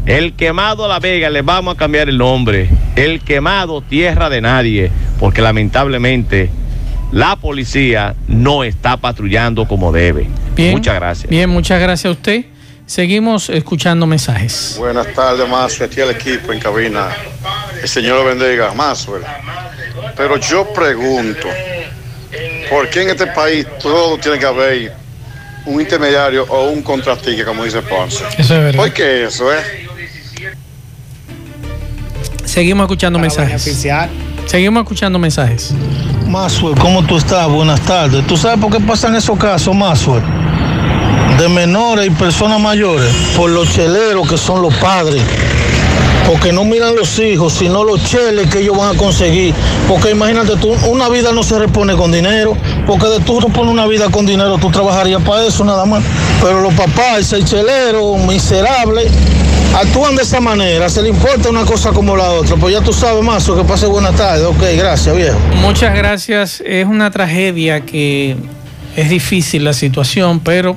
El 0.07 0.33
quemado 0.33 0.89
La 0.89 0.99
Vega, 0.99 1.31
le 1.31 1.43
vamos 1.43 1.75
a 1.75 1.79
cambiar 1.79 2.09
el 2.09 2.19
nombre. 2.19 2.69
El 2.97 3.21
quemado 3.21 3.83
Tierra 3.83 4.29
de 4.29 4.41
Nadie, 4.41 4.91
porque 5.21 5.43
lamentablemente 5.43 6.51
la 7.13 7.37
policía 7.37 8.15
no 8.27 8.65
está 8.65 8.97
patrullando 8.97 9.67
como 9.67 9.93
debe. 9.93 10.29
muchas 10.57 10.95
gracias. 10.95 11.31
Bien, 11.31 11.49
muchas 11.49 11.81
gracias 11.81 12.07
a 12.07 12.11
usted. 12.11 12.45
Seguimos 12.87 13.51
escuchando 13.51 14.07
mensajes. 14.07 14.77
Buenas 14.79 15.13
tardes, 15.13 15.49
más 15.49 15.81
aquí 15.81 16.01
al 16.01 16.11
equipo 16.11 16.53
en 16.53 16.61
cabina. 16.61 17.09
El 17.83 17.89
señor 17.89 18.25
bendiga, 18.25 18.73
más. 18.75 19.09
Pero 20.17 20.37
yo 20.39 20.73
pregunto, 20.73 21.49
¿por 22.71 22.89
qué 22.89 23.03
en 23.03 23.11
este 23.11 23.27
país 23.27 23.67
todo 23.83 24.17
tiene 24.19 24.39
que 24.39 24.47
haber 24.47 24.93
un 25.65 25.81
intermediario 25.81 26.45
o 26.45 26.71
un 26.71 26.83
contratista, 26.83 27.45
como 27.45 27.65
dice 27.65 27.83
Ponce? 27.83 28.25
Eso 28.39 28.55
es 28.55 28.63
verdad. 28.63 28.85
¿Por 28.85 28.93
qué 28.93 29.25
eso, 29.25 29.53
eh? 29.53 29.87
Seguimos 32.45 32.85
escuchando 32.85 33.19
mensajes. 33.19 33.63
Seguimos 34.47 34.85
escuchando 34.85 35.19
mensajes. 35.19 35.75
Maswell, 36.29 36.79
¿cómo 36.79 37.03
tú 37.05 37.17
estás? 37.17 37.49
Buenas 37.49 37.81
tardes. 37.81 38.25
¿Tú 38.29 38.37
sabes 38.37 38.61
por 38.61 38.71
qué 38.71 38.79
pasan 38.79 39.17
esos 39.17 39.37
casos, 39.37 39.75
Maswell? 39.75 40.23
De 41.37 41.49
menores 41.49 42.07
y 42.07 42.11
personas 42.11 42.61
mayores, 42.61 43.13
por 43.37 43.51
los 43.51 43.69
cheleros 43.75 44.29
que 44.29 44.39
son 44.39 44.63
los 44.63 44.73
padres. 44.77 45.21
Porque 46.27 46.53
no 46.53 46.65
miran 46.65 46.95
los 46.95 47.19
hijos, 47.19 47.55
sino 47.55 47.85
los 47.85 48.03
cheles 48.05 48.49
que 48.49 48.61
ellos 48.61 48.77
van 48.77 48.95
a 48.95 48.99
conseguir. 48.99 49.53
Porque 49.89 50.11
imagínate 50.11 50.57
tú, 50.57 50.75
una 50.89 51.09
vida 51.09 51.33
no 51.33 51.43
se 51.43 51.59
repone 51.59 51.95
con 51.95 52.13
dinero. 52.13 52.57
Porque 52.87 53.07
de 53.07 53.21
tú 53.21 53.41
repones 53.41 53.73
una 53.73 53.87
vida 53.87 54.09
con 54.11 54.27
dinero, 54.27 54.59
tú 54.59 54.71
trabajarías 54.71 55.23
para 55.23 55.45
eso 55.45 55.65
nada 55.65 55.85
más. 55.85 56.03
Pero 56.41 56.61
los 56.61 56.75
papás, 56.75 57.33
el 57.33 57.45
chelero, 57.45 58.17
miserable, 58.17 59.09
actúan 59.75 60.17
de 60.17 60.23
esa 60.23 60.41
manera, 60.41 60.89
se 60.89 61.03
le 61.03 61.09
importa 61.09 61.51
una 61.51 61.65
cosa 61.65 61.91
como 61.91 62.17
la 62.17 62.31
otra. 62.31 62.57
Pues 62.57 62.75
ya 62.75 62.81
tú 62.81 62.93
sabes 62.93 63.23
más, 63.23 63.45
que 63.47 63.65
pase 63.65 63.87
buena 63.87 64.13
tarde. 64.13 64.45
Ok, 64.45 64.63
gracias, 64.77 65.17
viejo. 65.17 65.39
Muchas 65.61 65.95
gracias. 65.95 66.63
Es 66.65 66.87
una 66.87 67.11
tragedia 67.11 67.81
que 67.81 68.37
es 68.97 69.09
difícil 69.09 69.65
la 69.65 69.73
situación, 69.73 70.41
pero 70.41 70.77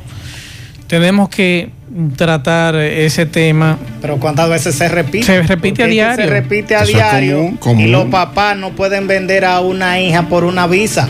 tenemos 0.88 1.30
que 1.30 1.69
tratar 2.15 2.75
ese 2.75 3.25
tema. 3.25 3.78
Pero 4.02 4.17
¿cuántas 4.17 4.49
veces 4.49 4.75
se 4.75 4.88
repite? 4.88 5.25
Se 5.25 5.41
repite 5.41 5.84
a 5.84 5.88
diario. 5.88 6.25
Se 6.25 6.30
repite 6.30 6.75
a 6.75 6.84
Eso 6.84 6.93
diario 6.93 7.38
común, 7.38 7.58
común. 7.58 7.82
y 7.82 7.88
los 7.88 8.06
papás 8.06 8.58
no 8.58 8.71
pueden 8.71 9.08
vender 9.08 9.45
a 9.45 9.60
una 9.60 9.99
hija 9.99 10.28
por 10.28 10.43
una 10.43 10.67
visa. 10.67 11.08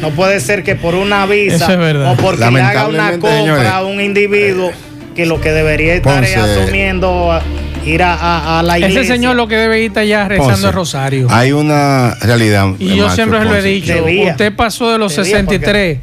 No 0.00 0.10
puede 0.10 0.40
ser 0.40 0.62
que 0.62 0.76
por 0.76 0.94
una 0.94 1.26
visa 1.26 1.66
es 1.74 1.96
o 1.96 2.22
porque 2.22 2.50
le 2.50 2.62
haga 2.62 2.88
una 2.88 3.10
compra 3.12 3.36
señores, 3.36 3.66
a 3.66 3.82
un 3.82 4.00
individuo 4.00 4.72
que 5.14 5.26
lo 5.26 5.40
que 5.40 5.50
debería 5.52 5.94
estar 5.94 6.22
es 6.24 6.34
Ponce. 6.34 6.60
asumiendo 6.62 7.32
a- 7.32 7.42
ir 7.84 8.02
a, 8.02 8.14
a- 8.14 8.58
a 8.60 8.62
la 8.62 8.78
iglesia. 8.78 9.00
Ese 9.00 9.12
señor 9.14 9.36
lo 9.36 9.48
que 9.48 9.56
debe 9.56 9.82
ir 9.82 9.98
allá 9.98 10.28
rezando 10.28 10.68
el 10.68 10.74
rosario. 10.74 11.26
Hay 11.30 11.52
una 11.52 12.14
realidad. 12.20 12.68
Y 12.78 12.96
yo 12.96 13.04
Macho 13.04 13.14
siempre 13.16 13.44
lo 13.44 13.54
he 13.56 13.62
dicho, 13.62 13.92
Debía. 13.94 14.30
usted 14.32 14.54
pasó 14.54 14.90
de 14.92 14.98
los 14.98 15.14
Debía, 15.16 15.32
63, 15.36 15.98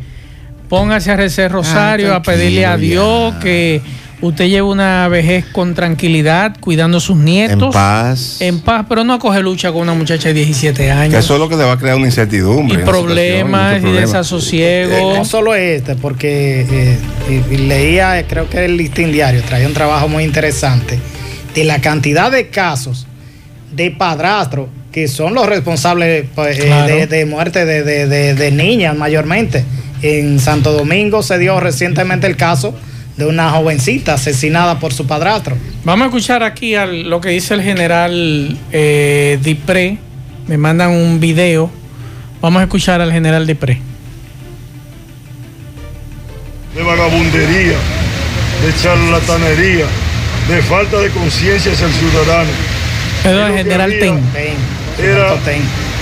póngase 0.70 1.12
a 1.12 1.16
rezar 1.18 1.52
rosario, 1.52 2.14
Ah, 2.14 2.18
a 2.18 2.22
pedirle 2.22 2.66
a 2.66 2.78
Dios 2.78 3.36
que 3.36 3.82
usted 4.22 4.46
lleve 4.48 4.64
una 4.64 5.08
vejez 5.08 5.46
con 5.52 5.74
tranquilidad, 5.76 6.56
cuidando 6.60 6.98
a 6.98 7.02
sus 7.02 7.18
nietos. 7.18 7.68
En 7.68 7.72
paz. 7.72 8.38
En 8.42 8.60
paz, 8.62 8.86
pero 8.90 9.04
no 9.04 9.20
coge 9.20 9.42
lucha 9.42 9.72
con 9.72 9.82
una 9.82 9.94
muchacha 9.94 10.30
de 10.30 10.34
17 10.34 10.84
Que 10.84 10.92
años. 10.92 11.14
eso 11.24 11.36
es 11.36 11.40
lo 11.40 11.48
que 11.50 11.56
le 11.56 11.64
va 11.64 11.74
a 11.74 11.78
crear 11.78 11.96
una 11.96 12.08
incertidumbre. 12.08 12.82
y 12.82 12.86
problemas 12.86 13.82
y 13.84 13.92
desasosiego. 13.92 15.16
No 15.18 15.26
solo 15.26 15.54
este, 15.56 15.96
porque 15.96 16.98
eh, 17.30 17.58
leía, 17.58 18.26
creo 18.28 18.50
que 18.50 18.66
el 18.66 18.78
listín 18.78 19.12
diario 19.12 19.42
traía 19.44 19.68
un 19.68 19.74
trabajo 19.74 20.08
muy 20.08 20.24
interesante 20.24 21.00
de 21.54 21.64
la 21.64 21.80
cantidad 21.82 22.32
de 22.32 22.50
casos 22.50 23.08
de 23.74 23.92
padrastros 23.92 24.70
que 24.92 25.08
son 25.08 25.36
los 25.36 25.46
responsables 25.46 26.26
pues, 26.34 26.58
eh, 26.58 26.64
Claro. 26.66 26.88
de, 26.96 27.06
de 27.08 27.26
muerte 27.26 27.66
de, 27.66 27.84
de- 27.84 28.08
de- 28.08 28.34
de 28.34 28.52
niñas 28.52 28.96
mayormente. 28.98 29.64
En 30.02 30.40
Santo 30.40 30.72
Domingo 30.74 31.22
se 31.24 31.38
dio 31.38 31.60
recientemente 31.60 32.26
el 32.28 32.36
caso 32.36 32.74
de 33.18 33.26
una 33.26 33.50
jovencita 33.52 34.14
asesinada 34.14 34.80
por 34.80 34.94
su 34.94 35.06
padrastro. 35.08 35.58
Vamos 35.84 36.04
a 36.06 36.08
escuchar 36.08 36.44
aquí 36.44 36.76
al- 36.76 37.10
lo 37.10 37.20
que 37.20 37.30
dice 37.30 37.54
el 37.56 37.62
general 37.64 38.58
eh, 38.72 39.40
Dipré. 39.42 39.98
Me 40.48 40.58
mandan 40.58 40.92
un 40.92 41.20
video. 41.20 41.70
Vamos 42.42 42.60
a 42.62 42.64
escuchar 42.64 43.02
al 43.02 43.12
general 43.12 43.46
Dipré. 43.48 43.82
de 46.76 46.84
vagabundería, 46.84 47.76
de 48.64 48.76
charlatanería, 48.84 49.86
de 50.48 50.62
falta 50.62 50.98
de 51.00 51.10
conciencia 51.10 51.72
hacia 51.72 51.88
el 51.88 51.94
ciudadano. 51.94 52.50
Lo 53.26 53.48
que 53.48 53.58
general 53.58 53.94
Ten. 54.00 54.20
Era 55.04 55.34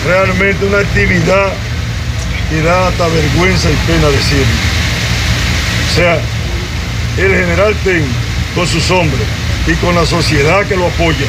realmente 0.05 0.65
una 0.65 0.79
actividad 0.79 1.47
que 2.49 2.61
da 2.61 2.87
hasta 2.89 3.07
vergüenza 3.07 3.69
y 3.71 3.75
pena 3.87 4.09
decirlo. 4.09 4.45
O 5.91 5.95
sea, 5.95 6.19
el 7.17 7.33
general 7.33 7.75
Ten, 7.83 8.03
con 8.53 8.67
sus 8.67 8.89
hombres 8.91 9.25
y 9.67 9.73
con 9.75 9.95
la 9.95 10.05
sociedad 10.05 10.65
que 10.65 10.75
lo 10.75 10.87
apoya, 10.87 11.27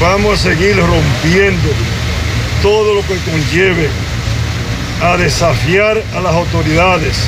vamos 0.00 0.40
a 0.40 0.42
seguir 0.42 0.76
rompiendo 0.76 1.68
todo 2.62 2.94
lo 2.94 3.02
que 3.02 3.16
conlleve 3.30 3.88
a 5.02 5.16
desafiar 5.16 6.02
a 6.16 6.20
las 6.20 6.34
autoridades 6.34 7.18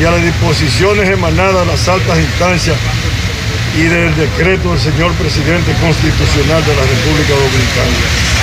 y 0.00 0.04
a 0.04 0.10
las 0.10 0.22
disposiciones 0.22 1.08
emanadas 1.10 1.66
de 1.66 1.72
las 1.72 1.88
altas 1.88 2.18
instancias 2.18 2.76
y 3.76 3.82
del 3.82 4.14
decreto 4.16 4.70
del 4.70 4.80
señor 4.80 5.12
presidente 5.14 5.72
constitucional 5.82 6.64
de 6.64 6.74
la 6.74 6.82
República 6.82 7.34
Dominicana. 7.34 8.34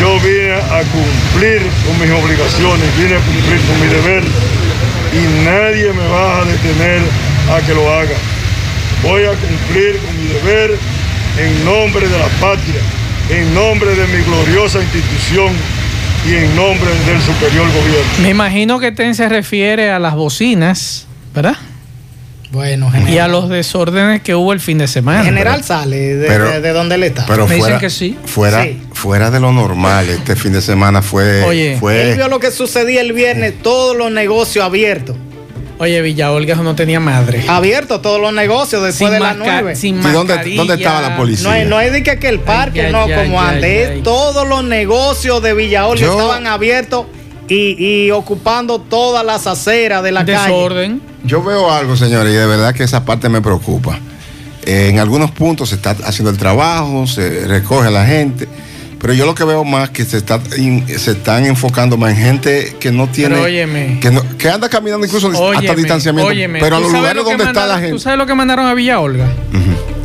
Yo 0.00 0.18
vine 0.20 0.54
a 0.54 0.82
cumplir 0.90 1.62
con 1.86 2.00
mis 2.00 2.10
obligaciones, 2.10 2.96
vine 2.96 3.14
a 3.14 3.20
cumplir 3.20 3.60
con 3.60 3.80
mi 3.80 3.86
deber 3.86 4.24
y 5.12 5.44
nadie 5.44 5.92
me 5.92 6.06
va 6.08 6.40
a 6.40 6.44
detener 6.44 7.02
a 7.50 7.60
que 7.66 7.74
lo 7.74 7.92
haga. 7.92 8.16
Voy 9.02 9.22
a 9.24 9.30
cumplir 9.30 9.98
con 9.98 10.16
mi 10.22 10.28
deber 10.32 10.78
en 11.38 11.64
nombre 11.64 12.08
de 12.08 12.18
la 12.18 12.26
patria, 12.40 12.80
en 13.30 13.54
nombre 13.54 13.94
de 13.94 14.06
mi 14.06 14.22
gloriosa 14.24 14.80
institución 14.80 15.52
y 16.26 16.34
en 16.36 16.56
nombre 16.56 16.88
del 17.06 17.20
superior 17.20 17.66
gobierno. 17.66 18.12
Me 18.22 18.30
imagino 18.30 18.78
que 18.78 18.92
Ten 18.92 19.14
se 19.14 19.28
refiere 19.28 19.90
a 19.90 19.98
las 19.98 20.14
bocinas, 20.14 21.06
¿verdad? 21.34 21.56
Bueno, 22.50 22.90
Y 23.08 23.18
a 23.18 23.26
los 23.26 23.48
desórdenes 23.48 24.22
que 24.22 24.34
hubo 24.36 24.52
el 24.52 24.60
fin 24.60 24.78
de 24.78 24.86
semana. 24.86 25.18
En 25.20 25.24
general 25.26 25.64
sale 25.64 26.14
de, 26.14 26.28
pero- 26.28 26.48
de- 26.48 26.60
de 26.60 26.72
donde 26.72 26.94
él 26.94 27.02
está. 27.02 27.26
Pero 27.26 27.48
Me 27.48 27.56
dicen 27.56 27.60
fuera, 27.70 27.78
que 27.80 27.90
sí. 27.90 28.16
Fuera, 28.26 28.62
Sí. 28.62 28.80
fuera 28.92 29.30
de 29.32 29.40
lo 29.40 29.52
normal, 29.52 30.08
este 30.08 30.36
fin 30.36 30.52
de 30.52 30.62
semana 30.62 31.02
fue. 31.02 31.42
Oye. 31.42 31.76
fue 31.80 32.10
Él 32.12 32.16
vio 32.16 32.28
lo 32.28 32.38
que 32.38 32.52
sucedía 32.52 33.00
el 33.00 33.12
viernes, 33.12 33.54
todos 33.60 33.96
los 33.96 34.12
negocios 34.12 34.64
abiertos. 34.64 35.16
Oye, 35.78 36.00
Villa 36.02 36.30
Olga 36.30 36.54
eso 36.54 36.62
no 36.62 36.74
tenía 36.76 37.00
madre. 37.00 37.44
Abiertos 37.48 38.00
todos 38.00 38.20
los 38.20 38.32
negocios 38.32 38.82
después 38.82 39.10
Sin 39.10 39.10
de 39.10 39.20
las 39.20 39.36
9. 39.36 39.74
sin 39.76 39.98
¿Y 39.98 40.12
dónde, 40.12 40.54
dónde 40.56 40.74
estaba 40.74 41.00
la 41.02 41.16
policía? 41.16 41.48
No 41.48 41.54
es, 41.54 41.66
no 41.66 41.80
es 41.80 41.92
de 41.92 42.02
que, 42.02 42.18
que 42.18 42.28
el 42.28 42.40
parque, 42.40 42.86
Ay, 42.86 42.92
no, 42.92 43.06
como 43.08 43.40
antes. 43.40 44.02
Todos 44.04 44.46
los 44.48 44.62
negocios 44.64 45.42
de 45.42 45.52
Villa 45.54 45.86
Olga 45.86 46.04
Yo- 46.06 46.12
estaban 46.12 46.46
abiertos 46.46 47.06
y, 47.48 48.04
y 48.06 48.10
ocupando 48.12 48.80
todas 48.80 49.24
las 49.26 49.46
aceras 49.48 50.02
de 50.04 50.12
la 50.12 50.24
calle. 50.24 50.38
Desorden. 50.44 51.02
Yo 51.24 51.42
veo 51.42 51.70
algo, 51.72 51.96
señores, 51.96 52.32
y 52.32 52.36
de 52.36 52.46
verdad 52.46 52.72
que 52.74 52.84
esa 52.84 53.04
parte 53.04 53.28
me 53.28 53.40
preocupa. 53.40 53.98
Eh, 54.66 54.88
en 54.90 54.98
algunos 54.98 55.30
puntos 55.32 55.70
se 55.70 55.74
está 55.74 55.90
haciendo 56.04 56.30
el 56.30 56.38
trabajo, 56.38 57.06
se 57.06 57.46
recoge 57.46 57.88
a 57.88 57.90
la 57.90 58.06
gente, 58.06 58.46
pero 59.04 59.12
yo 59.12 59.26
lo 59.26 59.34
que 59.34 59.44
veo 59.44 59.64
más 59.64 59.90
que 59.90 60.02
se 60.06 60.16
está 60.16 60.40
in- 60.56 60.86
se 60.88 61.10
están 61.10 61.44
enfocando 61.44 61.98
más 61.98 62.12
en 62.12 62.16
gente 62.24 62.74
que 62.80 62.90
no 62.90 63.06
tiene, 63.06 63.34
Pero 63.34 63.42
óyeme. 63.44 63.98
que, 64.00 64.10
no- 64.10 64.22
que 64.38 64.48
anda 64.48 64.70
caminando 64.70 65.04
incluso 65.04 65.28
hasta 65.52 65.74
distanciamiento, 65.74 66.30
óyeme, 66.30 66.58
pero 66.58 66.76
a 66.76 66.78
¿tú 66.78 66.84
los 66.84 66.92
sabes 66.92 67.02
lugares 67.02 67.16
lo 67.22 67.24
que 67.28 67.30
donde 67.36 67.44
está 67.44 67.60
la 67.60 67.74
mandaron- 67.74 67.80
gente. 67.82 67.92
¿Tú 67.92 67.98
sabes 67.98 68.18
lo 68.18 68.24
que 68.26 68.34
mandaron 68.34 68.66
a 68.66 68.72
Villa 68.72 69.00
Olga? 69.00 69.26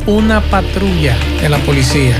Una 0.04 0.42
patrulla 0.42 1.16
de 1.40 1.48
la 1.48 1.56
policía. 1.60 2.18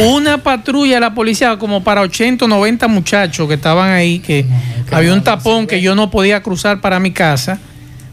Una 0.00 0.38
patrulla 0.38 0.94
de 0.94 1.00
la 1.00 1.14
policía 1.14 1.56
como 1.58 1.84
para 1.84 2.00
80 2.00 2.44
o 2.46 2.48
90 2.48 2.88
muchachos 2.88 3.46
que 3.46 3.54
estaban 3.54 3.90
ahí, 3.92 4.18
que 4.18 4.44
había 4.90 5.12
un 5.12 5.22
tapón 5.22 5.68
que 5.68 5.80
yo 5.80 5.94
no 5.94 6.10
podía 6.10 6.42
cruzar 6.42 6.80
para 6.80 6.98
mi 6.98 7.12
casa 7.12 7.60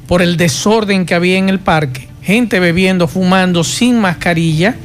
por 0.07 0.21
el 0.21 0.37
desorden 0.37 1.07
que 1.07 1.15
había 1.15 1.37
en 1.39 1.49
el 1.49 1.57
parque. 1.59 2.09
Gente 2.21 2.59
bebiendo, 2.59 3.07
fumando, 3.07 3.63
sin 3.63 3.99
mascarilla, 3.99 4.75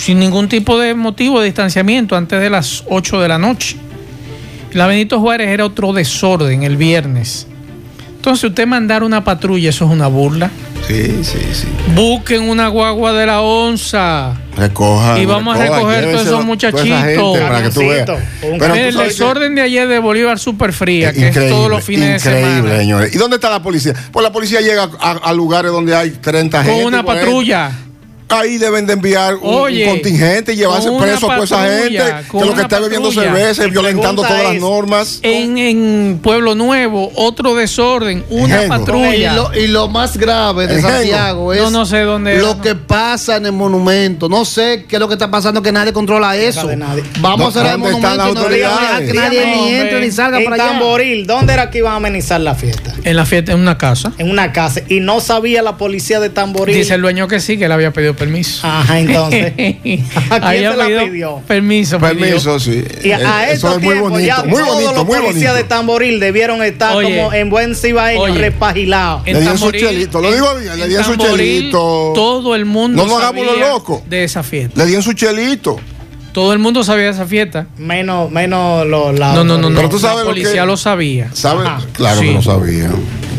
sin 0.00 0.18
ningún 0.18 0.48
tipo 0.48 0.78
de 0.78 0.94
motivo 0.94 1.40
de 1.40 1.46
distanciamiento 1.46 2.16
antes 2.16 2.40
de 2.40 2.48
las 2.50 2.84
8 2.88 3.20
de 3.20 3.28
la 3.28 3.38
noche. 3.38 3.76
La 4.72 4.86
Benito 4.86 5.20
Juárez 5.20 5.48
era 5.48 5.64
otro 5.66 5.92
desorden 5.92 6.62
el 6.62 6.76
viernes. 6.76 7.46
Entonces, 8.16 8.44
usted 8.50 8.66
mandar 8.66 9.02
una 9.02 9.24
patrulla, 9.24 9.70
eso 9.70 9.86
es 9.86 9.90
una 9.90 10.06
burla. 10.06 10.50
Sí, 10.86 11.22
sí, 11.24 11.38
sí. 11.52 11.66
Busquen 11.94 12.42
una 12.48 12.68
guagua 12.68 13.12
de 13.12 13.24
la 13.26 13.40
onza. 13.40 14.34
Recoja. 14.56 15.18
Y 15.18 15.24
vamos 15.24 15.56
a 15.56 15.62
recoger 15.62 16.04
todos 16.12 16.26
esos 16.26 16.44
muchachitos. 16.44 17.38
para 17.38 17.62
que 17.62 17.70
tú 17.70 17.80
veas. 17.80 18.10
Pero 18.40 18.74
el 18.74 18.94
que- 18.96 19.02
desorden 19.04 19.54
de 19.54 19.62
ayer 19.62 19.88
de 19.88 19.98
Bolívar 19.98 20.38
super 20.38 20.72
fría, 20.72 21.12
que 21.12 21.28
es 21.28 21.34
todos 21.48 21.70
los 21.70 21.82
fines 21.84 22.22
de 22.22 22.30
increíble, 22.30 22.52
semana. 22.60 22.76
señores. 22.78 23.14
¿Y 23.14 23.18
dónde 23.18 23.36
está 23.36 23.50
la 23.50 23.62
policía? 23.62 23.94
Pues 24.12 24.22
la 24.22 24.32
policía 24.32 24.60
llega 24.60 24.88
a, 25.00 25.10
a 25.12 25.32
lugares 25.32 25.72
donde 25.72 25.94
hay 25.96 26.10
30 26.10 26.62
gente. 26.64 26.78
Con 26.82 26.86
una 26.94 27.02
40. 27.02 27.24
patrulla. 27.26 27.66
Ahí 27.66 27.89
deben 28.58 28.86
de 28.86 28.92
enviar 28.94 29.34
un, 29.36 29.54
Oye, 29.54 29.84
un 29.84 29.90
contingente 29.94 30.52
y 30.52 30.56
llevarse 30.56 30.88
preso 30.98 31.30
a 31.30 31.34
toda 31.34 31.44
esa 31.44 31.80
gente 31.80 32.04
que 32.30 32.44
lo 32.44 32.54
que 32.54 32.62
está 32.62 32.78
bebiendo 32.80 33.10
cerveza 33.12 33.66
y 33.66 33.70
violentando 33.70 34.22
todas 34.22 34.44
las 34.44 34.56
normas. 34.56 35.20
En, 35.22 35.58
en 35.58 36.20
Pueblo 36.22 36.54
Nuevo, 36.54 37.10
otro 37.16 37.54
desorden, 37.54 38.24
una. 38.30 38.64
Y 38.64 38.68
patrulla. 38.68 39.34
lo, 39.34 39.54
y 39.54 39.66
lo 39.66 39.88
más 39.88 40.16
grave 40.16 40.66
de. 40.66 40.80
Santiago 40.80 41.52
es 41.52 41.60
No, 41.60 41.70
no 41.70 41.86
sé 41.86 42.00
dónde 42.00 42.38
lo 42.38 42.52
era. 42.52 42.60
que 42.60 42.74
pasa 42.74 43.36
en 43.36 43.46
el 43.46 43.52
monumento. 43.52 44.28
No 44.28 44.44
sé 44.44 44.84
qué 44.88 44.96
es 44.96 45.00
lo 45.00 45.08
que 45.08 45.14
está 45.14 45.30
pasando, 45.30 45.62
que 45.62 45.72
nadie 45.72 45.92
controla 45.92 46.36
eso. 46.36 46.74
nadie. 46.76 47.02
Vamos 47.20 47.54
a 47.56 47.58
cerrar 47.60 47.74
el 47.76 47.80
¿Dónde 47.80 47.96
están 47.96 48.16
monumento 48.18 48.56
y 48.56 48.60
no 48.60 49.06
que 49.06 49.12
nadie 49.14 49.46
ni 49.46 49.52
hombre. 49.60 49.80
entre 49.80 50.00
ni 50.00 50.10
salga 50.10 50.38
en 50.38 50.44
para 50.44 50.56
allá. 50.56 50.72
Tamboril, 50.72 51.26
¿dónde 51.26 51.52
era 51.52 51.70
que 51.70 51.78
iban 51.78 51.92
a 51.92 51.96
amenizar 51.96 52.40
la 52.40 52.54
fiesta? 52.54 52.94
En 53.04 53.16
la 53.16 53.26
fiesta, 53.26 53.52
en 53.52 53.58
una 53.60 53.76
casa. 53.78 54.12
En 54.18 54.30
una 54.30 54.52
casa. 54.52 54.80
Y 54.88 55.00
no 55.00 55.20
sabía 55.20 55.62
la 55.62 55.76
policía 55.76 56.20
de 56.20 56.30
Tamboril. 56.30 56.74
Dice 56.74 56.94
el 56.94 57.02
dueño 57.02 57.28
que 57.28 57.40
sí, 57.40 57.58
que 57.58 57.68
le 57.68 57.74
había 57.74 57.92
pedido 57.92 58.14
permiso. 58.20 58.66
Ajá, 58.66 59.00
entonces. 59.00 59.52
¿A 59.56 59.58
quién 59.82 60.04
Había 60.42 60.70
se 60.70 60.76
la 60.76 60.86
pidió? 61.04 61.42
Permiso. 61.46 61.98
pidió. 61.98 62.08
Permiso, 62.08 62.60
sí. 62.60 62.84
Y 63.02 63.10
a 63.10 63.18
Eh, 63.48 63.52
Eso 63.54 63.66
estos 63.66 63.72
es 63.72 63.78
muy 63.82 63.88
tiempos 63.94 64.10
bonito, 64.12 64.26
ya 64.28 64.42
muy 64.44 64.60
todos 64.62 64.74
bonito, 64.74 64.92
los 64.94 65.04
muy 65.06 65.18
policías 65.18 65.54
de. 65.56 65.64
Tamboril 65.64 66.20
debieron 66.20 66.62
estar 66.62 66.94
Oye. 66.94 67.16
como 67.16 67.32
en 67.32 67.50
buen 67.50 67.74
cibaeño, 67.74 68.34
repagilados. 68.34 69.24
Le 69.26 69.40
dieron 69.40 69.58
su 69.58 69.72
chelito, 69.72 70.20
lo 70.20 70.32
digo 70.32 70.54
bien, 70.54 70.78
le 70.78 70.86
dieron 70.88 71.04
su 71.06 71.16
chelito. 71.16 72.12
Todo 72.14 72.54
el 72.54 72.64
mundo 72.66 73.02
No 73.02 73.08
nos 73.08 73.18
hagamos 73.22 73.44
los 73.46 73.54
sabía 73.54 73.68
locos. 73.72 74.02
de 74.08 74.24
esa 74.24 74.42
fiesta. 74.42 74.78
Le 74.78 74.86
dieron 74.86 75.02
su 75.02 75.12
chelito. 75.14 75.78
Todo 76.32 76.52
el 76.52 76.60
mundo 76.60 76.84
sabía 76.84 77.06
de 77.06 77.10
esa 77.10 77.26
fiesta. 77.26 77.66
Menos, 77.76 78.30
menos 78.30 78.86
lo, 78.86 79.10
la 79.10 79.32
No, 79.34 79.42
no, 79.42 79.58
no, 79.58 79.68
no. 79.68 79.74
Pero 79.76 79.88
tú 79.88 79.98
sabes 79.98 80.18
la 80.18 80.22
lo 80.22 80.28
policía 80.28 80.60
que- 80.60 80.66
lo 80.66 80.76
sabía. 80.76 81.28
¿Sabes? 81.32 81.68
Claro 81.92 82.20
Sí. 82.20 82.26
que 82.28 82.32
lo 82.34 82.42
sabía. 82.42 82.90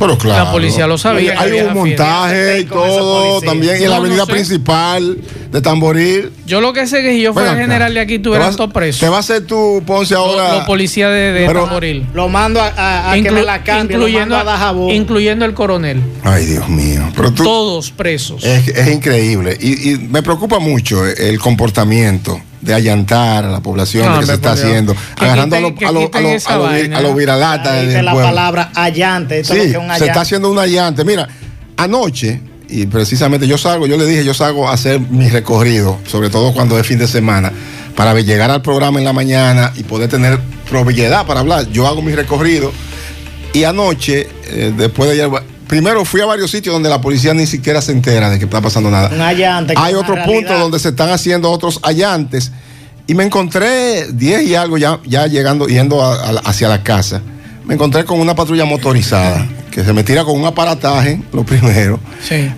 Pero 0.01 0.17
claro. 0.17 0.45
La 0.45 0.51
policía 0.51 0.87
lo 0.87 0.97
sabía. 0.97 1.39
Hay 1.39 1.61
un 1.61 1.73
montaje 1.75 2.61
y 2.61 2.65
todo 2.65 3.39
también. 3.41 3.79
Y 3.79 3.83
en 3.83 3.89
la 3.91 3.97
avenida 3.97 4.25
principal 4.25 5.19
de 5.51 5.61
Tamboril. 5.61 6.31
Yo 6.47 6.59
lo 6.59 6.73
que 6.73 6.87
sé 6.87 6.99
es 6.99 7.05
que 7.05 7.11
si 7.13 7.21
yo 7.21 7.33
fuera 7.33 7.55
general 7.55 7.93
de 7.93 7.99
aquí, 7.99 8.17
tuvieras 8.17 8.55
todo 8.55 8.69
preso. 8.69 8.99
¿Qué 8.99 9.09
va 9.09 9.17
a 9.17 9.19
hacer 9.19 9.45
tu 9.45 9.83
Ponce 9.85 10.15
ahora? 10.15 10.55
Los 10.55 10.65
policías 10.65 11.11
de, 11.11 11.47
Tamboril. 11.53 12.07
Lo 12.15 12.29
mando 12.29 12.59
a, 12.59 13.13
que 13.21 13.29
me 13.29 13.43
la 13.43 13.63
cambie, 13.63 13.95
incluyendo, 13.95 14.35
a 14.35 14.73
incluyendo 14.89 15.45
el 15.45 15.53
coronel. 15.53 16.01
Ay, 16.23 16.45
Dios 16.45 16.67
mío. 16.67 17.03
Todos 17.35 17.91
presos. 17.91 18.43
Es, 18.43 18.87
increíble. 18.87 19.55
Y, 19.61 19.97
me 20.09 20.23
preocupa 20.23 20.57
mucho 20.57 21.05
el 21.05 21.39
comportamiento 21.39 22.41
de 22.61 22.73
allantar 22.73 23.45
a 23.45 23.49
la 23.49 23.59
población 23.59 24.19
que 24.19 24.25
se 24.25 24.33
está 24.33 24.53
haciendo, 24.53 24.95
agarrando 25.17 25.55
a 25.55 25.59
los 25.59 26.45
a 26.47 27.01
los 27.01 27.15
viralatas. 27.15 28.03
la 28.03 28.13
palabra 28.13 28.71
allante. 28.75 29.43
Sí, 29.43 29.73
se 29.97 30.05
está 30.05 30.21
haciendo 30.21 30.51
un 30.51 30.59
allante. 30.59 31.03
Mira, 31.03 31.27
anoche, 31.77 32.41
y 32.69 32.85
precisamente 32.85 33.47
yo 33.47 33.57
salgo, 33.57 33.87
yo 33.87 33.97
le 33.97 34.05
dije, 34.05 34.23
yo 34.23 34.33
salgo 34.33 34.69
a 34.69 34.73
hacer 34.73 34.99
mi 34.99 35.29
recorrido, 35.29 35.99
sobre 36.07 36.29
todo 36.29 36.53
cuando 36.53 36.79
es 36.79 36.87
fin 36.87 36.99
de 36.99 37.07
semana, 37.07 37.51
para 37.95 38.19
llegar 38.21 38.49
al 38.51 38.61
programa 38.61 38.99
en 38.99 39.05
la 39.05 39.13
mañana 39.13 39.73
y 39.75 39.83
poder 39.83 40.09
tener 40.09 40.39
propiedad 40.69 41.25
para 41.25 41.41
hablar. 41.41 41.67
Yo 41.69 41.87
hago 41.87 42.01
mi 42.01 42.13
recorrido 42.15 42.71
y 43.53 43.65
anoche, 43.65 44.27
eh, 44.45 44.73
después 44.75 45.09
de 45.09 45.21
ayer, 45.21 45.43
primero 45.71 46.03
fui 46.03 46.19
a 46.19 46.25
varios 46.25 46.51
sitios 46.51 46.73
donde 46.73 46.89
la 46.89 46.99
policía 46.99 47.33
ni 47.33 47.47
siquiera 47.47 47.81
se 47.81 47.93
entera 47.93 48.29
de 48.29 48.37
que 48.37 48.43
está 48.43 48.59
pasando 48.59 48.91
nada. 48.91 49.09
Hay 49.77 49.93
otros 49.93 50.19
puntos 50.25 50.59
donde 50.59 50.77
se 50.79 50.89
están 50.89 51.11
haciendo 51.11 51.49
otros 51.49 51.79
allantes 51.81 52.51
y 53.07 53.13
me 53.13 53.23
encontré 53.23 54.11
10 54.11 54.41
y 54.49 54.55
algo 54.55 54.77
ya, 54.77 54.99
ya 55.05 55.27
llegando, 55.27 55.67
yendo 55.67 56.03
hacia 56.43 56.67
la 56.67 56.83
casa. 56.83 57.21
Me 57.63 57.75
encontré 57.75 58.03
con 58.03 58.19
una 58.19 58.35
patrulla 58.35 58.65
motorizada 58.65 59.47
que 59.71 59.85
se 59.85 59.93
me 59.93 60.03
tira 60.03 60.25
con 60.25 60.37
un 60.37 60.45
aparataje, 60.45 61.21
lo 61.31 61.45
primero, 61.45 62.01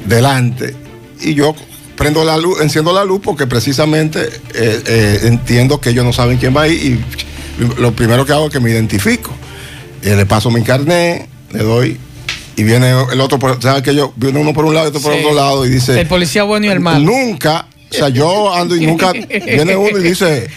delante. 0.08 0.76
Y 1.22 1.36
yo 1.36 1.54
prendo 1.96 2.24
la 2.24 2.38
luz, 2.38 2.62
enciendo 2.62 2.94
la 2.94 3.06
luz 3.06 3.22
porque 3.24 3.46
precisamente 3.46 4.22
eh, 4.56 4.82
eh, 4.88 5.20
entiendo 5.26 5.80
que 5.80 5.92
ellos 5.92 6.04
no 6.04 6.14
saben 6.14 6.40
quién 6.40 6.58
va 6.58 6.64
ahí 6.64 6.74
y 6.74 7.80
lo 7.80 7.92
primero 7.92 8.26
que 8.26 8.34
hago 8.34 8.48
es 8.48 8.52
que 8.52 8.60
me 8.60 8.72
identifico. 8.72 9.30
le 10.02 10.26
paso 10.26 10.50
mi 10.50 10.64
carnet, 10.64 11.28
le 11.52 11.60
doy 11.60 12.00
y 12.56 12.64
viene 12.64 12.92
el 13.12 13.22
otro, 13.22 13.40
¿sabes 13.62 13.82
que 13.82 13.96
yo? 13.96 14.14
Viene 14.16 14.40
uno 14.40 14.54
por 14.54 14.66
un 14.66 14.74
lado 14.74 14.88
y 14.88 14.90
otro 14.90 15.02
por 15.02 15.14
otro 15.14 15.34
lado 15.34 15.66
y 15.66 15.70
dice... 15.70 16.00
El 16.00 16.08
policía 16.08 16.44
bueno 16.44 16.68
y 16.68 16.70
el 16.70 16.80
malo. 16.80 17.06
Nunca, 17.06 17.66
o 17.92 17.94
sea, 17.94 18.10
yo 18.10 18.54
ando 18.54 18.76
y 18.76 18.86
nunca, 18.86 19.12
viene 19.46 19.76
uno 19.76 19.98
y 19.98 20.04
dice, 20.04 20.48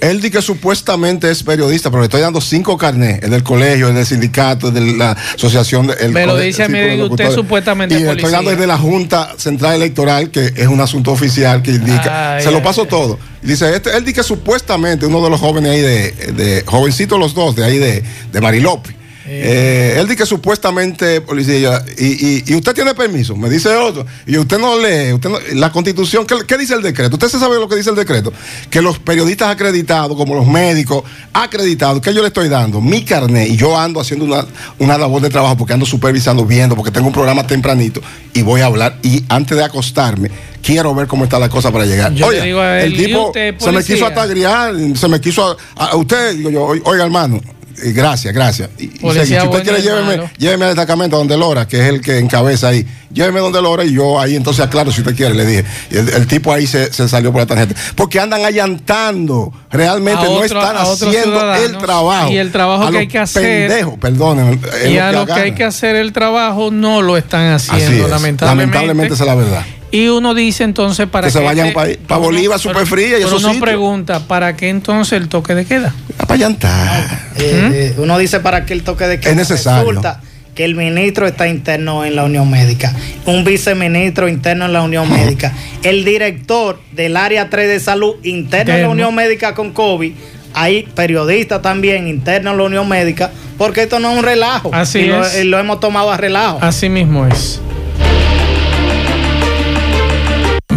él 0.00 0.20
dice 0.20 0.30
que 0.30 0.42
supuestamente 0.42 1.30
es 1.30 1.42
periodista, 1.42 1.90
pero 1.90 2.00
le 2.00 2.06
estoy 2.06 2.20
dando 2.20 2.40
cinco 2.40 2.78
carnets, 2.78 3.24
el 3.24 3.30
del 3.30 3.42
colegio, 3.42 3.88
el 3.88 3.94
del 3.94 4.06
sindicato, 4.06 4.68
el 4.68 4.74
de 4.74 4.80
la 4.96 5.12
asociación. 5.34 5.90
El 6.00 6.12
Me 6.12 6.24
lo 6.24 6.36
dice 6.36 6.64
a 6.64 6.68
mí, 6.68 6.78
usted 7.02 7.32
supuestamente 7.32 7.96
Y 7.96 8.04
le 8.04 8.12
estoy 8.12 8.30
dando 8.30 8.50
desde 8.50 8.66
la 8.66 8.78
Junta 8.78 9.34
Central 9.36 9.74
Electoral, 9.74 10.30
que 10.30 10.52
es 10.56 10.66
un 10.68 10.80
asunto 10.80 11.12
oficial 11.12 11.62
que 11.62 11.72
indica. 11.72 12.40
se 12.40 12.50
lo 12.50 12.62
paso 12.62 12.86
todo. 12.86 13.18
Dice, 13.42 13.74
este, 13.74 13.96
él 13.96 14.04
dice 14.04 14.16
que 14.16 14.22
supuestamente 14.22 15.06
uno 15.06 15.22
de 15.22 15.30
los 15.30 15.40
jóvenes 15.40 15.72
ahí 15.72 15.80
de, 15.80 16.12
de 16.32 16.62
jovencitos 16.66 17.18
los 17.18 17.34
dos, 17.34 17.56
de 17.56 17.64
ahí 17.64 17.78
de, 17.78 18.02
de 18.32 18.40
Marilopi 18.40 18.99
eh, 19.32 19.94
él 19.96 20.06
dice 20.06 20.16
que 20.16 20.26
supuestamente 20.26 21.20
policía, 21.20 21.84
y, 21.96 22.52
usted 22.52 22.74
tiene 22.74 22.94
permiso, 22.94 23.36
me 23.36 23.48
dice 23.48 23.68
otro, 23.76 24.04
y 24.26 24.36
usted 24.36 24.58
no 24.58 24.76
lee, 24.76 25.12
usted 25.12 25.30
la 25.54 25.70
constitución, 25.70 26.26
¿qué, 26.26 26.58
dice 26.58 26.74
el 26.74 26.82
decreto? 26.82 27.14
Usted 27.14 27.28
se 27.28 27.38
sabe 27.38 27.54
lo 27.56 27.68
que 27.68 27.76
dice 27.76 27.90
el 27.90 27.96
decreto, 27.96 28.32
que 28.68 28.82
los 28.82 28.98
periodistas 28.98 29.50
acreditados, 29.50 30.16
como 30.16 30.34
los 30.34 30.48
médicos 30.48 31.04
acreditados, 31.32 32.00
que 32.02 32.12
yo 32.12 32.22
le 32.22 32.28
estoy 32.28 32.48
dando 32.48 32.80
mi 32.80 33.04
carnet, 33.04 33.48
y 33.48 33.56
yo 33.56 33.78
ando 33.78 34.00
haciendo 34.00 34.24
una, 34.24 34.44
una 34.80 34.98
labor 34.98 35.22
de 35.22 35.30
trabajo 35.30 35.56
porque 35.56 35.74
ando 35.74 35.86
supervisando, 35.86 36.44
viendo, 36.44 36.74
porque 36.74 36.90
tengo 36.90 37.06
un 37.06 37.12
programa 37.12 37.46
tempranito, 37.46 38.02
y 38.34 38.42
voy 38.42 38.62
a 38.62 38.66
hablar, 38.66 38.98
y 39.04 39.24
antes 39.28 39.56
de 39.56 39.62
acostarme, 39.62 40.28
quiero 40.60 40.92
ver 40.92 41.06
cómo 41.06 41.22
está 41.22 41.38
la 41.38 41.48
cosa 41.48 41.70
para 41.70 41.86
llegar. 41.86 42.12
Oye, 42.20 42.84
el 42.84 42.96
tipo 42.96 43.32
se 43.32 43.70
me 43.70 43.84
quiso 43.84 44.06
atagriar, 44.06 44.74
se 44.96 45.06
me 45.06 45.20
quiso 45.20 45.56
a, 45.76 45.94
usted, 45.94 46.34
digo 46.34 46.50
yo, 46.50 46.64
oiga 46.84 47.04
hermano, 47.04 47.40
gracias, 47.82 48.34
gracias. 48.34 48.70
Y, 48.78 48.88
si 48.88 49.06
usted 49.06 49.62
quiere, 49.62 49.82
lléveme, 49.82 50.30
lléveme 50.38 50.64
al 50.66 50.70
destacamento 50.74 51.16
donde 51.16 51.36
Lora, 51.36 51.66
que 51.66 51.80
es 51.80 51.86
el 51.86 52.00
que 52.00 52.18
encabeza 52.18 52.68
ahí. 52.68 52.86
Lléveme 53.12 53.40
donde 53.40 53.60
Lora 53.60 53.84
y 53.84 53.92
yo 53.92 54.20
ahí 54.20 54.36
entonces 54.36 54.64
aclaro 54.64 54.92
si 54.92 55.00
usted 55.00 55.16
quiere, 55.16 55.34
le 55.34 55.44
dije. 55.44 55.64
Y 55.90 55.96
el, 55.96 56.26
tipo 56.26 56.52
ahí 56.52 56.66
se, 56.66 56.92
salió 56.92 57.32
por 57.32 57.40
la 57.40 57.46
tarjeta. 57.46 57.74
Porque 57.96 58.20
andan 58.20 58.44
allantando. 58.44 59.52
Realmente 59.70 60.24
no 60.24 60.44
están 60.44 60.76
haciendo 60.76 61.54
el 61.54 61.78
trabajo. 61.78 62.30
Y 62.30 62.36
el 62.36 62.52
trabajo 62.52 62.90
que 62.90 62.98
hay 62.98 63.08
que 63.08 63.18
hacer. 63.18 63.68
Pendejo, 63.68 63.96
perdonen. 63.96 64.60
Y 64.88 64.98
a 64.98 65.12
lo 65.12 65.26
que, 65.26 65.32
hay 65.32 65.52
que 65.52 65.64
hacer 65.64 65.96
el 65.96 66.12
trabajo 66.12 66.70
no 66.70 67.02
lo 67.02 67.16
están 67.16 67.52
haciendo, 67.52 68.08
lamentablemente. 68.08 68.44
Lamentablemente 68.44 69.14
esa 69.14 69.24
es 69.24 69.28
la 69.28 69.34
verdad. 69.34 69.64
Y 69.92 70.08
uno 70.08 70.34
dice 70.34 70.64
entonces 70.64 71.06
para 71.08 71.26
que, 71.26 71.32
se 71.32 71.40
vayan 71.40 71.72
para 71.72 72.16
Bolívar 72.18 72.58
súper 72.58 72.86
fría 72.86 73.18
y 73.18 73.22
eso 73.22 73.36
uno 73.36 73.58
pregunta, 73.58 74.20
¿para 74.20 74.56
qué 74.56 74.68
entonces 74.68 75.20
el 75.20 75.28
toque 75.28 75.54
de 75.54 75.64
queda? 75.64 75.94
Para 76.26 76.36
llantar. 76.36 77.30
Eh, 77.36 77.94
uno 77.98 78.18
dice 78.18 78.40
para 78.40 78.66
qué 78.66 78.72
el 78.74 78.82
toque 78.82 79.06
de 79.06 79.18
queda. 79.18 79.30
Es 79.30 79.36
necesario. 79.36 79.88
Resulta 79.88 80.20
que 80.54 80.64
el 80.64 80.74
ministro 80.74 81.26
está 81.26 81.48
interno 81.48 82.04
en 82.04 82.16
la 82.16 82.24
Unión 82.24 82.50
Médica, 82.50 82.94
un 83.24 83.44
viceministro 83.44 84.28
interno 84.28 84.66
en 84.66 84.72
la 84.72 84.82
Unión 84.82 85.10
Médica, 85.10 85.54
el 85.82 86.04
director 86.04 86.80
del 86.92 87.16
área 87.16 87.48
3 87.48 87.68
de 87.68 87.80
salud 87.80 88.16
interno 88.24 88.74
en 88.74 88.82
la 88.82 88.88
Unión 88.88 89.14
Médica 89.14 89.54
con 89.54 89.72
COVID, 89.72 90.12
hay 90.52 90.82
periodistas 90.94 91.62
también 91.62 92.08
internos 92.08 92.52
en 92.52 92.58
la 92.58 92.64
Unión 92.64 92.88
Médica, 92.88 93.30
porque 93.56 93.82
esto 93.82 93.98
no 94.00 94.12
es 94.12 94.18
un 94.18 94.24
relajo. 94.24 94.70
Así 94.72 95.10
es. 95.10 95.44
lo 95.44 95.58
hemos 95.58 95.80
tomado 95.80 96.10
a 96.10 96.16
relajo. 96.16 96.58
Así 96.60 96.88
mismo 96.88 97.26
es. 97.26 97.60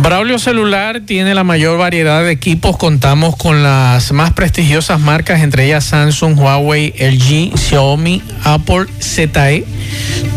Braulio 0.03 0.37
Celular 0.37 0.99
tiene 1.05 1.33
la 1.33 1.45
mayor 1.45 1.77
variedad 1.77 2.25
de 2.25 2.31
equipos. 2.31 2.75
Contamos 2.75 3.37
con 3.37 3.63
las 3.63 4.11
más 4.11 4.33
prestigiosas 4.33 4.99
marcas, 4.99 5.41
entre 5.41 5.63
ellas 5.63 5.85
Samsung, 5.85 6.37
Huawei, 6.37 6.93
LG, 6.99 7.57
Xiaomi, 7.57 8.21
Apple, 8.43 8.87
ZTE. 8.99 9.63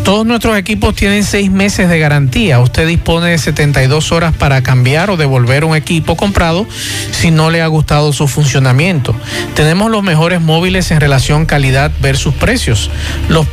Todos 0.06 0.24
nuestros 0.24 0.56
equipos 0.56 0.94
tienen 0.94 1.24
seis 1.24 1.50
meses 1.50 1.88
de 1.88 1.98
garantía. 1.98 2.60
Usted 2.60 2.86
dispone 2.86 3.30
de 3.30 3.38
72 3.38 4.12
horas 4.12 4.32
para 4.36 4.62
cambiar 4.62 5.10
o 5.10 5.16
devolver 5.16 5.64
un 5.64 5.74
equipo 5.74 6.16
comprado 6.16 6.64
si 7.10 7.32
no 7.32 7.50
le 7.50 7.60
ha 7.60 7.66
gustado 7.66 8.12
su 8.12 8.28
funcionamiento. 8.28 9.16
Tenemos 9.54 9.90
los 9.90 10.04
mejores 10.04 10.40
móviles 10.40 10.92
en 10.92 11.00
relación 11.00 11.44
calidad 11.44 11.90
versus 12.00 12.34
precios. 12.34 12.88
Los, 13.28 13.48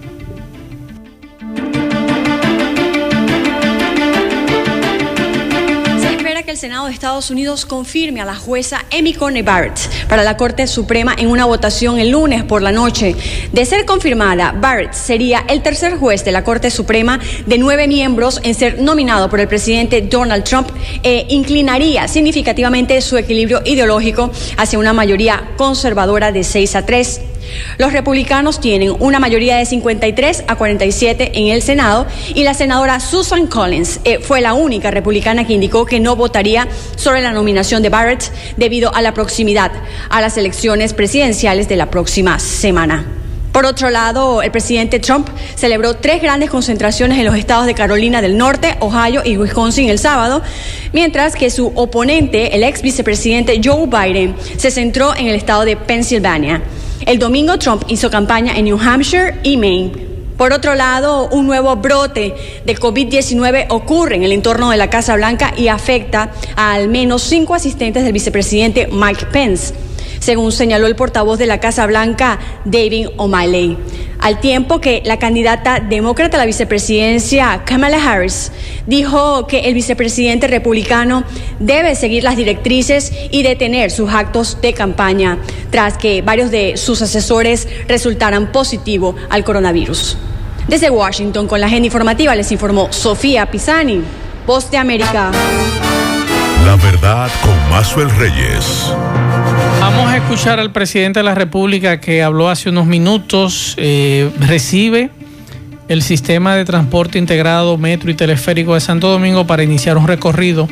El 6.57 6.61
Senado 6.61 6.87
de 6.87 6.93
Estados 6.93 7.31
Unidos 7.31 7.67
confirme 7.67 8.23
a 8.23 8.25
la 8.25 8.35
jueza 8.35 8.87
Amy 8.91 9.13
Coney 9.13 9.43
Barrett 9.43 9.79
para 10.09 10.23
la 10.23 10.39
Corte 10.39 10.67
Suprema 10.67 11.15
en 11.19 11.29
una 11.29 11.45
votación 11.45 11.99
el 11.99 12.13
lunes 12.13 12.45
por 12.45 12.63
la 12.63 12.73
noche. 12.73 13.15
De 13.53 13.67
ser 13.67 13.85
confirmada, 13.85 14.53
Barrett 14.53 14.95
sería 14.95 15.45
el 15.51 15.61
tercer 15.61 15.99
juez 15.99 16.25
de 16.25 16.33
la 16.33 16.45
Corte 16.45 16.71
Suprema 16.71 17.21
de 17.45 17.59
nueve 17.59 17.87
miembros 17.87 18.41
en 18.43 18.55
ser 18.55 18.81
nominado 18.81 19.29
por 19.29 19.41
el 19.41 19.49
presidente 19.49 20.01
Donald 20.01 20.45
Trump 20.45 20.71
e 21.03 21.27
inclinaría 21.29 22.09
significativamente 22.09 23.03
su 23.03 23.19
equilibrio 23.19 23.61
ideológico 23.67 24.31
hacia 24.57 24.79
una 24.79 24.95
mayoría 24.95 25.51
conservadora 25.59 26.33
de 26.33 26.43
6 26.43 26.75
a 26.75 26.87
3. 26.87 27.21
Los 27.79 27.93
republicanos 27.93 28.61
tienen 28.61 28.95
una 28.99 29.19
mayoría 29.19 29.57
de 29.57 29.67
53 29.67 30.45
a 30.47 30.57
47 30.57 31.33
en 31.35 31.49
el 31.49 31.63
Senado 31.63 32.07
y 32.35 32.45
la 32.45 32.55
senadora 32.55 33.01
Susan 33.01 33.47
Collins 33.47 34.01
eh, 34.05 34.19
fue 34.21 34.41
la 34.41 34.55
única 34.55 34.91
republicana 34.91 35.47
que 35.47 35.53
indicó 35.53 35.87
que 35.87 36.01
no 36.01 36.17
votaría 36.17 36.69
sobre 36.97 37.21
la 37.21 37.33
nominación 37.33 37.83
de 37.83 37.89
Barrett 37.89 38.33
debido 38.57 38.95
a 38.95 39.03
la 39.03 39.15
proximidad 39.15 39.73
a 40.09 40.21
las 40.21 40.37
elecciones 40.37 40.95
presidenciales 40.95 41.69
de 41.69 41.77
la 41.77 41.91
próxima 41.91 42.39
semana. 42.39 43.07
Por 43.57 43.65
otro 43.65 43.89
lado, 43.89 44.43
el 44.43 44.51
presidente 44.51 44.99
Trump 44.99 45.29
celebró 45.55 45.97
tres 45.97 46.21
grandes 46.21 46.51
concentraciones 46.51 47.19
en 47.19 47.25
los 47.25 47.37
estados 47.37 47.65
de 47.65 47.73
Carolina 47.73 48.21
del 48.21 48.37
Norte, 48.37 48.77
Ohio 48.81 49.23
y 49.25 49.39
Wisconsin 49.39 49.89
el 49.89 49.99
sábado, 49.99 50.43
mientras 50.93 51.35
que 51.35 51.49
su 51.49 51.73
oponente, 51.75 52.55
el 52.55 52.63
ex 52.63 52.83
vicepresidente 52.83 53.59
Joe 53.65 53.87
Biden, 53.87 54.37
se 54.59 54.71
centró 54.71 55.17
en 55.17 55.29
el 55.29 55.37
estado 55.37 55.65
de 55.65 55.75
Pensilvania. 55.75 56.61
El 57.05 57.19
domingo 57.19 57.59
Trump 57.59 57.83
hizo 57.89 58.11
campaña 58.11 58.57
en 58.57 58.65
New 58.65 58.79
Hampshire 58.81 59.39
y 59.43 59.57
Maine. 59.57 59.93
Por 60.37 60.53
otro 60.53 60.75
lado, 60.75 61.29
un 61.29 61.47
nuevo 61.47 61.75
brote 61.77 62.35
de 62.65 62.77
COVID-19 62.77 63.67
ocurre 63.71 64.17
en 64.17 64.23
el 64.23 64.33
entorno 64.33 64.71
de 64.71 64.77
la 64.77 64.91
Casa 64.91 65.17
Blanca 65.17 65.55
y 65.57 65.69
afecta 65.69 66.31
a 66.57 66.73
al 66.75 66.89
menos 66.89 67.23
cinco 67.23 67.55
asistentes 67.55 68.05
del 68.05 68.13
vicepresidente 68.13 68.87
Mike 68.87 69.27
Pence 69.33 69.75
según 70.19 70.53
señaló 70.53 70.87
el 70.87 70.97
portavoz 70.97 71.39
de 71.39 71.47
la 71.47 71.61
Casa 71.61 71.87
Blanca, 71.87 72.39
David 72.65 73.09
O'Malley. 73.17 73.77
Al 74.19 74.41
tiempo 74.41 74.81
que 74.81 75.03
la 75.05 75.19
candidata 75.19 75.81
demócrata 75.81 76.37
a 76.37 76.41
la 76.41 76.47
vicepresidencia, 76.47 77.63
Kamala 77.65 78.03
Harris, 78.03 78.51
dijo 78.87 79.47
que 79.47 79.61
el 79.61 79.75
vicepresidente 79.75 80.47
republicano 80.49 81.25
debe 81.61 81.95
seguir 81.95 82.25
las 82.25 82.37
directrices 82.37 83.13
y 83.31 83.43
detener 83.43 83.91
sus 83.91 84.11
actos 84.11 84.61
de 84.61 84.73
campaña, 84.73 85.39
tras 85.71 85.99
que 85.99 86.23
varios 86.23 86.51
de 86.51 86.77
sus 86.77 87.03
asesores 87.03 87.69
resultaran 87.87 88.53
positivos 88.53 89.17
al 89.29 89.45
coronavirus. 89.45 90.17
Desde 90.67 90.91
Washington, 90.91 91.47
con 91.47 91.61
la 91.61 91.67
agenda 91.67 91.87
informativa, 91.87 92.35
les 92.35 92.51
informó 92.51 92.93
Sofía 92.93 93.47
Pisani, 93.47 94.03
Voz 94.47 94.71
de 94.71 94.79
América. 94.79 95.31
La 96.65 96.77
verdad 96.77 97.31
con 97.43 97.71
Mazuel 97.71 98.11
Reyes. 98.11 98.93
Escuchar 100.27 100.59
al 100.59 100.73
presidente 100.73 101.21
de 101.21 101.23
la 101.23 101.37
República 101.37 102.01
que 102.01 102.21
habló 102.21 102.49
hace 102.49 102.69
unos 102.69 102.85
minutos. 102.87 103.75
Eh, 103.77 104.29
recibe 104.41 105.11
el 105.87 106.03
sistema 106.03 106.57
de 106.57 106.65
transporte 106.65 107.17
integrado 107.17 107.79
metro 107.79 108.11
y 108.11 108.15
teleférico 108.15 108.75
de 108.75 108.81
Santo 108.81 109.09
Domingo 109.09 109.47
para 109.47 109.63
iniciar 109.63 109.97
un 109.97 110.09
recorrido 110.09 110.69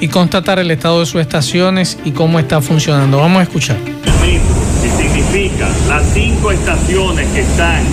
y 0.00 0.08
constatar 0.08 0.58
el 0.58 0.68
estado 0.72 0.98
de 0.98 1.06
sus 1.06 1.20
estaciones 1.20 1.96
y 2.04 2.10
cómo 2.10 2.40
está 2.40 2.60
funcionando. 2.60 3.18
Vamos 3.18 3.38
a 3.38 3.42
escuchar. 3.44 3.76
Que 3.76 4.90
significa 4.90 5.68
las 5.88 6.02
cinco 6.12 6.50
estaciones 6.50 7.28
que 7.28 7.40
están 7.42 7.84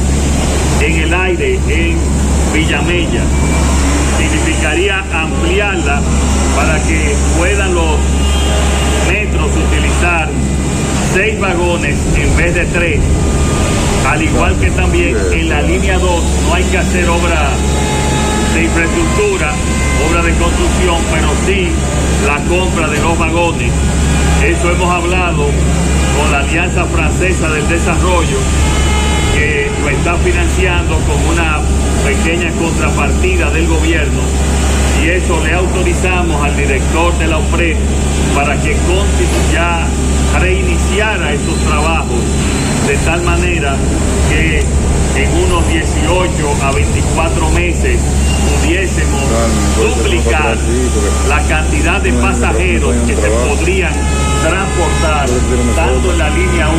en 0.81 1.01
el 1.01 1.13
aire 1.13 1.59
en 1.69 1.97
Villamella. 2.51 3.21
Significaría 4.17 5.03
ampliarla 5.13 6.01
para 6.55 6.81
que 6.81 7.15
puedan 7.37 7.75
los 7.75 7.95
metros 9.07 9.51
utilizar 9.69 10.29
seis 11.15 11.39
vagones 11.39 11.95
en 12.17 12.35
vez 12.35 12.53
de 12.53 12.65
tres. 12.65 12.99
Al 14.05 14.21
igual 14.21 14.53
que 14.59 14.69
también 14.71 15.15
en 15.31 15.47
la 15.47 15.61
línea 15.61 15.97
2 15.97 16.23
no 16.43 16.53
hay 16.53 16.63
que 16.65 16.77
hacer 16.77 17.07
obra 17.07 17.51
de 18.53 18.63
infraestructura, 18.65 19.53
obra 20.09 20.21
de 20.23 20.33
construcción, 20.33 20.97
pero 21.13 21.29
sí 21.45 21.69
la 22.27 22.37
compra 22.49 22.89
de 22.89 22.99
los 22.99 23.17
vagones. 23.17 23.71
Eso 24.43 24.71
hemos 24.71 24.93
hablado 24.93 25.45
con 26.17 26.31
la 26.33 26.39
Alianza 26.39 26.83
Francesa 26.83 27.47
del 27.47 27.67
Desarrollo, 27.69 28.37
que 29.33 29.71
lo 29.81 29.89
está 29.89 30.17
financiando 30.17 30.95
con 30.99 31.33
una 31.33 31.61
pequeña 32.03 32.51
contrapartida 32.59 33.51
del 33.51 33.67
gobierno 33.67 34.19
y 35.01 35.09
eso 35.11 35.41
le 35.45 35.53
autorizamos 35.53 36.43
al 36.43 36.57
director 36.57 37.17
de 37.17 37.27
la 37.27 37.37
OPRE 37.37 37.77
para 38.35 38.59
que 38.61 38.75
ya 39.53 39.87
reiniciara 40.39 41.33
esos 41.33 41.57
trabajos 41.67 42.19
de 42.87 42.97
tal 42.97 43.21
manera 43.23 43.75
que 44.29 44.63
en 45.15 45.31
unos 45.45 45.67
18 45.67 46.63
a 46.63 46.71
24 46.71 47.49
meses 47.51 47.99
pudiésemos 48.61 49.23
duplicar 49.77 50.57
la 51.29 51.41
cantidad 51.47 52.01
de 52.01 52.13
pasajeros 52.13 52.95
que 53.07 53.15
se 53.15 53.29
podrían 53.29 53.93
transportar 54.43 55.27
tanto 55.75 56.11
en 56.11 56.17
la 56.17 56.29
línea 56.29 56.69
1 56.69 56.77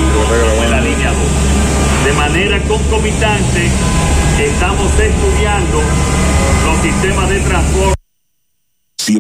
como 0.51 0.65
en 0.65 0.71
la 0.71 0.81
línea 0.81 1.11
2. 1.11 1.17
De 2.07 2.13
manera 2.13 2.61
concomitante, 2.69 3.69
estamos 4.39 4.93
estudiando 4.93 5.81
los 6.67 6.83
sistemas 6.83 7.29
de 7.31 7.41
transporte 7.41 7.96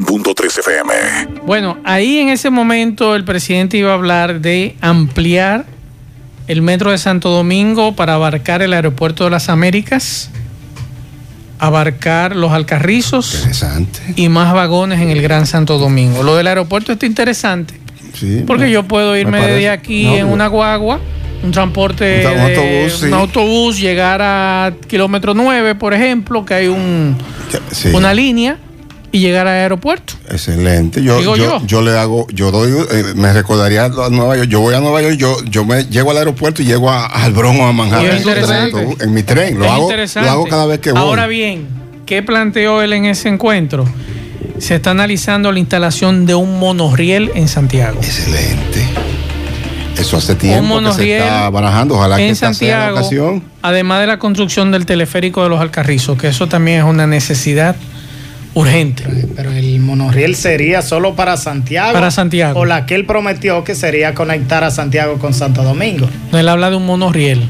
100.3 0.00 0.58
FM. 0.58 0.92
Bueno, 1.46 1.78
ahí 1.84 2.18
en 2.18 2.28
ese 2.28 2.50
momento 2.50 3.14
el 3.16 3.24
presidente 3.24 3.78
iba 3.78 3.92
a 3.92 3.94
hablar 3.94 4.40
de 4.40 4.76
ampliar 4.80 5.64
el 6.48 6.62
metro 6.62 6.90
de 6.90 6.98
Santo 6.98 7.30
Domingo 7.30 7.96
para 7.96 8.14
abarcar 8.14 8.62
el 8.62 8.72
aeropuerto 8.72 9.24
de 9.24 9.30
las 9.30 9.48
Américas, 9.48 10.30
abarcar 11.58 12.36
los 12.36 12.52
Alcarrizos 12.52 13.48
y 14.16 14.28
más 14.28 14.52
vagones 14.52 15.00
en 15.00 15.08
el 15.08 15.22
Gran 15.22 15.46
Santo 15.46 15.78
Domingo. 15.78 16.22
Lo 16.22 16.36
del 16.36 16.46
aeropuerto 16.46 16.92
está 16.92 17.06
interesante. 17.06 17.80
porque 18.46 18.70
yo 18.70 18.82
puedo 18.84 19.16
irme 19.16 19.40
desde 19.40 19.70
aquí 19.70 20.06
en 20.06 20.26
una 20.26 20.46
guagua, 20.46 21.00
un 21.42 21.52
transporte, 21.52 22.26
un, 22.26 22.38
autobús, 22.38 23.02
un 23.02 23.14
autobús, 23.14 23.80
llegar 23.80 24.20
a 24.22 24.72
kilómetro 24.88 25.32
9, 25.32 25.74
por 25.74 25.94
ejemplo, 25.94 26.44
que 26.44 26.54
hay 26.54 26.66
un, 26.66 27.16
una 27.92 28.12
línea 28.12 28.58
y 29.12 29.20
llegar 29.20 29.46
al 29.46 29.54
aeropuerto. 29.54 30.14
Excelente. 30.30 31.02
Yo, 31.02 31.20
yo, 31.66 31.82
le 31.82 31.98
hago, 31.98 32.26
yo 32.32 32.50
doy, 32.50 32.72
eh, 32.90 33.04
me 33.14 33.32
recordaría 33.32 33.84
a 33.84 33.88
Nueva 34.10 34.36
York. 34.36 34.48
Yo 34.48 34.60
voy 34.60 34.74
a 34.74 34.80
Nueva 34.80 35.02
York, 35.02 35.16
yo, 35.16 35.42
yo 35.44 35.64
me 35.64 35.84
llego 35.84 36.10
al 36.10 36.18
aeropuerto 36.18 36.62
y 36.62 36.66
llego 36.66 36.90
a, 36.90 37.06
al 37.06 37.32
Bronx 37.32 37.60
o 37.60 37.64
a 37.64 37.72
Manhattan. 37.72 38.96
En 39.00 39.14
mi 39.14 39.22
tren. 39.22 39.58
Lo 39.58 39.70
hago, 39.70 39.90
lo 39.90 40.30
hago 40.30 40.46
cada 40.46 40.66
vez 40.66 40.80
que 40.80 40.92
voy. 40.92 41.00
Ahora 41.00 41.26
bien, 41.26 41.66
¿qué 42.04 42.22
planteó 42.22 42.82
él 42.82 42.92
en 42.92 43.06
ese 43.06 43.28
encuentro? 43.28 43.84
Se 44.58 44.74
está 44.74 44.90
analizando 44.92 45.52
la 45.52 45.58
instalación 45.58 46.26
de 46.26 46.34
un 46.34 46.58
monorriel 46.58 47.30
en 47.34 47.48
Santiago. 47.48 47.98
Excelente. 47.98 48.86
Eso 49.98 50.16
hace 50.18 50.34
tiempo 50.34 50.78
que 50.80 50.92
se 50.92 51.16
está 51.16 51.48
barajando. 51.50 51.94
Ojalá 51.94 52.20
en 52.20 52.28
que 52.28 52.34
Santiago, 52.34 52.98
ocasión. 52.98 53.42
Además 53.62 54.00
de 54.00 54.06
la 54.06 54.18
construcción 54.18 54.70
del 54.70 54.84
teleférico 54.84 55.42
de 55.42 55.48
los 55.48 55.60
Alcarrizos, 55.60 56.18
que 56.18 56.28
eso 56.28 56.48
también 56.48 56.78
es 56.78 56.84
una 56.84 57.06
necesidad 57.06 57.76
urgente. 58.56 59.04
Pero 59.36 59.52
el 59.52 59.80
monorriel 59.80 60.34
sería 60.34 60.80
solo 60.80 61.14
para 61.14 61.36
Santiago. 61.36 61.92
Para 61.92 62.10
Santiago. 62.10 62.60
O 62.60 62.64
la 62.64 62.86
que 62.86 62.94
él 62.94 63.04
prometió 63.04 63.62
que 63.64 63.74
sería 63.74 64.14
conectar 64.14 64.64
a 64.64 64.70
Santiago 64.70 65.18
con 65.18 65.34
Santo 65.34 65.62
Domingo. 65.62 66.08
No, 66.32 66.38
él 66.38 66.48
habla 66.48 66.70
de 66.70 66.76
un 66.76 66.86
monorriel. 66.86 67.46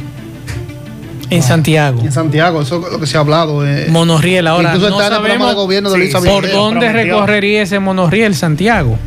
En 1.30 1.42
Santiago. 1.42 2.00
En 2.02 2.12
Santiago, 2.12 2.62
eso 2.62 2.84
es 2.84 2.92
lo 2.92 2.98
que 2.98 3.06
se 3.06 3.16
ha 3.16 3.20
hablado. 3.20 3.66
Eh. 3.66 3.86
Monorriel, 3.88 4.48
ahora 4.48 4.74
no 4.74 4.98
sabemos 4.98 5.54
gobierno 5.54 5.90
de 5.90 6.08
por 6.08 6.50
dónde 6.50 6.92
recorrería 6.92 7.62
ese 7.62 7.78
monorriel 7.78 8.34
Santiago. 8.34 8.98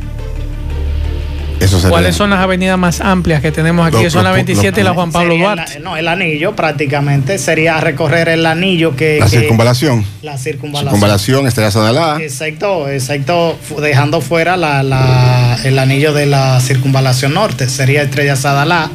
¿Cuáles 1.89 2.15
son 2.15 2.29
las 2.29 2.39
avenidas 2.39 2.77
más 2.77 3.01
amplias 3.01 3.41
que 3.41 3.51
tenemos 3.51 3.85
aquí? 3.85 4.09
son 4.09 4.23
la 4.23 4.31
27 4.31 4.79
y 4.79 4.83
la 4.83 4.93
Juan 4.93 5.11
Pablo 5.11 5.35
Duarte. 5.35 5.79
no, 5.79 5.97
el 5.97 6.07
anillo 6.07 6.55
prácticamente 6.55 7.37
sería 7.37 7.79
recorrer 7.79 8.29
el 8.29 8.45
anillo 8.45 8.95
que. 8.95 9.19
La 9.19 9.27
circunvalación. 9.27 10.05
La 10.21 10.37
circunvalación. 10.37 10.91
Circunvalación, 10.91 11.47
Estrella 11.47 11.71
Sadalá. 11.71 12.17
Exacto, 12.21 12.89
exacto. 12.89 13.57
Dejando 13.81 14.21
fuera 14.21 14.55
el 14.55 15.79
anillo 15.79 16.13
de 16.13 16.25
la 16.25 16.59
circunvalación 16.59 17.33
norte. 17.33 17.69
Sería 17.69 18.03
Estrella 18.03 18.35
Sadalá, 18.35 18.89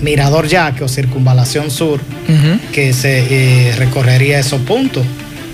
Mirador 0.00 0.46
Yaque 0.46 0.84
o 0.84 0.88
Circunvalación 0.88 1.70
Sur, 1.70 2.00
que 2.72 2.92
se 2.92 3.68
eh, 3.68 3.76
recorrería 3.76 4.38
esos 4.38 4.60
puntos. 4.62 5.04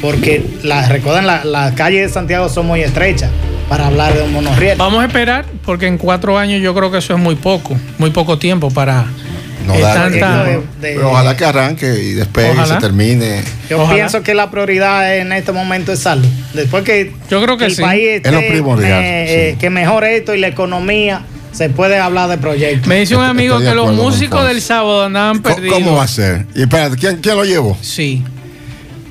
Porque 0.00 0.42
la, 0.62 0.88
recuerden, 0.88 1.26
las 1.26 1.44
la 1.44 1.74
calles 1.74 2.08
de 2.08 2.14
Santiago 2.14 2.48
son 2.48 2.66
muy 2.66 2.80
estrechas 2.80 3.30
para 3.70 3.86
hablar 3.86 4.12
de 4.14 4.22
un 4.22 4.32
monorriel. 4.32 4.76
Vamos 4.76 5.00
a 5.00 5.06
esperar, 5.06 5.46
porque 5.64 5.86
en 5.86 5.96
cuatro 5.96 6.36
años 6.36 6.60
yo 6.60 6.74
creo 6.74 6.90
que 6.90 6.98
eso 6.98 7.14
es 7.14 7.20
muy 7.20 7.36
poco, 7.36 7.78
muy 7.98 8.10
poco 8.10 8.36
tiempo 8.36 8.68
para 8.68 9.06
no 9.64 9.74
tanta... 9.74 10.44
pero 10.80 11.12
ojalá 11.12 11.36
que 11.36 11.44
arranque 11.44 11.86
y 11.86 12.14
después 12.14 12.50
se 12.66 12.74
termine. 12.78 13.44
Yo 13.70 13.88
pienso 13.88 14.24
que 14.24 14.34
la 14.34 14.50
prioridad 14.50 15.16
en 15.16 15.32
este 15.32 15.52
momento 15.52 15.92
es 15.92 16.00
salud. 16.00 16.26
Después 16.52 16.82
que, 16.82 17.12
yo 17.30 17.40
creo 17.40 17.56
que 17.56 17.66
el 17.66 17.76
país 17.76 18.20
esté, 18.24 19.56
que 19.60 19.70
mejore 19.70 20.16
esto 20.16 20.34
y 20.34 20.38
la 20.38 20.48
economía 20.48 21.22
se 21.52 21.70
puede 21.70 21.96
hablar 21.96 22.28
de 22.28 22.38
proyectos. 22.38 22.88
Me 22.88 22.98
dice 22.98 23.14
un 23.14 23.22
amigo 23.22 23.60
que 23.60 23.72
los 23.72 23.92
músicos 23.92 24.48
del 24.48 24.60
sábado 24.60 25.04
andaban 25.04 25.42
perdidos. 25.42 25.78
¿Cómo 25.78 25.94
va 25.94 26.02
a 26.02 26.08
ser? 26.08 26.44
Y 26.56 26.62
espérate, 26.62 26.96
¿quién, 26.96 27.18
quién 27.18 27.36
lo 27.36 27.44
llevó? 27.44 27.78
Sí. 27.80 28.24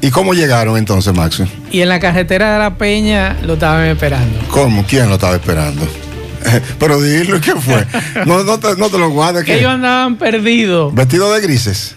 ¿Y 0.02 0.12
cómo 0.12 0.34
llegaron 0.34 0.78
entonces, 0.78 1.14
Max? 1.14 1.42
Y 1.72 1.82
en 1.82 1.90
la 1.90 2.00
carretera 2.00 2.54
de 2.54 2.60
la 2.60 2.76
Peña 2.78 3.38
lo 3.44 3.54
estaban 3.54 3.86
esperando. 3.88 4.40
¿Cómo? 4.50 4.86
¿Quién 4.88 5.10
lo 5.10 5.16
estaba 5.16 5.36
esperando? 5.36 5.86
Pero 6.80 7.02
dilo, 7.02 7.42
¿qué 7.42 7.54
fue? 7.56 7.86
No, 8.26 8.44
no, 8.44 8.60
te, 8.60 8.76
no 8.78 8.90
te 8.90 8.98
lo 8.98 9.10
guardes. 9.10 9.44
¿qué? 9.44 9.58
Ellos 9.60 9.72
andaban 9.72 10.16
perdidos. 10.16 10.94
Vestido 10.96 11.34
de 11.34 11.42
grises. 11.42 11.96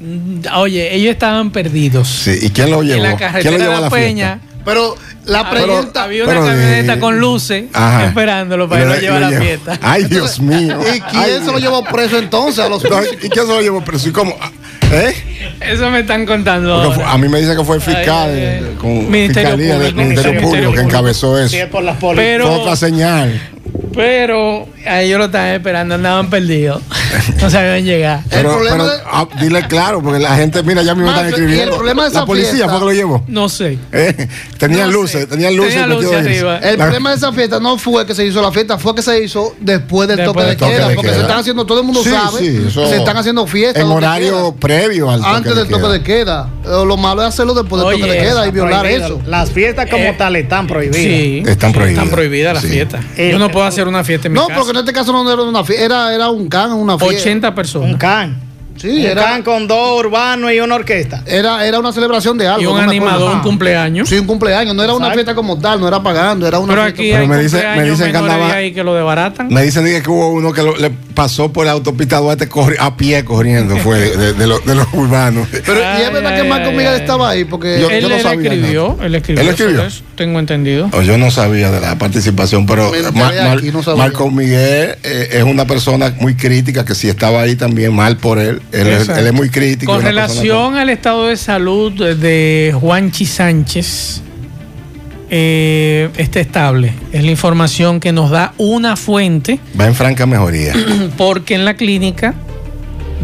Mm, 0.00 0.40
Oye, 0.56 0.94
ellos 0.94 1.12
estaban 1.12 1.50
perdidos. 1.50 2.08
Sí, 2.08 2.38
¿y 2.40 2.50
quién 2.50 2.70
lo 2.70 2.82
llevó? 2.82 2.96
En 2.96 3.02
la 3.02 3.16
¿Quién 3.16 3.30
carretera 3.30 3.50
lo 3.52 3.58
de 3.58 3.64
a 3.64 3.70
la 3.74 3.80
la 3.82 3.90
Peña. 3.90 4.38
fiesta? 4.38 4.62
Pero 4.64 4.96
la 5.26 5.50
pregunta. 5.50 6.04
Había 6.04 6.24
una 6.24 6.32
pero 6.32 6.46
camioneta 6.46 7.00
con 7.00 7.18
luces 7.18 7.64
Ajá. 7.72 8.06
esperándolo 8.06 8.68
para 8.68 8.82
irlo 8.82 8.94
a 8.94 8.98
llevar 8.98 9.24
a 9.24 9.30
la 9.30 9.40
fiesta. 9.40 9.78
Ay, 9.82 10.04
Dios 10.04 10.40
mío. 10.40 10.78
¿Y 10.94 11.00
quién 11.00 11.44
se 11.44 11.52
lo 11.52 11.58
llevó 11.58 11.84
preso 11.84 12.18
entonces 12.18 12.64
a 12.64 12.68
los 12.68 12.82
¿Y 12.84 13.28
quién 13.28 13.46
se 13.46 13.52
lo 13.52 13.60
llevó 13.60 13.82
preso? 13.82 14.08
¿Y 14.08 14.12
cómo? 14.12 14.34
¿Eh? 14.92 15.14
Eso 15.60 15.90
me 15.90 16.00
están 16.00 16.26
contando. 16.26 16.92
Fue- 16.92 17.04
a 17.04 17.16
mí 17.18 17.28
me 17.28 17.40
dicen 17.40 17.56
que 17.56 17.64
fue 17.64 17.76
el 17.76 17.82
fiscal 17.82 18.30
Ay, 18.30 18.40
ay, 18.40 18.64
ay. 18.70 18.74
con 18.78 19.10
Ministerio 19.10 19.50
fiscalía 19.56 19.78
del 19.78 19.78
Público, 19.78 19.96
Ministerio 19.96 20.32
Ministerio 20.32 20.40
Público 20.42 20.70
que 20.70 20.76
Público. 20.76 20.88
encabezó 20.88 21.38
eso. 21.38 21.48
Si 21.48 21.56
es 21.58 21.66
por 21.66 21.82
las 21.84 21.98
Fue 21.98 22.14
Pero, 22.16 22.52
otra 22.52 22.76
señal. 22.76 23.40
Pero 24.00 24.66
a 24.86 25.02
ellos 25.02 25.18
lo 25.18 25.24
estaban 25.26 25.48
esperando, 25.48 25.94
andaban 25.96 26.30
perdidos. 26.30 26.82
No 27.40 27.50
sabían 27.50 27.84
llegar. 27.84 28.20
Pero, 28.30 28.50
problema 28.52 28.76
pero, 28.84 28.88
de- 28.88 29.02
ah, 29.04 29.26
dile 29.40 29.66
claro, 29.66 30.00
porque 30.02 30.20
la 30.20 30.36
gente, 30.36 30.62
mira, 30.62 30.82
ya 30.82 30.94
me 30.94 31.04
Mazo, 31.04 31.16
están 31.16 31.24
y 31.24 31.28
el 31.28 31.34
escribiendo. 31.42 31.74
problema 31.76 32.02
de 32.04 32.08
esa 32.10 32.20
la 32.20 32.26
policía 32.26 32.50
fiesta- 32.52 32.68
fue 32.70 32.78
que 32.78 32.84
lo 32.84 32.92
llevó. 32.92 33.24
No 33.26 33.48
sé. 33.48 33.78
Eh, 33.92 34.28
Tenían 34.58 34.86
No 34.86 34.86
sé. 34.86 34.92
luces, 34.92 35.28
tenían 35.28 35.56
luces. 35.56 35.74
Tenía 35.74 36.18
arriba. 36.18 36.58
El 36.58 36.78
La- 36.78 36.84
problema 36.84 37.10
de 37.10 37.16
esa 37.16 37.32
fiesta 37.32 37.58
no 37.60 37.78
fue 37.78 38.06
que 38.06 38.14
se 38.14 38.24
hizo 38.24 38.40
la 38.40 38.52
fiesta, 38.52 38.78
fue 38.78 38.94
que 38.94 39.02
se 39.02 39.22
hizo 39.24 39.54
después 39.60 40.08
del 40.08 40.18
Después 40.18 40.34
toque 40.36 40.50
de 40.50 40.56
toque 40.56 40.72
queda, 40.72 40.88
de 40.88 40.94
porque 40.94 41.08
queda. 41.08 41.16
se 41.16 41.22
están 41.22 41.38
haciendo, 41.40 41.66
todo 41.66 41.80
el 41.80 41.84
mundo 41.86 42.02
Sí, 42.04 42.10
sabe, 42.10 42.38
sí, 42.38 42.64
eso- 42.68 42.86
se 42.88 42.96
están 42.96 43.16
haciendo 43.16 43.46
fiestas. 43.46 43.82
En 43.82 43.90
horario 43.90 44.30
queda, 44.30 44.60
previo 44.60 45.10
al 45.10 45.20
toque 45.20 45.32
antes 45.36 45.54
de 45.54 45.60
del 45.64 45.68
toque 45.68 45.88
de 45.92 46.02
queda. 46.02 46.48
Lo 46.64 46.96
malo 46.96 47.22
es 47.22 47.28
hacerlo 47.28 47.54
después 47.54 47.80
del 47.80 47.88
Oye, 47.94 47.98
toque 48.02 48.12
de 48.12 48.18
queda 48.18 48.46
y 48.46 48.50
violar 48.52 48.80
prohibido. 48.82 49.06
eso. 49.06 49.20
Las 49.26 49.50
fiestas 49.50 49.90
como 49.90 50.04
Eh, 50.04 50.14
tal 50.16 50.36
están 50.36 50.66
prohibidas. 50.68 50.96
Sí. 51.02 51.42
Están 51.46 51.72
prohibidas. 51.72 52.04
Están 52.04 52.14
prohibidas 52.14 52.54
las 52.54 52.64
fiestas. 52.64 53.04
Yo 53.16 53.38
no 53.38 53.50
puedo 53.50 53.66
hacer 53.66 53.88
una 53.90 54.02
fiesta 54.04 54.28
en 54.28 54.32
mi 54.32 54.38
No, 54.38 54.46
casa. 54.48 54.58
porque 54.58 54.70
en 54.72 54.76
este 54.78 54.92
caso 54.92 55.12
no 55.12 55.30
era 55.30 55.42
una 55.42 55.62
fiesta, 55.64 55.84
era, 55.84 56.14
era 56.14 56.30
un 56.30 56.48
can, 56.48 56.72
una 56.72 56.98
fiesta. 56.98 57.20
80 57.20 57.54
personas. 57.54 57.90
Un 57.92 57.98
can. 57.98 58.49
Sí, 58.80 59.06
con 59.44 59.66
dos 59.68 59.98
urbanos 60.00 60.52
y 60.52 60.60
una 60.60 60.74
orquesta. 60.76 61.22
era, 61.26 61.66
era 61.66 61.78
una 61.78 61.92
celebración 61.92 62.38
de 62.38 62.46
algo. 62.48 62.62
Y 62.62 62.66
un 62.66 62.76
no 62.76 62.82
animador, 62.82 63.34
un 63.36 63.40
cumpleaños. 63.40 64.08
Sí, 64.08 64.18
un 64.18 64.26
cumpleaños. 64.26 64.74
No 64.74 64.82
era 64.82 64.92
una 64.94 65.06
Exacto. 65.06 65.14
fiesta 65.18 65.34
como 65.34 65.58
tal, 65.58 65.80
no 65.80 65.88
era 65.88 66.02
pagando, 66.02 66.46
era 66.46 66.58
una 66.58 66.72
Pero 66.74 66.82
fiesta. 66.84 67.00
aquí 67.02 67.10
Pero 67.10 67.22
hay 67.22 67.28
me 67.28 67.38
dice- 67.42 67.56
me 67.56 67.62
cumpleaños 67.64 67.98
dicen 67.98 68.12
que 68.12 68.18
andaba- 68.18 68.52
ahí 68.54 68.72
que 68.72 68.82
lo 68.84 68.94
desbaratan. 68.94 69.48
Me 69.48 69.62
dicen 69.62 69.84
que 70.02 70.10
hubo 70.10 70.30
uno 70.30 70.52
que 70.52 70.62
lo- 70.62 70.76
le 70.76 70.90
pasó 71.14 71.52
por 71.52 71.66
la 71.66 71.72
autopista 71.72 72.18
Duarte 72.18 72.48
corri- 72.48 72.76
a 72.78 72.96
pie 72.96 73.24
corriendo, 73.24 73.76
fue 73.78 73.98
de, 74.16 74.32
de 74.32 74.46
los- 74.46 74.64
de 74.64 74.74
los 74.74 74.86
urbanos. 74.92 75.48
Pero 75.50 75.80
y 75.80 76.02
es 76.02 76.12
verdad 76.12 76.32
Ay, 76.34 76.42
que 76.42 76.48
Marco 76.48 76.70
Miguel 76.72 76.94
estaba 76.94 77.28
ahí, 77.30 77.44
porque 77.44 77.80
Yo- 77.80 77.90
él, 77.90 78.08
no 78.08 78.14
él 78.16 78.22
sabía, 78.22 78.50
escribió, 78.52 78.96
él 79.02 79.14
escribió. 79.14 79.42
¿Él 79.42 79.48
escribió? 79.48 79.76
sobre 79.76 79.88
eso, 79.88 80.02
tengo 80.16 80.38
entendido. 80.38 80.88
Oh, 80.92 81.02
yo 81.02 81.18
no 81.18 81.30
sabía 81.30 81.70
de 81.70 81.80
la 81.80 81.96
participación, 81.98 82.66
pero 82.66 82.90
Mar- 83.12 83.34
no 83.72 83.82
sabía. 83.82 83.96
Marco 83.96 84.30
Miguel 84.30 84.96
eh, 85.02 85.28
es 85.32 85.42
una 85.42 85.66
persona 85.66 86.14
muy 86.20 86.34
crítica, 86.36 86.84
que 86.84 86.94
si 86.94 87.08
estaba 87.08 87.42
ahí 87.42 87.56
también 87.56 87.94
mal 87.94 88.16
por 88.16 88.38
él. 88.38 88.62
Él, 88.72 88.86
es- 88.86 89.00
Exacto. 89.00 89.20
él 89.20 89.26
es 89.28 89.32
muy 89.32 89.50
crítico. 89.50 89.92
Con 89.92 90.02
relación 90.02 90.76
al 90.76 90.88
estado 90.90 91.26
de 91.26 91.36
salud 91.36 91.92
de 92.16 92.74
Juanchi 92.80 93.26
Sánchez, 93.26 94.22
eh, 95.30 96.08
está 96.16 96.40
estable. 96.40 96.92
Es 97.12 97.22
la 97.24 97.30
información 97.30 98.00
que 98.00 98.12
nos 98.12 98.30
da 98.30 98.52
una 98.58 98.96
fuente, 98.96 99.58
Va 99.80 99.86
en 99.86 99.94
franca 99.94 100.26
mejoría. 100.26 100.72
porque 101.16 101.54
en 101.54 101.64
la 101.64 101.74
clínica 101.74 102.34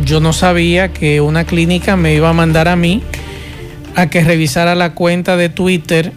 yo 0.05 0.21
no 0.21 0.33
sabía 0.33 0.93
que 0.93 1.21
una 1.21 1.45
clínica 1.45 1.97
me 1.97 2.15
iba 2.15 2.29
a 2.29 2.33
mandar 2.33 2.69
a 2.69 2.77
mí 2.77 3.03
a 3.95 4.09
que 4.09 4.23
revisara 4.23 4.75
la 4.75 4.93
cuenta 4.93 5.37
de 5.37 5.49
Twitter 5.49 6.13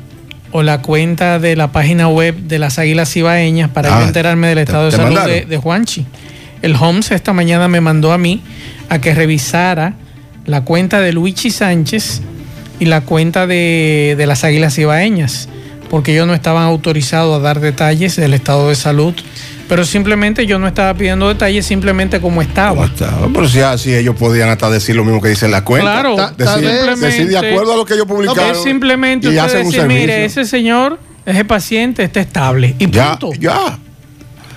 o 0.52 0.64
la 0.64 0.82
cuenta 0.82 1.40
de 1.40 1.56
la 1.56 1.72
página 1.72 2.08
web 2.10 2.36
de 2.36 2.60
las 2.60 2.78
Águilas 2.80 3.16
Ibaeñas 3.16 3.70
para 3.70 3.96
Ah, 3.96 4.02
yo 4.02 4.08
enterarme 4.08 4.48
del 4.48 4.58
te- 4.58 4.62
estado 4.64 4.86
de 4.86 4.92
te 4.92 4.98
salud 4.98 5.20
de, 5.22 5.46
de 5.46 5.58
Juanchi. 5.58 6.06
El 6.62 6.76
Homs 6.76 7.12
esta 7.12 7.32
mañana 7.34 7.68
me 7.70 7.80
mandó 7.82 8.12
a 8.12 8.18
mí 8.18 8.42
a 8.90 9.00
que 9.00 9.14
revisara 9.14 9.94
la 10.46 10.62
cuenta 10.66 11.00
de 11.02 11.14
Luigi 11.14 11.52
Sánchez 11.52 12.22
y 12.80 12.86
la 12.86 13.02
cuenta 13.02 13.46
de, 13.48 14.16
de 14.18 14.26
las 14.26 14.44
Águilas 14.44 14.78
Ibaeñas, 14.78 15.48
porque 15.90 16.14
ellos 16.14 16.28
no 16.28 16.34
estaban 16.34 16.64
autorizados 16.64 17.38
a 17.38 17.40
dar 17.42 17.60
detalles 17.60 18.16
del 18.16 18.34
estado 18.34 18.70
de 18.70 18.76
salud. 18.76 19.14
Pero 19.68 19.86
simplemente 19.86 20.48
yo 20.48 20.58
no 20.58 20.68
estaba 20.68 20.96
pidiendo 20.96 21.28
detalles, 21.28 21.64
simplemente 21.66 22.20
como 22.20 22.42
estaba. 22.42 22.72
¿Cómo 22.72 22.86
estaba? 22.86 23.28
Pero 23.32 23.48
si 23.48 23.60
así 23.60 23.94
ellos 23.94 24.16
podían 24.16 24.50
hasta 24.50 24.68
decir 24.72 24.96
lo 24.96 25.04
mismo 25.04 25.22
que 25.22 25.30
dice 25.30 25.46
en 25.46 25.52
la 25.52 25.64
cuenta. 25.64 25.92
Claro, 26.02 26.16
Ta- 26.16 26.32
decir, 26.96 27.28
de 27.30 27.38
acuerdo 27.38 27.74
a 27.74 27.78
lo 27.78 27.86
que 27.86 27.94
ellos 27.94 28.08
publicaron. 28.08 28.50
es 28.50 28.64
simplemente 28.64 29.28
y 29.32 29.38
usted 29.38 29.64
decir, 29.66 29.84
mire, 29.86 30.26
ese 30.26 30.46
señor, 30.46 31.00
ese 31.24 31.46
paciente 31.46 32.04
está 32.04 32.20
estable. 32.20 32.74
Y 32.80 32.90
Ya, 32.90 33.20
punto. 33.20 33.40
ya. 33.40 33.78
Y 33.78 33.89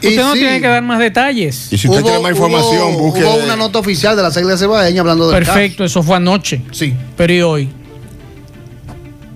Usted 0.09 0.22
no 0.22 0.32
sí, 0.34 0.38
tiene 0.40 0.61
que 0.61 0.66
dar 0.68 0.82
más 0.82 0.98
detalles. 0.98 1.68
Y 1.72 1.78
si 1.78 1.86
usted 1.88 2.00
hubo- 2.00 2.07
quiere 2.09 2.22
más 2.22 2.32
información, 2.32 2.94
hubo- 2.94 2.98
busque. 2.98 3.24
Hubo 3.24 3.36
una 3.44 3.57
nota 3.57 3.78
oficial 3.78 4.16
de 4.16 4.22
la 4.22 4.28
Iglesia 4.28 4.57
Cebaeña 4.59 5.00
hablando 5.00 5.30
del 5.30 5.44
Perfecto, 5.44 5.84
eso 5.84 6.03
fue 6.03 6.16
anoche. 6.16 6.59
caso. 6.62 6.74
Sí. 6.74 6.94
Pero 7.16 7.32
¿y 7.32 7.42
hoy? 7.42 7.68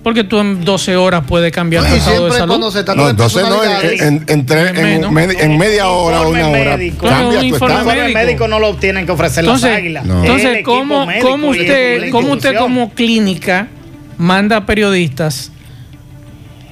Porque 0.03 0.23
tú 0.23 0.39
en 0.39 0.63
12 0.63 0.95
horas 0.95 1.23
puedes 1.27 1.51
cambiar 1.51 1.83
tu 1.85 1.93
Y 1.93 1.97
estado 1.97 2.25
de 2.27 2.31
salud. 2.31 2.47
cuando 2.47 2.71
se 2.71 2.83
No, 2.95 3.05
de 3.05 3.11
entonces 3.11 3.43
no, 3.49 3.61
en, 3.63 4.01
en, 4.01 4.25
en 4.27 4.45
tres- 4.45 4.69
en 4.77 5.01
med- 5.11 5.35
en 5.37 5.57
media 5.57 5.87
hora 5.89 6.21
o 6.21 6.29
una 6.29 6.47
hora 6.47 6.77
médico. 6.77 7.07
Cambia 7.07 7.27
un 7.27 7.39
tu 7.39 7.45
informe 7.45 7.83
médico. 7.83 8.19
médico 8.19 8.47
no 8.47 8.59
lo 8.59 8.75
tienen 8.75 9.05
que 9.05 9.11
ofrecer 9.11 9.43
Entonces, 9.43 9.69
las 9.69 9.77
águilas. 9.79 10.05
No. 10.05 10.21
Entonces 10.21 10.63
¿cómo, 10.63 11.05
médico 11.05 11.27
cómo 11.29 11.53
y 11.53 11.59
usted, 11.59 12.09
cómo 12.11 12.33
usted 12.33 12.55
como 12.57 12.93
clínica 12.93 13.67
manda 14.17 14.65
periodistas? 14.65 15.51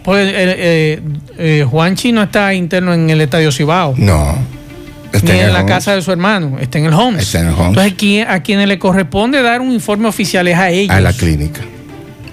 Pues 0.06 0.28
eh, 0.30 0.34
eh, 0.58 1.02
eh, 1.38 1.66
Juanchi 1.70 2.12
no 2.12 2.22
está 2.24 2.54
interno 2.54 2.94
en 2.94 3.10
el 3.10 3.20
Estadio 3.22 3.52
Cibao. 3.52 3.96
No. 3.98 4.38
Está 5.12 5.34
ni 5.34 5.40
en 5.40 5.54
la 5.54 5.62
Homs. 5.62 5.70
casa 5.72 5.96
de 5.96 6.02
su 6.02 6.12
hermano, 6.12 6.58
está 6.60 6.78
en 6.78 6.86
el 6.86 6.94
Homes. 6.94 7.24
Está 7.24 7.40
en 7.40 7.48
el 7.48 7.54
Homes. 7.54 7.68
Entonces, 7.70 7.94
¿quién- 7.98 8.28
a 8.28 8.44
quienes 8.44 8.68
le 8.68 8.78
corresponde 8.78 9.42
dar 9.42 9.62
un 9.62 9.72
informe 9.72 10.08
oficial 10.08 10.48
es 10.48 10.58
a 10.58 10.70
ellos. 10.70 10.94
A 10.96 11.00
la 11.02 11.14
clínica. 11.14 11.62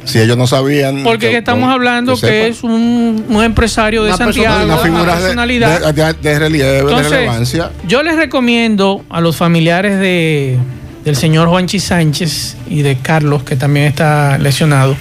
Si 0.05 0.19
ellos 0.19 0.37
no 0.37 0.49
sabían. 0.49 1.05
Porque 1.05 1.31
que 1.31 1.37
estamos 1.39 1.73
hablando 1.73 2.17
que, 2.21 2.49
es 2.49 2.65
un, 2.65 3.25
un 3.29 3.45
empresario 3.45 4.03
de 4.03 4.09
Una 4.09 4.17
Santiago, 4.19 4.65
una 4.65 4.75
una 4.75 4.77
figura 4.79 5.15
de, 5.15 5.21
personalidad. 5.23 5.93
de- 5.93 6.03
de- 6.03 6.13
de 6.15 6.39
relieve, 6.41 6.83
de 6.93 7.03
relevancia. 7.09 7.71
yo 7.87 8.03
les 8.03 8.17
recomiendo 8.17 9.05
a 9.09 9.21
los 9.21 9.37
familiares 9.37 10.01
de, 10.01 10.59
del 11.05 11.15
señor 11.15 11.49
Juanchi 11.49 11.79
Sánchez 11.79 12.57
y 12.69 12.83
de 12.83 12.97
Carlos, 12.97 13.45
que 13.45 13.55
también 13.55 13.87
está 13.87 14.39
lesionado, 14.39 14.97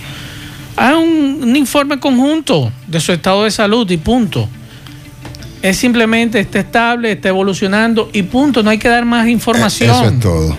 hagan 0.76 0.98
un, 1.00 1.40
un 1.44 1.56
informe 1.56 2.00
conjunto 2.00 2.72
de 2.88 3.00
su 3.00 3.12
estado 3.12 3.44
de 3.44 3.52
salud 3.52 3.90
y 3.90 3.98
punto. 3.98 4.48
Es 5.62 5.78
simplemente 5.78 6.40
está 6.40 6.60
estable, 6.60 7.12
está 7.12 7.30
evolucionando 7.30 8.10
y 8.14 8.24
punto. 8.24 8.64
No 8.64 8.70
hay 8.72 8.80
que 8.80 8.88
dar 8.90 9.06
más 9.06 9.28
información. 9.28 9.90
Eh, 9.90 9.94
Eso 9.94 10.06
es 10.10 10.20
todo. 10.20 10.58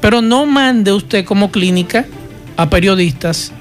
Pero 0.00 0.20
no 0.20 0.44
mande 0.46 0.92
usted 0.92 1.24
como 1.24 1.50
clínica 1.50 2.04
a 2.56 2.68
periodistas 2.68 3.52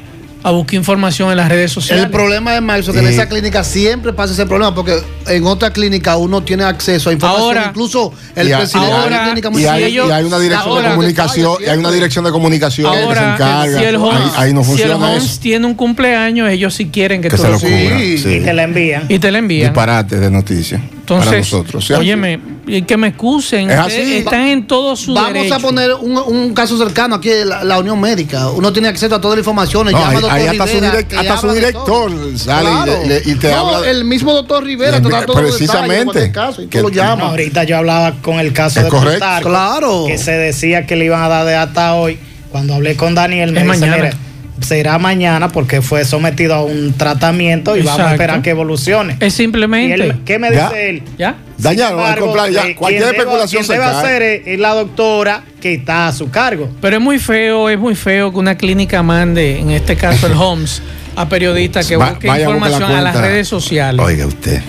a 0.44 0.50
buscar 0.52 0.74
información 0.76 1.30
en 1.32 1.38
las 1.38 1.48
redes 1.50 1.72
sociales. 1.72 2.06
El 2.06 2.12
problema 2.12 2.56
es, 2.56 2.62
Marcio, 2.64 2.92
que 2.92 3.00
en 3.00 3.06
Y- 3.06 3.10
esa 3.10 3.30
clínica 3.30 3.64
siempre 3.64 4.12
pasa 4.12 4.34
ese 4.34 4.46
problema, 4.48 4.74
porque 4.74 4.98
en 5.28 5.46
otra 5.46 5.72
clínica 5.72 6.18
uno 6.18 6.44
tiene 6.44 6.64
acceso 6.64 7.10
a 7.10 7.14
información. 7.14 7.48
Ahora- 7.58 7.66
incluso 7.70 8.14
el 8.36 8.50
Y 8.50 8.52
a- 8.52 8.58
presidente 8.60 8.88
de 8.88 8.94
ahora- 8.98 9.18
la 9.18 9.24
clínica 9.32 9.50
Y 9.60 9.66
hay, 9.66 9.84
ellos- 9.86 10.08
y 10.10 10.12
hay 10.12 10.24
una 10.24 10.40
dirección 10.40 10.70
ahora- 10.70 10.90
de 10.90 10.96
comunicación, 10.96 11.54
y 11.62 11.70
hay 11.70 11.78
una 11.78 11.92
dirección 11.92 12.26
de 12.26 12.32
comunicación 12.32 12.92
que 12.92 12.98
se 12.98 13.04
Ahora, 13.06 13.34
encarga. 13.34 13.80
si 13.80 13.84
el 13.86 13.96
Homs, 13.96 14.16
ahí, 14.16 14.32
ahí 14.48 14.54
no 14.54 14.64
si 14.64 14.72
el 14.72 14.78
funciona 14.78 14.96
Homs 15.14 15.24
eso. 15.26 15.40
tiene 15.42 15.66
un 15.66 15.74
cumpleaños, 15.76 16.50
ellos 16.50 16.74
sí 16.74 16.88
quieren 16.90 17.22
que, 17.22 17.30
Que 17.30 17.36
tú 17.38 17.42
se 17.44 17.50
lo 17.50 17.60
cubra. 17.60 18.00
Sí. 18.00 18.18
sí. 18.18 18.30
Y 18.36 18.40
te 18.42 18.54
la 18.54 18.64
envían. 18.64 19.06
Y 19.10 19.20
te 19.20 19.32
la 19.32 19.38
envían. 19.40 19.68
Disparate 19.72 20.18
de 20.20 20.32
noticias. 20.32 20.82
Entonces, 21.02 21.26
para 21.26 21.38
nosotros. 21.40 21.86
¿sí? 21.86 21.94
óyeme, 21.94 22.40
y 22.68 22.84
que 22.84 22.96
me 22.96 23.08
excusen, 23.10 23.70
Es 23.70 23.78
así. 23.80 24.14
están 24.18 24.48
en 24.48 24.66
todo 24.68 24.96
su 24.96 25.14
Vamos 25.14 25.34
derecho. 25.34 25.56
a 25.56 25.60
poner 25.60 25.94
un, 25.96 26.18
un 26.18 26.54
caso 26.54 26.78
cercano 26.78 27.16
aquí, 27.16 27.30
la, 27.44 27.64
la 27.66 27.80
Unión 27.80 28.00
Médica. 28.00 28.50
Uno 28.50 28.72
tiene 28.72 28.88
acceso 28.88 29.16
a 29.16 29.20
toda 29.20 29.36
la 29.36 29.40
información. 29.42 29.86
No, 29.86 29.92
llama 29.92 30.08
ahí- 30.10 30.16
al 30.16 30.22
doctor 30.22 30.40
ahí 30.40 30.48
hasta 30.48 30.68
su 30.68 30.78
direct- 30.80 31.14
hasta 31.20 31.38
su 31.38 31.48
de 31.48 31.54
director 31.56 31.86
todo. 32.12 32.38
sale 32.38 32.70
y 32.70 32.86
le- 32.86 33.08
le- 33.08 33.22
y 33.32 33.36
te 33.36 33.52
no, 33.52 33.76
habla- 33.76 33.90
el 33.90 34.06
mismo 34.06 34.32
doctor 34.34 34.64
Rivera 34.64 35.02
De 35.20 35.26
precisamente. 35.34 36.04
cualquier 36.06 36.32
caso 36.32 36.62
y 36.62 36.66
tú 36.66 36.70
Que- 36.72 36.82
lo 36.82 36.90
llamas. 36.90 37.26
ahorita 37.30 37.64
yo 37.66 37.78
hablaba 37.78 38.14
con 38.22 38.40
el 38.40 38.54
caso 38.54 38.80
Es 38.80 38.86
de 38.86 38.92
correcto. 38.92 39.12
Plutarco, 39.20 39.50
Claro. 39.50 40.04
que 40.08 40.18
se 40.18 40.32
decía 40.32 40.86
que 40.86 40.96
le 40.96 41.06
iban 41.06 41.22
a 41.22 41.28
dar 41.28 41.46
de 41.46 41.56
hasta 41.56 41.94
hoy. 41.96 42.18
Cuando 42.52 42.74
hablé 42.76 42.96
con 42.96 43.16
Daniel, 43.16 43.52
me 43.54 43.60
Es 43.62 43.66
dice, 43.66 43.80
mañana. 43.80 43.96
"Mire, 43.98 44.12
será 44.62 45.00
mañana 45.00 45.50
porque 45.50 45.82
fue 45.82 46.06
sometido 46.06 46.54
a 46.54 46.64
un 46.64 46.94
tratamiento 46.94 47.76
y 47.78 47.82
vamos 47.82 48.02
a 48.02 48.12
esperar 48.12 48.42
que 48.42 48.52
evolucione. 48.52 49.18
Es 49.20 49.34
simplemente. 49.34 49.94
él- 49.96 50.16
¿Qué 50.26 50.38
me 50.38 50.52
Ya. 50.52 50.68
dice 50.70 50.90
él? 50.90 51.04
¿Ya? 51.18 51.36
Dañaron, 51.58 52.00
embargo, 52.00 52.26
comprar 52.28 52.50
ya. 52.52 52.68
eh, 52.68 52.76
Cualquier 52.76 53.04
quien 53.04 53.16
especulación 53.16 53.64
quien 53.64 53.66
se 53.66 53.74
debe 53.74 53.86
hacer 53.86 54.22
es, 54.22 54.42
es 54.48 54.60
la 54.60 54.74
doctora 54.74 55.44
que 55.62 55.74
está 55.76 56.08
a 56.08 56.12
su 56.14 56.30
cargo. 56.30 56.70
Pero 56.82 56.98
es 56.98 57.02
muy 57.02 57.18
feo, 57.20 57.70
es 57.70 57.80
muy 57.80 57.96
feo 57.96 58.32
que 58.32 58.38
una 58.38 58.56
clínica 58.58 59.02
mande, 59.04 59.60
en 59.60 59.72
este 59.72 59.96
caso 59.96 60.28
el 60.28 60.34
Homs, 60.38 60.82
a 61.16 61.28
periodistas 61.30 61.88
que 61.88 61.96
Va- 61.98 62.10
busquen 62.12 62.30
vaya, 62.30 62.48
busque 62.48 62.60
la 62.62 62.68
información 62.68 63.00
a 63.00 63.02
las 63.02 63.16
redes 63.16 63.48
sociales. 63.48 64.04
Oiga 64.06 64.26
usted. 64.28 64.62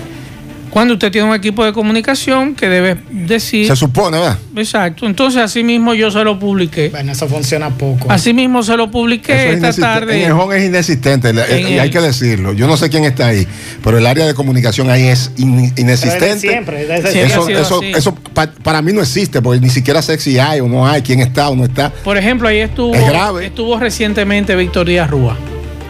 Cuando 0.73 0.95
usted 0.95 1.11
tiene 1.11 1.29
un 1.29 1.35
equipo 1.35 1.63
de 1.63 1.71
comunicación 1.71 2.55
que 2.55 2.67
debe 2.67 2.97
decir. 3.11 3.67
Se 3.67 3.75
supone, 3.75 4.17
¿verdad? 4.17 4.39
Exacto. 4.55 5.05
Entonces, 5.05 5.39
así 5.39 5.63
mismo 5.63 5.93
yo 5.93 6.09
se 6.09 6.23
lo 6.23 6.39
publiqué. 6.39 6.89
Bueno, 6.89 7.11
eso 7.11 7.27
funciona 7.27 7.69
poco. 7.69 8.11
Así 8.11 8.33
mismo 8.33 8.63
se 8.63 8.75
lo 8.75 8.89
publiqué 8.89 9.53
esta 9.53 9.71
tarde. 9.71 10.23
En 10.23 10.31
el 10.31 10.31
home 10.31 10.57
es 10.57 10.65
inexistente, 10.65 11.31
y 11.31 11.77
hay 11.77 11.91
que 11.91 12.01
decirlo. 12.01 12.53
Yo 12.53 12.65
no 12.65 12.75
sé 12.75 12.89
quién 12.89 13.03
está 13.03 13.27
ahí, 13.27 13.47
pero 13.83 13.99
el 13.99 14.07
área 14.07 14.25
de 14.25 14.33
comunicación 14.33 14.89
ahí 14.89 15.03
es 15.03 15.31
inexistente. 15.37 16.39
siempre, 16.39 16.87
eso, 17.23 17.47
eso, 17.47 17.81
eso 17.83 18.15
para 18.63 18.81
mí 18.81 18.93
no 18.93 19.01
existe, 19.01 19.43
porque 19.43 19.61
ni 19.61 19.69
siquiera 19.69 20.01
sé 20.01 20.17
si 20.17 20.39
hay 20.39 20.59
o 20.59 20.67
no 20.67 20.87
hay, 20.87 21.03
quién 21.03 21.19
está 21.19 21.49
o 21.49 21.55
no 21.55 21.65
está. 21.65 21.91
Por 21.91 22.17
ejemplo, 22.17 22.47
ahí 22.47 22.57
estuvo, 22.57 22.95
estuvo 23.39 23.79
recientemente 23.79 24.55
Víctor 24.55 24.87
Díaz 24.87 25.07
Rúa. 25.07 25.37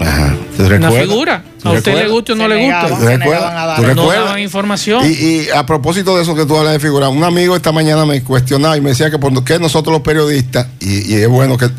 Ajá. 0.01 0.32
Una 0.71 0.91
figura. 0.91 1.43
A 1.63 1.71
usted 1.71 1.95
le 1.95 2.09
guste 2.09 2.33
o 2.33 2.35
no 2.35 2.47
le 2.47 2.65
guste. 2.65 3.95
¿Tú 3.95 4.11
información. 4.39 5.03
Y, 5.05 5.49
a 5.49 5.65
propósito 5.65 6.15
de 6.15 6.23
eso 6.23 6.35
que 6.35 6.45
tú 6.45 6.57
hablas 6.57 6.73
de 6.73 6.79
figura, 6.79 7.09
un 7.09 7.23
amigo 7.23 7.55
esta 7.55 7.71
mañana 7.71 8.05
me 8.05 8.21
cuestionaba 8.23 8.77
y 8.77 8.81
me 8.81 8.89
decía 8.89 9.09
que 9.09 9.19
por 9.19 9.43
qué 9.43 9.59
nosotros 9.59 9.93
los 9.93 10.01
periodistas, 10.01 10.67
y, 10.79 11.13
es 11.13 11.27
bueno 11.27 11.57
que, 11.57 11.69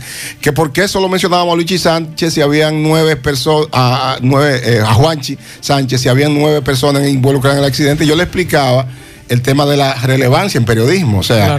que 0.41 0.53
por 0.53 0.72
qué 0.72 0.89
solo 0.89 1.09
mencionábamos 1.09 1.53
a 1.53 1.57
Luigi 1.57 1.78
Sánchez 1.78 2.35
si 2.35 2.41
habían 2.41 2.82
nueve 2.82 3.16
personas, 3.16 3.68
a, 3.72 4.18
nueve, 4.20 4.61
eh, 4.64 4.80
a 4.80 4.95
Juanchi 4.95 5.37
Sánchez 5.61 6.01
si 6.01 6.09
habían 6.09 6.35
nueve 6.35 6.62
personas 6.62 7.07
involucradas 7.07 7.59
en 7.59 7.64
el 7.64 7.68
accidente. 7.68 8.05
Y 8.05 8.07
yo 8.07 8.16
le 8.16 8.24
explicaba 8.24 8.87
el 9.28 9.42
tema 9.42 9.66
de 9.66 9.76
la 9.76 9.94
relevancia 9.94 10.58
en 10.58 10.64
periodismo. 10.64 11.18
O 11.18 11.22
sea, 11.22 11.58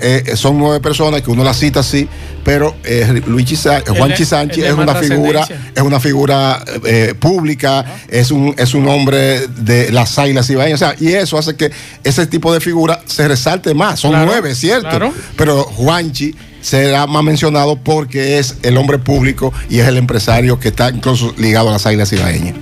eh, 0.00 0.32
son 0.34 0.58
nueve 0.58 0.80
personas 0.80 1.22
que 1.22 1.30
uno 1.30 1.44
las 1.44 1.58
cita 1.58 1.80
así, 1.80 2.08
pero 2.44 2.74
eh, 2.84 3.22
Luigi 3.26 3.56
Juanchi 3.56 4.24
Sánchez 4.24 4.64
es 4.64 4.72
una, 4.72 4.94
figura, 4.94 5.46
es 5.74 5.82
una 5.82 6.00
figura 6.00 6.62
eh, 6.84 7.14
pública, 7.18 7.84
es 8.08 8.30
un, 8.30 8.54
es 8.56 8.74
un 8.74 8.88
hombre 8.88 9.46
de 9.48 9.92
las 9.92 10.18
águilas 10.18 10.48
y 10.50 10.56
O 10.56 10.76
sea, 10.76 10.94
y 10.98 11.08
eso 11.08 11.38
hace 11.38 11.56
que 11.56 11.70
ese 12.04 12.26
tipo 12.26 12.52
de 12.52 12.60
figura 12.60 13.00
se 13.06 13.28
resalte 13.28 13.74
más. 13.74 14.00
Son 14.00 14.12
nueve, 14.24 14.54
¿cierto? 14.54 15.12
Pero 15.36 15.64
Juanchi 15.64 16.34
será 16.60 17.06
más 17.06 17.22
mencionado 17.22 17.76
porque 17.76 18.38
es 18.38 18.56
el 18.62 18.76
hombre 18.76 18.98
público 18.98 19.52
y 19.70 19.78
es 19.78 19.88
el 19.88 19.96
empresario 19.96 20.58
que 20.58 20.68
está 20.68 20.90
incluso 20.90 21.34
ligado 21.38 21.68
a 21.68 21.72
las 21.72 21.86
águilas 21.86 22.12
ibaeñas. 22.12 22.54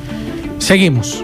Seguimos. 0.58 1.22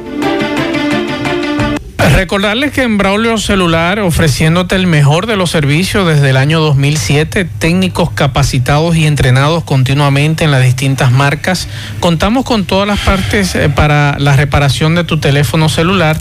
Recordarles 2.16 2.72
que 2.72 2.82
en 2.82 2.98
Braulio 2.98 3.38
Celular, 3.38 4.00
ofreciéndote 4.00 4.74
el 4.74 4.86
mejor 4.86 5.26
de 5.26 5.36
los 5.36 5.50
servicios 5.50 6.06
desde 6.06 6.30
el 6.30 6.36
año 6.36 6.60
2007, 6.60 7.44
técnicos 7.44 8.10
capacitados 8.10 8.96
y 8.96 9.06
entrenados 9.06 9.62
continuamente 9.62 10.44
en 10.44 10.50
las 10.50 10.64
distintas 10.64 11.12
marcas, 11.12 11.68
contamos 12.00 12.44
con 12.44 12.64
todas 12.64 12.88
las 12.88 12.98
partes 12.98 13.54
eh, 13.54 13.68
para 13.68 14.18
la 14.18 14.34
reparación 14.34 14.96
de 14.96 15.04
tu 15.04 15.18
teléfono 15.18 15.68
celular. 15.68 16.18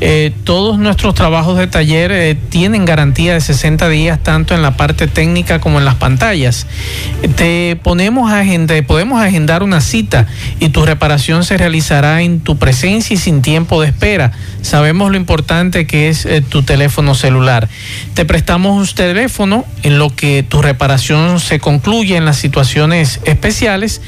Eh, 0.00 0.32
todos 0.44 0.78
nuestros 0.78 1.14
trabajos 1.14 1.58
de 1.58 1.66
taller 1.66 2.12
eh, 2.12 2.36
tienen 2.50 2.84
garantía 2.84 3.34
de 3.34 3.40
60 3.40 3.88
días, 3.88 4.20
tanto 4.22 4.54
en 4.54 4.62
la 4.62 4.76
parte 4.76 5.08
técnica 5.08 5.60
como 5.60 5.78
en 5.78 5.84
las 5.84 5.96
pantallas. 5.96 6.66
Te 7.36 7.76
ponemos 7.82 8.30
agenda, 8.30 8.74
podemos 8.86 9.20
agendar 9.20 9.62
una 9.62 9.80
cita 9.80 10.26
y 10.60 10.68
tu 10.68 10.84
reparación 10.84 11.42
se 11.44 11.56
realizará 11.56 12.22
en 12.22 12.40
tu 12.40 12.56
presencia 12.56 13.14
y 13.14 13.16
sin 13.16 13.42
tiempo 13.42 13.80
de 13.80 13.88
espera. 13.88 14.32
Sabemos 14.62 15.10
lo 15.10 15.16
importante 15.24 15.86
que 15.86 16.10
es 16.10 16.26
eh, 16.26 16.42
tu 16.42 16.62
teléfono 16.62 17.14
celular. 17.14 17.70
Te 18.12 18.26
prestamos 18.26 18.76
un 18.76 18.94
teléfono 18.94 19.64
en 19.82 19.98
lo 19.98 20.14
que 20.14 20.42
tu 20.42 20.60
reparación 20.60 21.40
se 21.40 21.60
concluye 21.60 22.16
en 22.16 22.26
las 22.26 22.36
situaciones 22.36 23.20
especiales. 23.24 24.02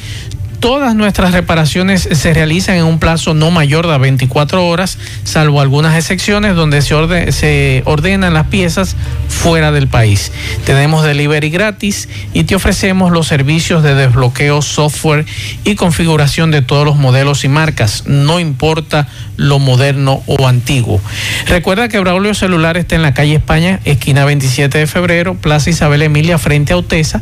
Todas 0.60 0.94
nuestras 0.94 1.32
reparaciones 1.32 2.08
se 2.10 2.32
realizan 2.32 2.76
en 2.76 2.84
un 2.84 2.98
plazo 2.98 3.34
no 3.34 3.50
mayor 3.50 3.86
de 3.86 3.98
24 3.98 4.66
horas, 4.66 4.98
salvo 5.24 5.60
algunas 5.60 5.96
excepciones 5.96 6.56
donde 6.56 6.82
se, 6.82 7.82
ordenan 7.84 8.34
las 8.34 8.46
piezas 8.46 8.96
fuera 9.28 9.70
del 9.70 9.88
país. 9.88 10.32
Tenemos 10.64 11.04
delivery 11.04 11.50
gratis 11.50 12.08
y 12.32 12.44
te 12.44 12.54
ofrecemos 12.54 13.12
los 13.12 13.26
servicios 13.26 13.82
de 13.82 13.94
desbloqueo, 13.94 14.62
software 14.62 15.26
y 15.64 15.74
configuración 15.74 16.50
de 16.50 16.62
todos 16.62 16.86
los 16.86 16.96
modelos 16.96 17.44
y 17.44 17.48
marcas, 17.48 18.04
no 18.06 18.40
importa 18.40 19.08
lo 19.36 19.58
moderno 19.58 20.22
o 20.26 20.48
antiguo. 20.48 21.00
Recuerda 21.46 21.88
que 21.88 21.98
Braulio 21.98 22.34
Celular 22.34 22.76
está 22.76 22.96
en 22.96 23.02
la 23.02 23.14
calle 23.14 23.34
España, 23.34 23.80
esquina 23.84 24.24
27 24.24 24.78
de 24.78 24.86
febrero, 24.86 25.34
Plaza 25.34 25.70
Isabel 25.70 26.02
Emilia, 26.02 26.38
frente 26.38 26.72
a 26.72 26.78
Utesa, 26.78 27.20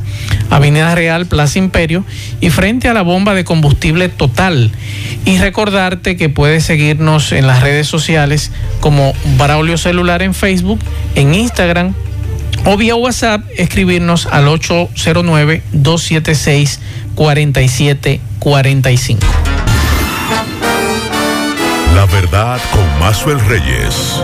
Avenida 0.50 0.94
Real, 0.94 1.26
Plaza 1.26 1.58
Imperio 1.58 2.04
y 2.40 2.50
frente 2.50 2.88
a 2.88 2.94
la 2.94 3.02
bomba 3.02 3.23
de 3.32 3.44
combustible 3.44 4.10
total. 4.10 4.70
Y 5.24 5.38
recordarte 5.38 6.18
que 6.18 6.28
puedes 6.28 6.64
seguirnos 6.64 7.32
en 7.32 7.46
las 7.46 7.62
redes 7.62 7.86
sociales 7.86 8.50
como 8.80 9.14
Braulio 9.38 9.78
Celular 9.78 10.20
en 10.20 10.34
Facebook, 10.34 10.80
en 11.14 11.34
Instagram 11.34 11.94
o 12.66 12.76
vía 12.76 12.94
WhatsApp 12.94 13.42
escribirnos 13.56 14.26
al 14.26 14.48
809 14.48 15.62
276 15.72 16.80
4745. 17.14 19.26
La 21.94 22.06
verdad 22.06 22.60
con 22.72 22.98
Mazuel 22.98 23.38
Reyes. 23.46 24.20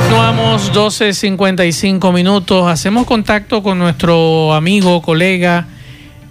Continuamos 0.00 0.72
12.55 0.72 2.12
minutos. 2.12 2.70
Hacemos 2.70 3.06
contacto 3.06 3.62
con 3.62 3.78
nuestro 3.78 4.52
amigo, 4.52 5.00
colega 5.00 5.66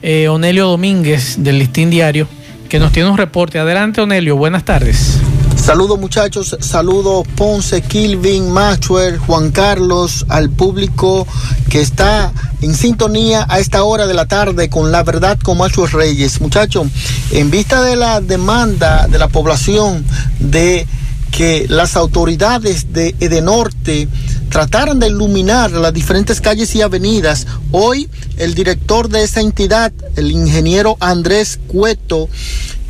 eh, 0.01 0.27
Onelio 0.27 0.67
Domínguez 0.67 1.35
del 1.43 1.59
Listín 1.59 1.89
Diario, 1.89 2.27
que 2.69 2.79
nos 2.79 2.91
tiene 2.91 3.09
un 3.09 3.17
reporte. 3.17 3.59
Adelante, 3.59 4.01
Onelio. 4.01 4.35
Buenas 4.35 4.65
tardes. 4.65 5.19
Saludos 5.55 5.99
muchachos, 5.99 6.57
saludos 6.59 7.27
Ponce, 7.35 7.81
Kilvin, 7.81 8.49
Maxwell, 8.49 9.19
Juan 9.19 9.51
Carlos, 9.51 10.25
al 10.27 10.49
público 10.49 11.27
que 11.69 11.81
está 11.81 12.33
en 12.61 12.73
sintonía 12.73 13.45
a 13.47 13.59
esta 13.59 13.83
hora 13.83 14.07
de 14.07 14.15
la 14.15 14.25
tarde 14.25 14.69
con 14.69 14.91
la 14.91 15.03
verdad 15.03 15.37
con 15.37 15.59
Maxwell 15.59 15.91
Reyes. 15.91 16.41
Muchachos, 16.41 16.87
en 17.29 17.51
vista 17.51 17.83
de 17.83 17.95
la 17.95 18.21
demanda 18.21 19.07
de 19.07 19.19
la 19.19 19.27
población 19.27 20.03
de 20.39 20.87
que 21.31 21.65
las 21.69 21.95
autoridades 21.95 22.93
de 22.93 23.15
Edenorte 23.19 24.07
trataran 24.49 24.99
de 24.99 25.07
iluminar 25.07 25.71
las 25.71 25.93
diferentes 25.93 26.41
calles 26.41 26.75
y 26.75 26.81
avenidas. 26.81 27.47
Hoy 27.71 28.09
el 28.37 28.53
director 28.53 29.07
de 29.09 29.23
esa 29.23 29.39
entidad, 29.39 29.93
el 30.17 30.29
ingeniero 30.29 30.97
Andrés 30.99 31.59
Cueto, 31.67 32.29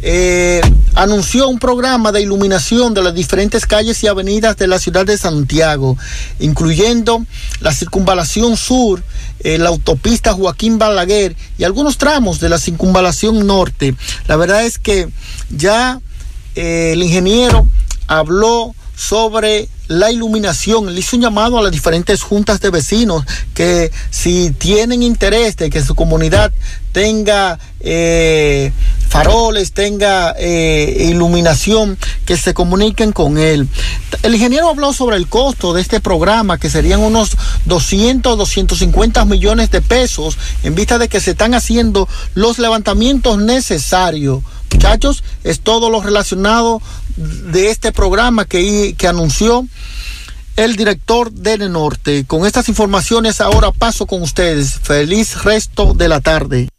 eh, 0.04 0.62
anunció 0.96 1.48
un 1.48 1.60
programa 1.60 2.12
de 2.12 2.22
iluminación 2.22 2.96
de 2.96 3.04
las 3.04 3.14
diferentes 3.14 3.68
calles 3.68 4.04
y 4.04 4.08
avenidas 4.08 4.58
de 4.58 4.68
la 4.68 4.80
ciudad 4.80 5.06
de 5.06 5.16
Santiago, 5.16 5.96
incluyendo 6.40 7.24
la 7.60 7.72
circunvalación 7.72 8.58
sur, 8.58 9.04
eh, 9.42 9.60
la 9.60 9.70
autopista 9.70 10.34
Joaquín 10.34 10.80
Balaguer 10.80 11.36
y 11.60 11.64
algunos 11.64 12.00
tramos 12.00 12.40
de 12.40 12.50
la 12.50 12.58
circunvalación 12.58 13.46
norte. 13.46 13.96
La 14.28 14.36
verdad 14.36 14.66
es 14.66 14.80
que 14.80 15.08
ya 15.52 16.02
eh, 16.56 16.92
el 16.94 17.04
ingeniero 17.04 17.68
habló 18.12 18.76
sobre 18.96 19.70
la 19.88 20.12
iluminación. 20.12 20.94
Le 20.94 21.00
hizo 21.00 21.16
un 21.16 21.22
llamado 21.22 21.58
a 21.58 21.64
las 21.64 21.72
diferentes 21.72 22.22
juntas 22.22 22.60
de 22.60 22.70
vecinos 22.70 23.24
que 23.54 23.90
si 24.10 24.52
tienen 24.52 25.02
interés 25.02 25.56
de 25.56 25.70
que 25.70 25.82
su 25.82 25.96
comunidad 25.96 26.52
tenga 26.92 27.58
eh, 27.80 28.74
faroles, 29.08 29.72
tenga 29.72 30.36
eh, 30.38 31.08
iluminación, 31.10 31.98
que 32.26 32.36
se 32.36 32.54
comuniquen 32.54 33.14
con 33.14 33.38
él. 33.38 33.68
El 34.24 34.36
ingeniero 34.36 34.70
habló 34.70 34.92
sobre 34.92 35.16
el 35.16 35.28
costo 35.28 35.74
de 35.74 35.82
este 35.82 36.02
programa, 36.02 36.58
que 36.58 36.70
serían 36.70 37.00
unos 37.00 37.38
200, 37.66 38.38
250 38.38 39.24
millones 39.24 39.72
de 39.72 39.82
pesos, 39.82 40.38
en 40.64 40.76
vista 40.76 40.98
de 40.98 41.08
que 41.08 41.22
se 41.22 41.32
están 41.32 41.54
haciendo 41.54 42.10
los 42.36 42.60
levantamientos 42.60 43.38
necesarios. 43.38 44.44
Muchachos, 44.74 45.24
es 45.44 45.60
todo 45.60 45.90
lo 45.90 46.02
relacionado 46.02 46.82
de 47.16 47.70
este 47.70 47.92
programa 47.92 48.46
que, 48.46 48.96
que 48.98 49.08
anunció 49.08 49.68
el 50.56 50.76
director 50.76 51.32
de 51.32 51.58
Norte. 51.70 52.26
Con 52.26 52.46
estas 52.46 52.70
informaciones 52.70 53.42
ahora 53.42 53.72
paso 53.72 54.06
con 54.06 54.22
ustedes. 54.22 54.80
Feliz 54.82 55.44
resto 55.44 55.94
de 55.94 56.08
la 56.08 56.20
tarde. 56.20 56.70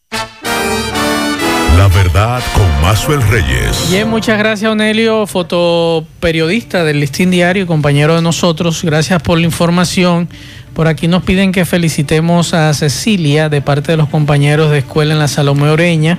La 1.77 1.89
verdad 1.89 2.43
con 2.55 2.83
Mazuel 2.83 3.23
Reyes. 3.29 3.91
Bien, 3.91 4.09
muchas 4.09 4.39
gracias, 4.39 4.71
Onelio, 4.71 5.27
fotoperiodista 5.27 6.85
del 6.85 7.01
Listín 7.01 7.31
Diario 7.31 7.65
y 7.65 7.67
compañero 7.67 8.15
de 8.15 8.23
nosotros. 8.23 8.83
Gracias 8.85 9.21
por 9.23 9.39
la 9.39 9.47
información. 9.47 10.29
Por 10.75 10.87
aquí 10.87 11.09
nos 11.09 11.23
piden 11.23 11.51
que 11.51 11.65
felicitemos 11.65 12.55
a 12.55 12.73
Cecilia 12.75 13.49
de 13.49 13.63
parte 13.63 13.93
de 13.93 13.97
los 13.97 14.09
compañeros 14.09 14.71
de 14.71 14.79
escuela 14.79 15.13
en 15.13 15.19
la 15.19 15.29
Salomé 15.29 15.71
Oreña 15.71 16.19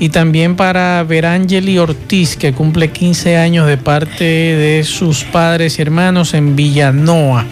y 0.00 0.08
también 0.08 0.56
para 0.56 1.02
Verangeli 1.04 1.78
Ortiz, 1.78 2.36
que 2.36 2.52
cumple 2.52 2.90
15 2.90 3.36
años 3.36 3.66
de 3.66 3.76
parte 3.76 4.24
de 4.24 4.84
sus 4.84 5.24
padres 5.24 5.78
y 5.78 5.82
hermanos 5.82 6.34
en 6.34 6.56
Villanoa. 6.56 7.44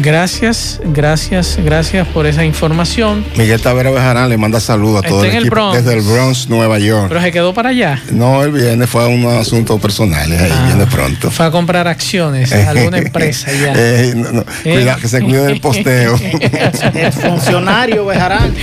Gracias, 0.00 0.80
gracias, 0.84 1.58
gracias 1.64 2.06
por 2.08 2.26
esa 2.26 2.44
información. 2.44 3.24
Miguel 3.36 3.60
Tavera 3.60 3.90
Bejarán 3.90 4.28
le 4.28 4.36
manda 4.36 4.60
saludos 4.60 5.04
a 5.04 5.08
todo 5.08 5.24
Está 5.24 5.26
el 5.26 5.30
en 5.32 5.36
el 5.38 5.42
equipo 5.46 5.54
Bronx. 5.56 5.84
desde 5.84 5.98
el 5.98 6.04
Bronx, 6.04 6.48
Nueva 6.48 6.78
York. 6.78 7.06
Pero 7.08 7.20
se 7.20 7.32
quedó 7.32 7.52
para 7.52 7.70
allá. 7.70 8.00
No, 8.12 8.44
el 8.44 8.52
viernes 8.52 8.88
fue 8.88 9.02
a 9.02 9.08
unos 9.08 9.32
asuntos 9.34 9.80
personales, 9.80 10.40
ahí 10.40 10.52
viene 10.66 10.86
pronto. 10.86 11.32
Fue 11.32 11.46
a 11.46 11.50
comprar 11.50 11.88
acciones 11.88 12.52
a 12.52 12.70
alguna 12.70 12.98
empresa 13.06 13.50
ya. 13.52 13.72
Eh, 13.74 14.12
no, 14.14 14.30
no, 14.30 14.40
Eh. 14.42 14.72
cuida- 14.74 14.96
que 15.00 15.08
se 15.08 15.20
cuide 15.20 15.46
del 15.46 15.60
posteo. 15.60 16.14
El 16.94 17.12
funcionario 17.12 18.06
Bejarán. 18.06 18.54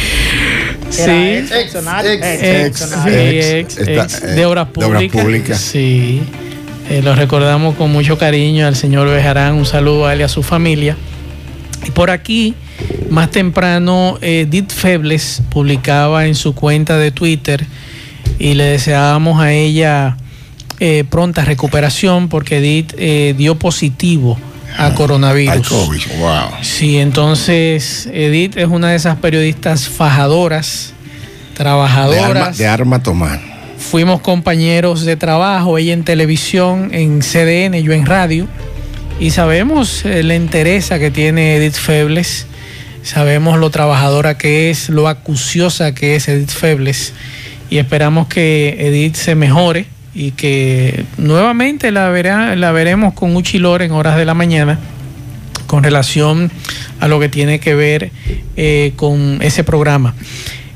Sí. 0.90 1.02
Ex 1.12 1.74
de 4.36 4.46
obras 4.46 4.68
públicas. 4.68 5.60
Sí. 5.60 6.22
Eh, 6.90 7.02
lo 7.02 7.16
recordamos 7.16 7.76
con 7.76 7.92
mucho 7.92 8.18
cariño 8.18 8.68
al 8.68 8.76
señor 8.76 9.10
Bejarán. 9.10 9.56
Un 9.56 9.66
saludo 9.66 10.06
a 10.06 10.14
él 10.14 10.20
y 10.22 10.24
a 10.24 10.28
su 10.28 10.44
familia. 10.44 10.96
Y 11.86 11.92
por 11.92 12.10
aquí, 12.10 12.56
más 13.10 13.32
temprano, 13.32 14.18
eh, 14.22 14.48
Edith 14.48 14.72
Febles 14.72 15.42
publicaba 15.50 16.26
en 16.26 16.36
su 16.36 16.56
cuenta 16.56 16.98
de 16.98 17.12
Twitter 17.12 17.66
y 18.40 18.54
le 18.56 18.66
deseábamos 18.66 19.40
a 19.42 19.52
ella 19.52 20.18
eh, 20.80 21.04
pronta 21.10 21.46
recuperación 21.46 22.28
porque 22.28 22.58
Edith 22.58 22.94
eh, 22.98 23.34
dio 23.38 23.58
positivo 23.58 24.38
a 24.78 24.94
coronavirus. 24.94 25.54
Al 25.54 25.62
COVID, 25.64 26.02
wow. 26.20 26.50
Sí, 26.62 26.98
entonces 26.98 28.08
Edith 28.12 28.58
es 28.58 28.68
una 28.68 28.90
de 28.90 28.96
esas 28.96 29.18
periodistas 29.18 29.88
fajadoras, 29.88 30.94
De 31.50 31.56
trabajadoras. 31.56 32.26
arma, 32.26 32.52
de 32.52 32.68
arma 32.68 33.04
tomar. 33.04 33.40
Fuimos 33.78 34.22
compañeros 34.22 35.06
de 35.06 35.16
trabajo, 35.16 35.78
ella 35.78 35.94
en 35.94 36.04
televisión, 36.04 36.90
en 36.94 37.20
CDN, 37.22 37.82
yo 37.82 37.94
en 37.94 38.06
radio. 38.06 38.48
Y 39.20 39.32
sabemos 39.32 40.04
eh, 40.06 40.24
la 40.24 40.36
interesa 40.36 41.00
que 41.00 41.12
tiene 41.12 41.56
Edith 41.56 41.76
Febles. 41.76 42.48
Sabemos 43.04 43.58
lo 43.60 43.70
trabajadora 43.70 44.38
que 44.38 44.72
es, 44.72 44.90
lo 44.90 45.08
acuciosa 45.08 45.94
que 45.94 46.16
es 46.16 46.28
Edith 46.28 46.50
Febles. 46.50 47.14
Y 47.70 47.78
esperamos 47.78 48.28
que 48.28 48.76
Edith 48.80 49.16
se 49.16 49.36
mejore 49.36 49.86
y 50.16 50.32
que 50.32 51.04
nuevamente 51.18 51.92
la, 51.92 52.10
verá, 52.10 52.56
la 52.56 52.72
veremos 52.72 53.14
con 53.14 53.36
Uchilor 53.36 53.82
en 53.82 53.92
horas 53.92 54.16
de 54.18 54.26
la 54.26 54.34
mañana 54.34 54.80
con 55.68 55.84
relación 55.84 56.50
a 57.00 57.08
lo 57.08 57.20
que 57.20 57.28
tiene 57.28 57.60
que 57.60 57.76
ver 57.76 58.12
eh, 58.56 58.94
con 58.96 59.40
ese 59.42 59.64
programa. 59.64 60.14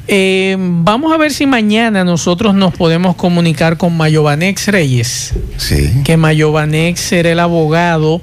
Eh, 0.08 0.58
vamos 0.60 1.14
a 1.14 1.18
ver 1.18 1.32
si 1.32 1.46
mañana 1.46 2.04
nosotros 2.04 2.56
nos 2.56 2.74
podemos 2.74 3.16
comunicar 3.16 3.78
con 3.78 3.96
Mayovanex 3.96 4.68
Reyes. 4.70 5.34
Sí. 5.58 5.92
Que 6.04 6.18
Mayovanex 6.18 7.12
era 7.12 7.32
el 7.32 7.40
abogado 7.40 8.22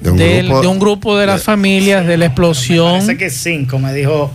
De 0.00 0.10
un 0.10 0.16
del- 0.18 0.46
grupo- 0.48 0.60
de 0.62 0.66
un 0.66 0.78
grupo 0.80 1.16
de 1.16 1.26
las 1.26 1.44
familias 1.44 2.06
de 2.06 2.16
la 2.16 2.26
explosión. 2.26 2.94
Parece 2.94 3.16
que 3.16 3.30
cinco, 3.30 3.78
me 3.78 3.94
dijo 3.94 4.32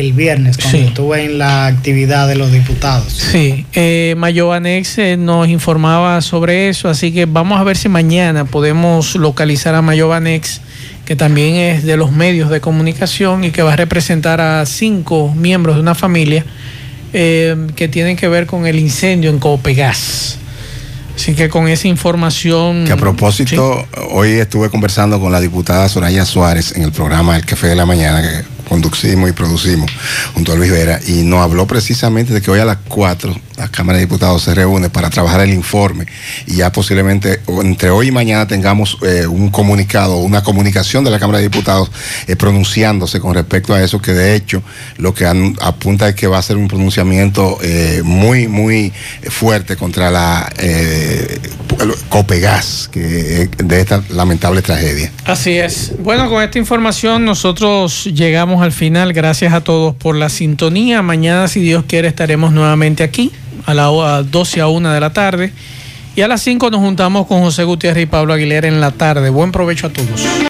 el 0.00 0.12
viernes 0.12 0.58
cuando 0.58 0.78
estuve 0.78 1.24
en 1.24 1.38
la 1.38 1.66
actividad 1.66 2.26
de 2.26 2.34
los 2.34 2.50
diputados. 2.50 3.12
Sí, 3.12 3.66
eh, 3.72 4.14
Mayovanex 4.16 4.98
eh, 4.98 5.16
nos 5.16 5.48
informaba 5.48 6.20
sobre 6.22 6.68
eso, 6.68 6.88
así 6.88 7.12
que 7.12 7.26
vamos 7.26 7.60
a 7.60 7.64
ver 7.64 7.76
si 7.76 7.88
mañana 7.88 8.44
podemos 8.44 9.14
localizar 9.14 9.74
a 9.74 9.82
Mayovanex, 9.82 10.60
que 11.04 11.16
también 11.16 11.56
es 11.56 11.84
de 11.84 11.96
los 11.96 12.12
medios 12.12 12.50
de 12.50 12.60
comunicación 12.60 13.44
y 13.44 13.50
que 13.50 13.62
va 13.62 13.74
a 13.74 13.76
representar 13.76 14.40
a 14.40 14.64
cinco 14.66 15.32
miembros 15.34 15.76
de 15.76 15.82
una 15.82 15.94
familia 15.94 16.44
eh, 17.12 17.56
que 17.76 17.88
tienen 17.88 18.16
que 18.16 18.28
ver 18.28 18.46
con 18.46 18.66
el 18.66 18.78
incendio 18.78 19.30
en 19.30 19.38
Copegas. 19.38 20.38
Así 21.14 21.34
que 21.34 21.50
con 21.50 21.68
esa 21.68 21.86
información... 21.86 22.86
Que 22.86 22.92
a 22.92 22.96
propósito, 22.96 23.86
hoy 24.12 24.30
estuve 24.30 24.70
conversando 24.70 25.20
con 25.20 25.30
la 25.30 25.40
diputada 25.40 25.86
Soraya 25.88 26.24
Suárez 26.24 26.74
en 26.76 26.82
el 26.82 26.92
programa 26.92 27.36
El 27.36 27.44
Café 27.44 27.66
de 27.66 27.76
la 27.76 27.84
Mañana 27.84 28.22
que 28.22 28.59
conducimos 28.70 29.28
y 29.28 29.32
producimos 29.32 29.90
junto 30.32 30.52
a 30.52 30.54
Luis 30.54 30.70
Vera 30.70 31.00
y 31.04 31.24
nos 31.24 31.40
habló 31.40 31.66
precisamente 31.66 32.32
de 32.32 32.40
que 32.40 32.52
hoy 32.52 32.60
a 32.60 32.64
las 32.64 32.78
4 32.88 33.34
la 33.60 33.68
Cámara 33.68 33.98
de 33.98 34.06
Diputados 34.06 34.42
se 34.42 34.54
reúne 34.54 34.88
para 34.88 35.10
trabajar 35.10 35.42
el 35.42 35.52
informe 35.52 36.06
y 36.46 36.56
ya 36.56 36.72
posiblemente 36.72 37.40
entre 37.62 37.90
hoy 37.90 38.08
y 38.08 38.10
mañana 38.10 38.46
tengamos 38.46 38.96
eh, 39.02 39.26
un 39.26 39.50
comunicado, 39.50 40.16
una 40.16 40.42
comunicación 40.42 41.04
de 41.04 41.10
la 41.10 41.18
Cámara 41.18 41.40
de 41.40 41.44
Diputados 41.44 41.90
eh, 42.26 42.36
pronunciándose 42.36 43.20
con 43.20 43.34
respecto 43.34 43.74
a 43.74 43.82
eso 43.82 44.00
que 44.00 44.14
de 44.14 44.34
hecho 44.34 44.62
lo 44.96 45.12
que 45.12 45.26
apunta 45.60 46.08
es 46.08 46.14
que 46.14 46.26
va 46.26 46.38
a 46.38 46.42
ser 46.42 46.56
un 46.56 46.68
pronunciamiento 46.68 47.58
eh, 47.62 48.00
muy, 48.02 48.48
muy 48.48 48.94
fuerte 49.28 49.76
contra 49.76 50.10
la 50.10 50.50
Copegas 52.08 52.90
de 52.92 53.80
esta 53.80 54.02
lamentable 54.10 54.60
tragedia. 54.60 55.10
Así 55.24 55.52
es. 55.52 55.92
Bueno, 56.02 56.28
con 56.28 56.42
esta 56.42 56.58
información 56.58 57.24
nosotros 57.24 58.04
llegamos 58.04 58.62
al 58.62 58.72
final. 58.72 59.12
Gracias 59.12 59.52
a 59.52 59.62
todos 59.62 59.94
por 59.94 60.16
la 60.16 60.28
sintonía. 60.28 61.00
Mañana, 61.02 61.48
si 61.48 61.60
Dios 61.60 61.84
quiere, 61.86 62.08
estaremos 62.08 62.52
nuevamente 62.52 63.02
aquí 63.02 63.32
a 63.66 63.74
las 63.74 64.30
12 64.30 64.60
a 64.60 64.68
1 64.68 64.92
de 64.92 65.00
la 65.00 65.12
tarde. 65.12 65.52
Y 66.16 66.22
a 66.22 66.28
las 66.28 66.42
5 66.42 66.70
nos 66.70 66.80
juntamos 66.80 67.26
con 67.26 67.40
José 67.40 67.64
Gutiérrez 67.64 68.04
y 68.04 68.06
Pablo 68.06 68.32
Aguilera 68.32 68.68
en 68.68 68.80
la 68.80 68.90
tarde. 68.90 69.30
Buen 69.30 69.52
provecho 69.52 69.86
a 69.86 69.90
todos. 69.90 70.26